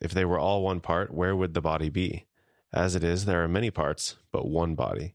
If 0.00 0.12
they 0.12 0.24
were 0.24 0.38
all 0.38 0.62
one 0.62 0.80
part, 0.80 1.12
where 1.12 1.36
would 1.36 1.54
the 1.54 1.60
body 1.60 1.90
be? 1.90 2.26
As 2.72 2.94
it 2.94 3.04
is, 3.04 3.24
there 3.24 3.42
are 3.42 3.48
many 3.48 3.70
parts, 3.70 4.16
but 4.32 4.48
one 4.48 4.74
body. 4.74 5.14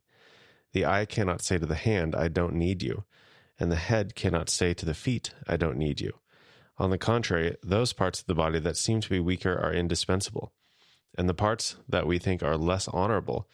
The 0.74 0.86
eye 0.86 1.06
cannot 1.06 1.42
say 1.42 1.58
to 1.58 1.66
the 1.66 1.76
hand, 1.76 2.16
I 2.16 2.28
don't 2.28 2.56
need 2.56 2.84
you, 2.84 3.06
and 3.60 3.72
the 3.72 3.78
head 3.78 4.16
cannot 4.16 4.50
say 4.50 4.74
to 4.74 4.86
the 4.86 4.94
feet, 4.94 5.32
I 5.48 5.58
don't 5.58 5.78
need 5.78 6.02
you. 6.02 6.14
On 6.78 6.90
the 6.90 6.98
contrary, 6.98 7.56
those 7.64 7.94
parts 7.94 8.20
of 8.20 8.26
the 8.26 8.36
body 8.36 8.60
that 8.60 8.76
seem 8.76 9.00
to 9.02 9.10
be 9.10 9.20
weaker 9.20 9.58
are 9.58 9.74
indispensable, 9.74 10.52
and 11.18 11.30
the 11.30 11.34
parts 11.34 11.78
that 11.88 12.06
we 12.06 12.20
think 12.20 12.44
are 12.44 12.58
less 12.58 12.88
honorable 12.90 13.48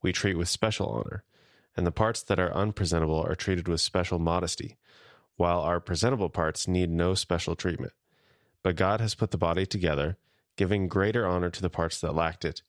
we 0.00 0.12
treat 0.12 0.38
with 0.38 0.48
special 0.48 0.86
honor 0.86 1.24
and 1.78 1.86
the 1.86 1.92
parts 1.92 2.24
that 2.24 2.40
are 2.40 2.52
unpresentable 2.54 3.22
are 3.22 3.36
treated 3.36 3.68
with 3.68 3.80
special 3.80 4.18
modesty, 4.18 4.76
while 5.36 5.60
our 5.60 5.78
presentable 5.78 6.28
parts 6.28 6.66
need 6.66 6.90
no 6.90 7.14
special 7.14 7.54
treatment. 7.54 7.92
But 8.64 8.74
God 8.74 9.00
has 9.00 9.14
put 9.14 9.30
the 9.30 9.38
body 9.38 9.64
together, 9.64 10.16
giving 10.56 10.88
greater 10.88 11.24
honor 11.24 11.50
to 11.50 11.62
the 11.62 11.70
parts 11.70 12.00
that 12.00 12.16
lacked 12.16 12.44
it, 12.44 12.62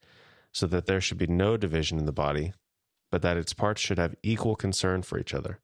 so 0.52 0.66
that 0.66 0.86
there 0.86 1.00
should 1.00 1.18
be 1.18 1.26
no 1.26 1.56
division 1.56 1.98
in 1.98 2.06
the 2.06 2.12
body, 2.12 2.52
but 3.10 3.22
that 3.22 3.36
its 3.36 3.52
parts 3.52 3.80
should 3.80 3.98
have 3.98 4.16
equal 4.22 4.56
concern 4.56 5.02
for 5.02 5.18
each 5.18 5.34
other. 5.34 5.60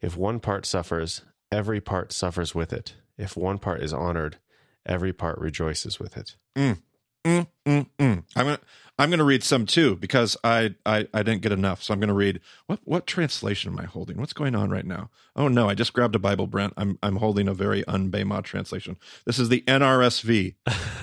If 0.00 0.16
one 0.16 0.40
part 0.40 0.66
suffers, 0.66 1.22
every 1.52 1.80
part 1.80 2.12
suffers 2.12 2.54
with 2.54 2.72
it. 2.72 2.94
If 3.18 3.36
one 3.36 3.58
part 3.58 3.82
is 3.82 3.92
honored, 3.92 4.38
every 4.86 5.12
part 5.12 5.38
rejoices 5.38 5.98
with 5.98 6.16
it. 6.16 6.36
Mm. 6.56 6.78
Mm, 7.24 7.46
mm, 7.66 7.86
mm. 7.98 8.24
I'm 8.34 8.46
gonna 8.46 8.60
I'm 8.98 9.10
gonna 9.10 9.24
read 9.24 9.42
some 9.42 9.66
too 9.66 9.96
because 9.96 10.38
I, 10.42 10.74
I 10.86 11.06
I 11.12 11.22
didn't 11.22 11.42
get 11.42 11.52
enough, 11.52 11.82
so 11.82 11.92
I'm 11.92 12.00
gonna 12.00 12.14
read. 12.14 12.40
What 12.66 12.80
what 12.84 13.06
translation 13.06 13.72
am 13.72 13.78
I 13.78 13.84
holding? 13.84 14.16
What's 14.16 14.32
going 14.32 14.54
on 14.54 14.70
right 14.70 14.86
now? 14.86 15.10
Oh 15.36 15.48
no, 15.48 15.68
I 15.68 15.74
just 15.74 15.92
grabbed 15.92 16.14
a 16.14 16.18
Bible, 16.18 16.46
Brent. 16.46 16.72
I'm 16.78 16.98
I'm 17.02 17.16
holding 17.16 17.46
a 17.46 17.52
very 17.52 17.82
unBema 17.84 18.42
translation. 18.42 18.96
This 19.26 19.38
is 19.38 19.50
the 19.50 19.60
NRSV. 19.66 20.54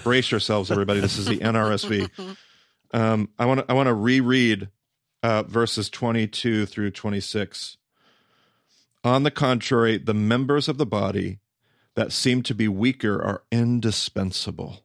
Brace 0.04 0.32
yourselves, 0.32 0.72
everybody. 0.72 1.02
This 1.02 1.20
is 1.20 1.28
the 1.28 1.38
NRSV. 1.38 2.38
Um, 2.94 3.30
I 3.38 3.46
want 3.46 3.62
to 3.62 3.66
I 3.70 3.74
want 3.74 3.88
to 3.88 3.94
reread 3.94 4.70
uh, 5.24 5.44
verses 5.44 5.90
22 5.90 6.66
through 6.66 6.92
26. 6.92 7.78
On 9.04 9.24
the 9.24 9.32
contrary, 9.32 9.98
the 9.98 10.14
members 10.14 10.68
of 10.68 10.78
the 10.78 10.86
body 10.86 11.40
that 11.96 12.12
seem 12.12 12.44
to 12.44 12.56
be 12.56 12.68
weaker 12.68 13.22
are 13.22 13.44
indispensable 13.52 14.84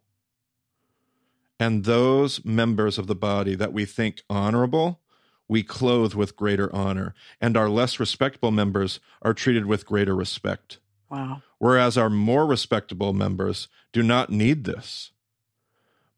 and 1.62 1.84
those 1.84 2.44
members 2.44 2.98
of 2.98 3.06
the 3.06 3.14
body 3.14 3.54
that 3.54 3.72
we 3.72 3.84
think 3.84 4.22
honorable, 4.28 5.00
we 5.46 5.62
clothe 5.62 6.12
with 6.12 6.34
greater 6.34 6.74
honor, 6.74 7.14
and 7.40 7.56
our 7.56 7.68
less 7.68 8.00
respectable 8.00 8.50
members 8.50 8.98
are 9.22 9.32
treated 9.32 9.66
with 9.66 9.86
greater 9.86 10.16
respect. 10.16 10.78
Wow. 11.08 11.42
Whereas 11.58 11.96
our 11.96 12.10
more 12.10 12.46
respectable 12.46 13.12
members 13.12 13.68
do 13.92 14.02
not 14.02 14.28
need 14.28 14.64
this. 14.64 15.12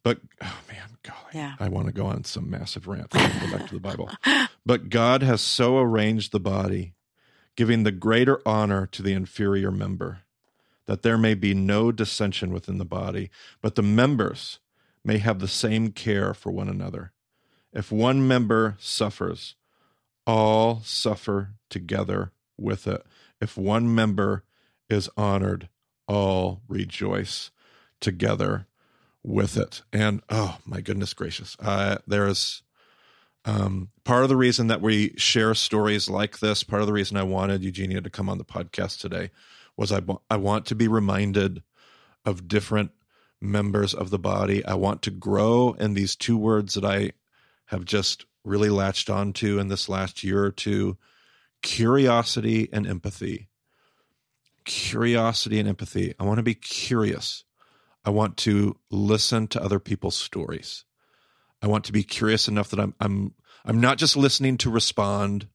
But, 0.05 0.21
oh 0.43 0.61
man, 0.69 0.99
golly, 1.03 1.19
yeah. 1.33 1.55
I 1.59 1.69
want 1.69 1.87
to 1.87 1.93
go 1.93 2.07
on 2.07 2.25
some 2.25 2.51
massive 2.51 2.87
rant. 2.87 3.11
go 3.11 3.19
back 3.19 3.67
to 3.69 3.75
the 3.75 3.81
Bible. 3.81 4.11
But 4.67 4.89
God 4.89 5.23
has 5.23 5.43
so 5.43 5.77
arranged 5.79 6.33
the 6.33 6.41
body, 6.41 6.95
giving 7.55 7.83
the 7.83 7.93
greater 7.93 8.41
honor 8.47 8.87
to 8.87 9.03
the 9.03 9.13
inferior 9.13 9.71
member, 9.71 10.21
that 10.87 11.03
there 11.03 11.19
may 11.19 11.35
be 11.35 11.53
no 11.53 11.93
dissension 11.93 12.51
within 12.51 12.79
the 12.79 12.87
body, 12.87 13.29
but 13.61 13.75
the 13.75 13.83
members 13.83 14.61
may 15.05 15.19
have 15.19 15.39
the 15.39 15.49
same 15.49 15.93
care 15.93 16.33
for 16.33 16.51
one 16.51 16.71
another. 16.71 17.13
If 17.75 17.93
one 17.93 18.27
member 18.27 18.77
suffers, 18.79 19.55
all 20.27 20.81
suffer 20.83 21.51
together 21.69 22.33
with 22.57 22.87
it. 22.87 23.05
If 23.39 23.59
one 23.59 23.95
member 23.95 24.45
is 24.89 25.11
honored, 25.15 25.69
all 26.09 26.63
rejoice 26.69 27.51
together 28.01 28.67
with 29.25 29.57
it. 29.57 29.83
And 29.93 30.23
oh 30.29 30.59
my 30.65 30.81
goodness 30.81 31.15
gracious, 31.15 31.57
uh, 31.61 31.99
there's 32.07 32.63
um, 33.45 33.91
part 34.05 34.23
of 34.23 34.29
the 34.29 34.37
reason 34.37 34.69
that 34.69 34.81
we 34.81 35.15
share 35.17 35.55
stories 35.55 36.09
like 36.09 36.39
this. 36.39 36.63
Part 36.63 36.83
of 36.83 36.87
the 36.87 36.93
reason 36.93 37.17
I 37.17 37.25
wanted 37.25 37.63
Eugenia 37.63 38.01
to 38.01 38.11
come 38.11 38.29
on 38.29 38.39
the 38.39 38.45
podcast 38.45 39.01
today 39.01 39.31
was 39.77 39.91
I 39.91 40.01
I 40.31 40.37
want 40.37 40.67
to 40.67 40.75
be 40.75 40.89
reminded 40.89 41.63
of 42.25 42.49
different 42.49 42.93
members 43.41 43.93
of 43.93 44.11
the 44.11 44.19
body. 44.19 44.65
I 44.65 44.75
want 44.75 45.03
to 45.03 45.11
grow 45.11 45.73
in 45.79 45.95
these 45.95 46.17
two 46.17 46.39
words 46.39 46.75
that 46.75 46.85
I 46.85 47.13
have 47.67 47.85
just 47.85 48.25
really 48.45 48.71
latched 48.71 49.11
onto 49.11 49.59
in 49.59 49.69
this 49.69 49.89
last 49.89 50.23
year 50.23 50.45
or 50.45 50.51
two 50.51 50.97
curiosity 51.63 52.69
and 52.73 52.87
empathy. 52.87 53.49
Curiosity 54.65 55.59
and 55.59 55.69
empathy. 55.69 56.15
I 56.19 56.25
want 56.25 56.39
to 56.39 56.43
be 56.43 56.55
curious. 56.55 57.45
I 58.05 58.11
want 58.11 58.37
to 58.39 58.77
listen 58.91 59.49
to 59.49 59.63
other 59.63 59.81
people's 59.81 60.17
stories. 60.17 60.85
I 61.63 61.67
want 61.67 61.85
to 61.87 61.93
be 61.93 62.03
curious 62.03 62.49
enough 62.49 62.71
that 62.71 62.81
I'm 62.81 62.95
I'm 63.01 63.35
I'm 63.65 63.81
not 63.81 63.99
just 63.99 64.17
listening 64.17 64.59
to 64.59 64.71
respond 64.71 65.49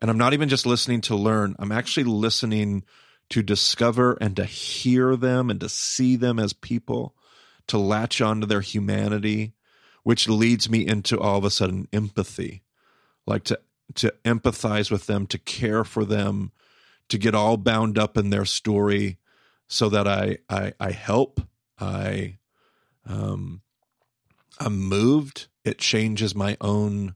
and 0.00 0.10
I'm 0.10 0.18
not 0.18 0.32
even 0.32 0.48
just 0.48 0.66
listening 0.66 1.00
to 1.02 1.16
learn. 1.16 1.54
I'm 1.58 1.72
actually 1.72 2.04
listening 2.04 2.84
to 3.30 3.42
discover 3.42 4.18
and 4.20 4.36
to 4.36 4.44
hear 4.44 5.16
them 5.16 5.50
and 5.50 5.60
to 5.60 5.68
see 5.68 6.16
them 6.16 6.38
as 6.38 6.52
people 6.52 7.14
to 7.68 7.78
latch 7.78 8.20
onto 8.20 8.46
their 8.46 8.60
humanity, 8.60 9.54
which 10.02 10.28
leads 10.28 10.68
me 10.68 10.86
into 10.86 11.18
all 11.18 11.38
of 11.38 11.44
a 11.44 11.50
sudden 11.50 11.88
empathy, 11.92 12.62
like 13.26 13.44
to 13.44 13.60
to 13.94 14.14
empathize 14.24 14.90
with 14.90 15.06
them, 15.06 15.26
to 15.26 15.38
care 15.38 15.84
for 15.84 16.04
them, 16.04 16.52
to 17.08 17.18
get 17.18 17.34
all 17.34 17.56
bound 17.56 17.98
up 17.98 18.16
in 18.16 18.30
their 18.30 18.44
story, 18.44 19.18
so 19.68 19.88
that 19.88 20.06
I 20.06 20.38
I, 20.48 20.72
I 20.80 20.90
help, 20.90 21.40
I 21.84 22.38
um, 23.06 23.62
I'm 24.58 24.78
moved. 24.78 25.48
It 25.64 25.78
changes 25.78 26.34
my 26.34 26.56
own 26.60 27.14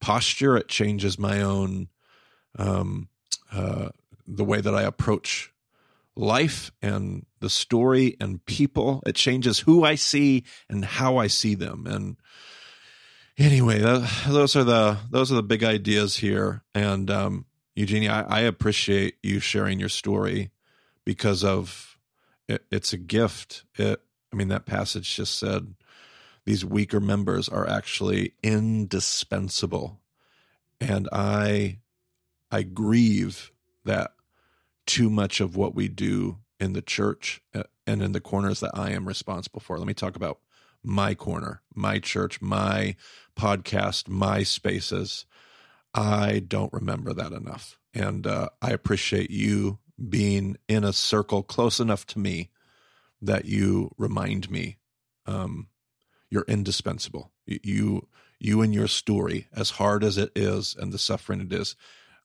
posture. 0.00 0.56
It 0.56 0.68
changes 0.68 1.18
my 1.18 1.40
own 1.40 1.88
um, 2.58 3.08
uh, 3.52 3.90
the 4.26 4.44
way 4.44 4.60
that 4.60 4.74
I 4.74 4.82
approach 4.82 5.52
life 6.16 6.70
and 6.82 7.26
the 7.40 7.50
story 7.50 8.16
and 8.20 8.44
people. 8.44 9.02
It 9.06 9.14
changes 9.14 9.60
who 9.60 9.84
I 9.84 9.94
see 9.94 10.44
and 10.68 10.84
how 10.84 11.16
I 11.16 11.26
see 11.26 11.54
them. 11.54 11.86
And 11.86 12.16
anyway, 13.38 13.78
those 13.78 14.56
are 14.56 14.64
the 14.64 14.98
those 15.10 15.32
are 15.32 15.36
the 15.36 15.42
big 15.42 15.64
ideas 15.64 16.16
here. 16.16 16.62
And 16.74 17.10
um, 17.10 17.46
Eugenia, 17.74 18.12
I, 18.12 18.38
I 18.38 18.40
appreciate 18.40 19.16
you 19.22 19.40
sharing 19.40 19.80
your 19.80 19.88
story 19.88 20.50
because 21.04 21.42
of 21.44 21.89
it, 22.50 22.64
it's 22.70 22.92
a 22.92 22.98
gift. 22.98 23.64
It, 23.76 24.00
I 24.32 24.36
mean, 24.36 24.48
that 24.48 24.66
passage 24.66 25.14
just 25.14 25.38
said 25.38 25.74
these 26.44 26.64
weaker 26.64 27.00
members 27.00 27.48
are 27.48 27.68
actually 27.68 28.34
indispensable, 28.42 30.00
and 30.80 31.08
I 31.12 31.78
I 32.50 32.62
grieve 32.62 33.52
that 33.84 34.12
too 34.86 35.08
much 35.10 35.40
of 35.40 35.56
what 35.56 35.74
we 35.74 35.88
do 35.88 36.38
in 36.58 36.72
the 36.72 36.82
church 36.82 37.40
uh, 37.54 37.62
and 37.86 38.02
in 38.02 38.12
the 38.12 38.20
corners 38.20 38.60
that 38.60 38.72
I 38.74 38.90
am 38.90 39.06
responsible 39.06 39.60
for. 39.60 39.78
Let 39.78 39.86
me 39.86 39.94
talk 39.94 40.16
about 40.16 40.40
my 40.82 41.14
corner, 41.14 41.62
my 41.74 41.98
church, 41.98 42.40
my 42.40 42.96
podcast, 43.36 44.08
my 44.08 44.42
spaces. 44.42 45.26
I 45.94 46.40
don't 46.40 46.72
remember 46.72 47.12
that 47.14 47.32
enough. 47.32 47.78
And 47.94 48.26
uh, 48.26 48.48
I 48.62 48.70
appreciate 48.70 49.30
you 49.30 49.78
being 50.08 50.56
in 50.68 50.84
a 50.84 50.92
circle 50.92 51.42
close 51.42 51.80
enough 51.80 52.06
to 52.06 52.18
me 52.18 52.50
that 53.20 53.44
you 53.44 53.90
remind 53.98 54.50
me 54.50 54.78
um, 55.26 55.68
you're 56.30 56.44
indispensable. 56.48 57.32
You, 57.46 58.08
you 58.38 58.62
and 58.62 58.72
your 58.72 58.88
story, 58.88 59.48
as 59.54 59.70
hard 59.70 60.02
as 60.04 60.16
it 60.16 60.30
is 60.34 60.74
and 60.78 60.92
the 60.92 60.98
suffering 60.98 61.40
it 61.40 61.52
is, 61.52 61.76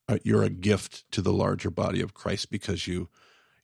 uh, 0.08 0.18
you're 0.22 0.44
a 0.44 0.50
gift 0.50 1.10
to 1.12 1.20
the 1.20 1.32
larger 1.32 1.70
body 1.70 2.00
of 2.00 2.14
Christ 2.14 2.50
because 2.50 2.86
you 2.86 3.08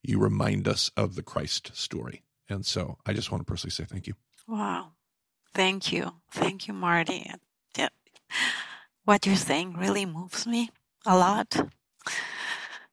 you 0.05 0.19
remind 0.19 0.67
us 0.67 0.91
of 0.97 1.15
the 1.15 1.23
Christ 1.23 1.71
story. 1.77 2.25
And 2.49 2.67
so 2.67 2.99
I 3.07 3.13
just 3.13 3.31
want 3.31 3.41
to 3.41 3.45
personally 3.45 3.71
say 3.71 3.85
thank 3.85 4.09
you. 4.09 4.15
Wow. 4.49 4.89
Thank 5.55 5.93
you. 5.93 6.15
Thank 6.33 6.67
you, 6.67 6.75
Marty. 6.75 7.31
What 9.05 9.27
you're 9.27 9.37
saying 9.37 9.75
really 9.75 10.07
moves 10.07 10.47
me 10.47 10.71
a 11.05 11.17
lot. 11.17 11.57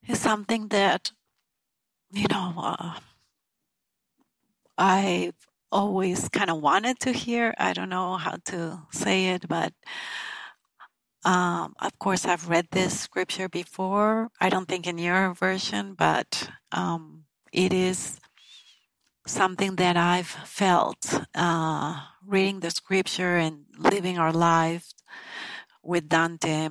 It's 0.03 0.19
something 0.19 0.69
that, 0.69 1.11
you 2.11 2.25
know, 2.29 2.53
uh, 2.57 2.99
I've 4.77 5.35
always 5.71 6.29
kind 6.29 6.49
of 6.49 6.61
wanted 6.61 6.99
to 7.01 7.11
hear. 7.11 7.53
I 7.57 7.73
don't 7.73 7.89
know 7.89 8.17
how 8.17 8.37
to 8.45 8.83
say 8.91 9.27
it, 9.27 9.47
but 9.47 9.73
um, 11.25 11.73
of 11.79 11.97
course, 11.99 12.25
I've 12.25 12.49
read 12.49 12.67
this 12.71 12.99
scripture 12.99 13.49
before. 13.49 14.29
I 14.39 14.49
don't 14.49 14.67
think 14.67 14.87
in 14.87 14.97
your 14.97 15.33
version, 15.33 15.93
but 15.93 16.49
um, 16.71 17.25
it 17.51 17.73
is 17.73 18.19
something 19.27 19.75
that 19.75 19.97
I've 19.97 20.27
felt 20.27 21.21
uh, 21.35 22.01
reading 22.25 22.61
the 22.61 22.71
scripture 22.71 23.35
and 23.35 23.65
living 23.77 24.17
our 24.17 24.31
lives 24.31 24.95
with 25.83 26.09
Dante. 26.09 26.69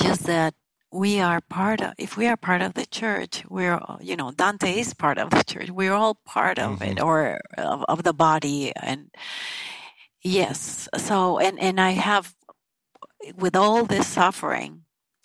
Just 0.00 0.24
that 0.24 0.54
we 0.96 1.20
are 1.20 1.40
part 1.42 1.80
of, 1.82 1.92
if 1.98 2.16
we 2.16 2.26
are 2.26 2.36
part 2.36 2.62
of 2.62 2.74
the 2.74 2.86
church, 2.86 3.44
we're, 3.48 3.80
you 4.00 4.16
know, 4.16 4.32
Dante 4.32 4.80
is 4.80 4.94
part 4.94 5.18
of 5.18 5.30
the 5.30 5.44
church. 5.44 5.70
We're 5.70 5.92
all 5.92 6.14
part 6.24 6.58
of 6.58 6.78
mm-hmm. 6.78 6.92
it 6.92 7.00
or 7.00 7.40
of, 7.58 7.84
of 7.88 8.02
the 8.02 8.14
body. 8.14 8.72
And 8.74 9.10
yes, 10.22 10.88
so, 10.96 11.38
and, 11.38 11.60
and 11.60 11.80
I 11.80 11.90
have 11.90 12.34
with 13.36 13.54
all 13.56 13.84
this 13.84 14.06
suffering, 14.06 14.82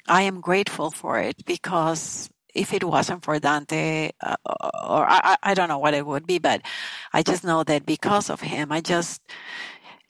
I 0.08 0.24
am 0.24 0.42
grateful 0.42 0.92
for 0.92 1.20
it 1.20 1.46
because 1.46 2.30
if 2.54 2.74
it 2.74 2.84
wasn't 2.84 3.24
for 3.24 3.40
Dante, 3.40 4.12
uh, 4.22 4.36
or 4.46 5.06
I, 5.08 5.38
I 5.42 5.54
don't 5.54 5.70
know 5.70 5.80
what 5.80 5.94
it 5.94 6.06
would 6.06 6.28
be, 6.28 6.38
but 6.38 6.62
I 7.14 7.24
just 7.24 7.46
know 7.46 7.64
that 7.64 7.86
because 7.86 8.30
of 8.30 8.42
him, 8.42 8.72
I 8.72 8.82
just, 8.82 9.22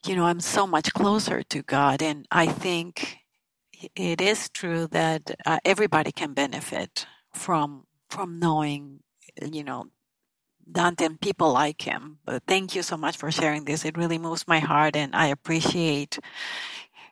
you 0.07 0.15
know, 0.15 0.25
I'm 0.25 0.39
so 0.39 0.65
much 0.65 0.91
closer 0.93 1.43
to 1.43 1.61
God. 1.61 2.01
And 2.01 2.25
I 2.31 2.47
think 2.47 3.20
it 3.95 4.21
is 4.21 4.49
true 4.49 4.87
that 4.87 5.31
uh, 5.45 5.59
everybody 5.65 6.11
can 6.11 6.33
benefit 6.33 7.05
from, 7.33 7.85
from 8.09 8.39
knowing, 8.39 8.99
you 9.41 9.63
know, 9.63 9.85
Dante 10.71 11.05
and 11.05 11.19
people 11.19 11.51
like 11.51 11.81
him. 11.81 12.19
But 12.25 12.43
thank 12.47 12.75
you 12.75 12.83
so 12.83 12.97
much 12.97 13.17
for 13.17 13.31
sharing 13.31 13.65
this. 13.65 13.85
It 13.85 13.97
really 13.97 14.17
moves 14.17 14.47
my 14.47 14.59
heart 14.59 14.95
and 14.95 15.15
I 15.15 15.27
appreciate 15.27 16.19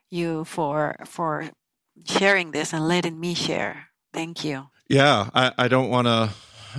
you 0.09 0.43
for 0.45 0.95
for 1.05 1.49
sharing 2.05 2.51
this 2.51 2.73
and 2.73 2.87
letting 2.87 3.19
me 3.19 3.33
share. 3.33 3.87
Thank 4.13 4.43
you. 4.43 4.67
Yeah, 4.87 5.29
I, 5.33 5.51
I 5.57 5.67
don't 5.67 5.89
want 5.89 6.07
to 6.07 6.31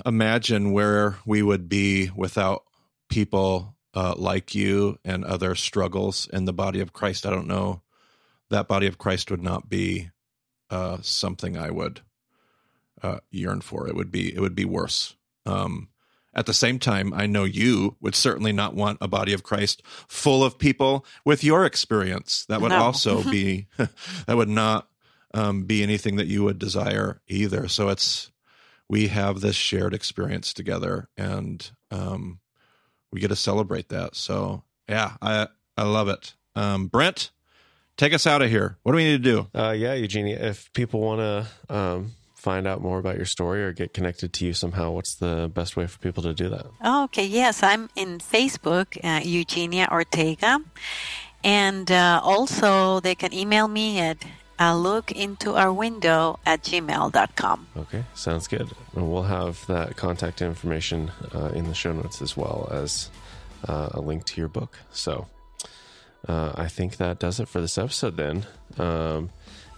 imagine 0.05 0.73
where 0.73 1.19
we 1.25 1.43
would 1.43 1.69
be 1.69 2.11
without 2.15 2.65
people 3.09 3.77
uh, 3.95 4.15
like 4.17 4.55
you 4.55 4.99
and 5.05 5.25
other 5.25 5.55
struggles 5.55 6.29
in 6.33 6.45
the 6.45 6.53
body 6.53 6.81
of 6.81 6.93
Christ. 6.93 7.27
I 7.27 7.31
don't 7.31 7.47
know. 7.47 7.83
That 8.51 8.69
body 8.69 8.87
of 8.87 8.99
Christ 8.99 9.31
would 9.31 9.43
not 9.43 9.69
be 9.69 10.11
uh, 10.71 10.99
something 11.03 11.57
I 11.57 11.71
would 11.71 12.01
uh, 13.03 13.19
yearn 13.31 13.61
for. 13.61 13.89
It 13.89 13.95
would 13.95 14.11
be 14.11 14.35
it 14.35 14.41
would 14.41 14.55
be 14.55 14.65
worse. 14.65 15.17
Um, 15.47 15.89
at 16.33 16.47
the 16.47 16.55
same 16.55 16.79
time, 16.79 17.13
I 17.13 17.27
know 17.27 17.45
you 17.45 17.97
would 18.01 18.15
certainly 18.15 18.53
not 18.53 18.75
want 18.75 18.99
a 19.01 19.09
body 19.09 19.33
of 19.33 19.43
Christ 19.43 19.83
full 20.07 20.45
of 20.45 20.59
people 20.59 21.05
with 21.25 21.43
your 21.43 21.65
experience. 21.65 22.45
That 22.49 22.61
would 22.61 22.71
no. 22.71 22.77
also 22.77 23.23
be, 23.31 23.67
that 24.27 24.37
would 24.37 24.49
not 24.49 24.89
um, 25.35 25.65
be 25.65 25.83
anything 25.83 26.17
that 26.17 26.29
you 26.29 26.45
would 26.45 26.59
desire 26.59 27.21
either. 27.27 27.67
So 27.67 27.89
it's, 27.89 28.31
we 28.89 29.09
have 29.09 29.41
this 29.41 29.57
shared 29.57 29.93
experience 29.93 30.53
together 30.53 31.09
and 31.17 31.69
um, 31.91 32.39
we 33.13 33.21
get 33.21 33.29
to 33.29 33.37
celebrate 33.37 33.89
that. 33.89 34.15
So 34.15 34.63
yeah, 34.89 35.17
I, 35.21 35.49
I 35.77 35.83
love 35.83 36.09
it. 36.09 36.35
Um, 36.55 36.87
Brent, 36.87 37.31
take 38.01 38.15
us 38.15 38.27
out 38.27 38.41
of 38.41 38.49
here. 38.49 38.79
What 38.83 38.93
do 38.93 38.97
we 38.97 39.05
need 39.05 39.23
to 39.23 39.31
do? 39.31 39.47
Uh, 39.55 39.73
yeah, 39.73 39.93
Eugenia, 39.93 40.39
if 40.41 40.73
people 40.73 41.01
want 41.01 41.21
to 41.21 41.75
um, 41.75 42.13
find 42.35 42.67
out 42.67 42.81
more 42.81 42.99
about 42.99 43.17
your 43.17 43.27
story 43.27 43.63
or 43.63 43.73
get 43.73 43.93
connected 43.93 44.33
to 44.33 44.47
you 44.47 44.55
somehow, 44.55 44.91
what's 44.91 45.15
the 45.17 45.51
best 45.55 45.77
way 45.77 45.87
for 45.87 45.99
people 45.99 46.23
to 46.23 46.33
do 46.33 46.49
that? 46.49 46.67
Okay, 46.85 47.27
yes, 47.27 47.63
I'm 47.63 47.91
in 47.95 48.19
Facebook, 48.19 48.97
uh, 49.05 49.21
Eugenia 49.23 49.87
Ortega. 49.93 50.63
And 51.45 51.91
uh, 51.91 52.21
also, 52.25 53.01
they 53.01 53.15
can 53.15 53.35
email 53.35 53.69
me 53.69 53.99
at 53.99 54.25
uh, 54.59 54.77
look 54.77 55.13
into 55.13 55.57
our 55.57 55.73
window 55.73 56.39
at 56.47 56.63
gmail.com. 56.63 57.67
Okay, 57.77 58.05
sounds 58.15 58.49
good. 58.49 58.71
And 58.95 59.11
we'll 59.11 59.23
have 59.25 59.67
that 59.67 59.97
contact 59.97 60.41
information 60.43 61.11
uh, 61.35 61.51
in 61.55 61.67
the 61.69 61.75
show 61.75 61.93
notes 61.93 62.23
as 62.23 62.37
well 62.37 62.69
as 62.71 63.11
uh, 63.69 63.91
a 63.93 64.01
link 64.01 64.25
to 64.27 64.41
your 64.41 64.49
book. 64.49 64.79
So 64.91 65.29
uh, 66.29 66.53
I 66.55 66.69
think 66.69 66.97
that 66.99 67.19
does 67.19 67.41
it 67.41 67.49
for 67.49 67.61
this 67.61 67.79
episode 67.79 68.17
then. 68.17 68.47
Um, 68.79 69.31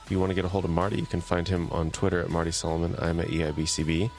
if 0.05 0.11
you 0.11 0.19
want 0.19 0.31
to 0.31 0.35
get 0.35 0.45
a 0.45 0.49
hold 0.49 0.65
of 0.65 0.71
Marty, 0.71 0.97
you 0.97 1.07
can 1.07 1.21
find 1.21 1.47
him 1.47 1.71
on 1.71 1.91
Twitter 1.91 2.21
at 2.21 2.31
Marty 2.31 2.51
Solomon. 2.51 2.97
I'm 2.99 3.21
at 3.21 3.29
EIBCB. 3.29 4.11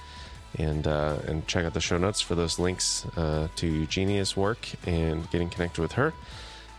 And, 0.59 0.85
uh, 0.85 1.17
and 1.27 1.47
check 1.47 1.65
out 1.65 1.73
the 1.73 1.81
show 1.81 1.97
notes 1.97 2.21
for 2.21 2.35
those 2.35 2.59
links 2.59 3.07
uh, 3.17 3.47
to 3.55 3.67
Eugenia's 3.67 4.37
work 4.37 4.67
and 4.85 5.29
getting 5.31 5.49
connected 5.49 5.81
with 5.81 5.93
her. 5.93 6.13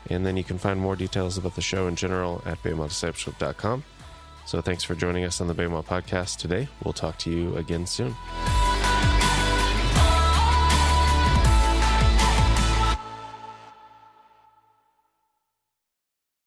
And 0.09 0.25
then 0.25 0.37
you 0.37 0.45
can 0.45 0.59
find 0.59 0.79
more 0.79 0.95
details 0.97 1.39
about 1.39 1.57
the 1.57 1.63
show 1.63 1.89
in 1.89 1.97
general 1.97 2.41
at 2.47 2.63
BemaDiscipleship.com. 2.63 3.85
So 4.47 4.61
thanks 4.61 4.85
for 4.85 4.95
joining 4.95 5.25
us 5.25 5.41
on 5.41 5.49
the 5.49 5.55
Bema 5.55 5.83
podcast 5.83 6.39
today. 6.39 6.69
We'll 6.85 6.93
talk 6.93 7.19
to 7.19 7.31
you 7.31 7.57
again 7.57 7.87
soon. 7.87 8.15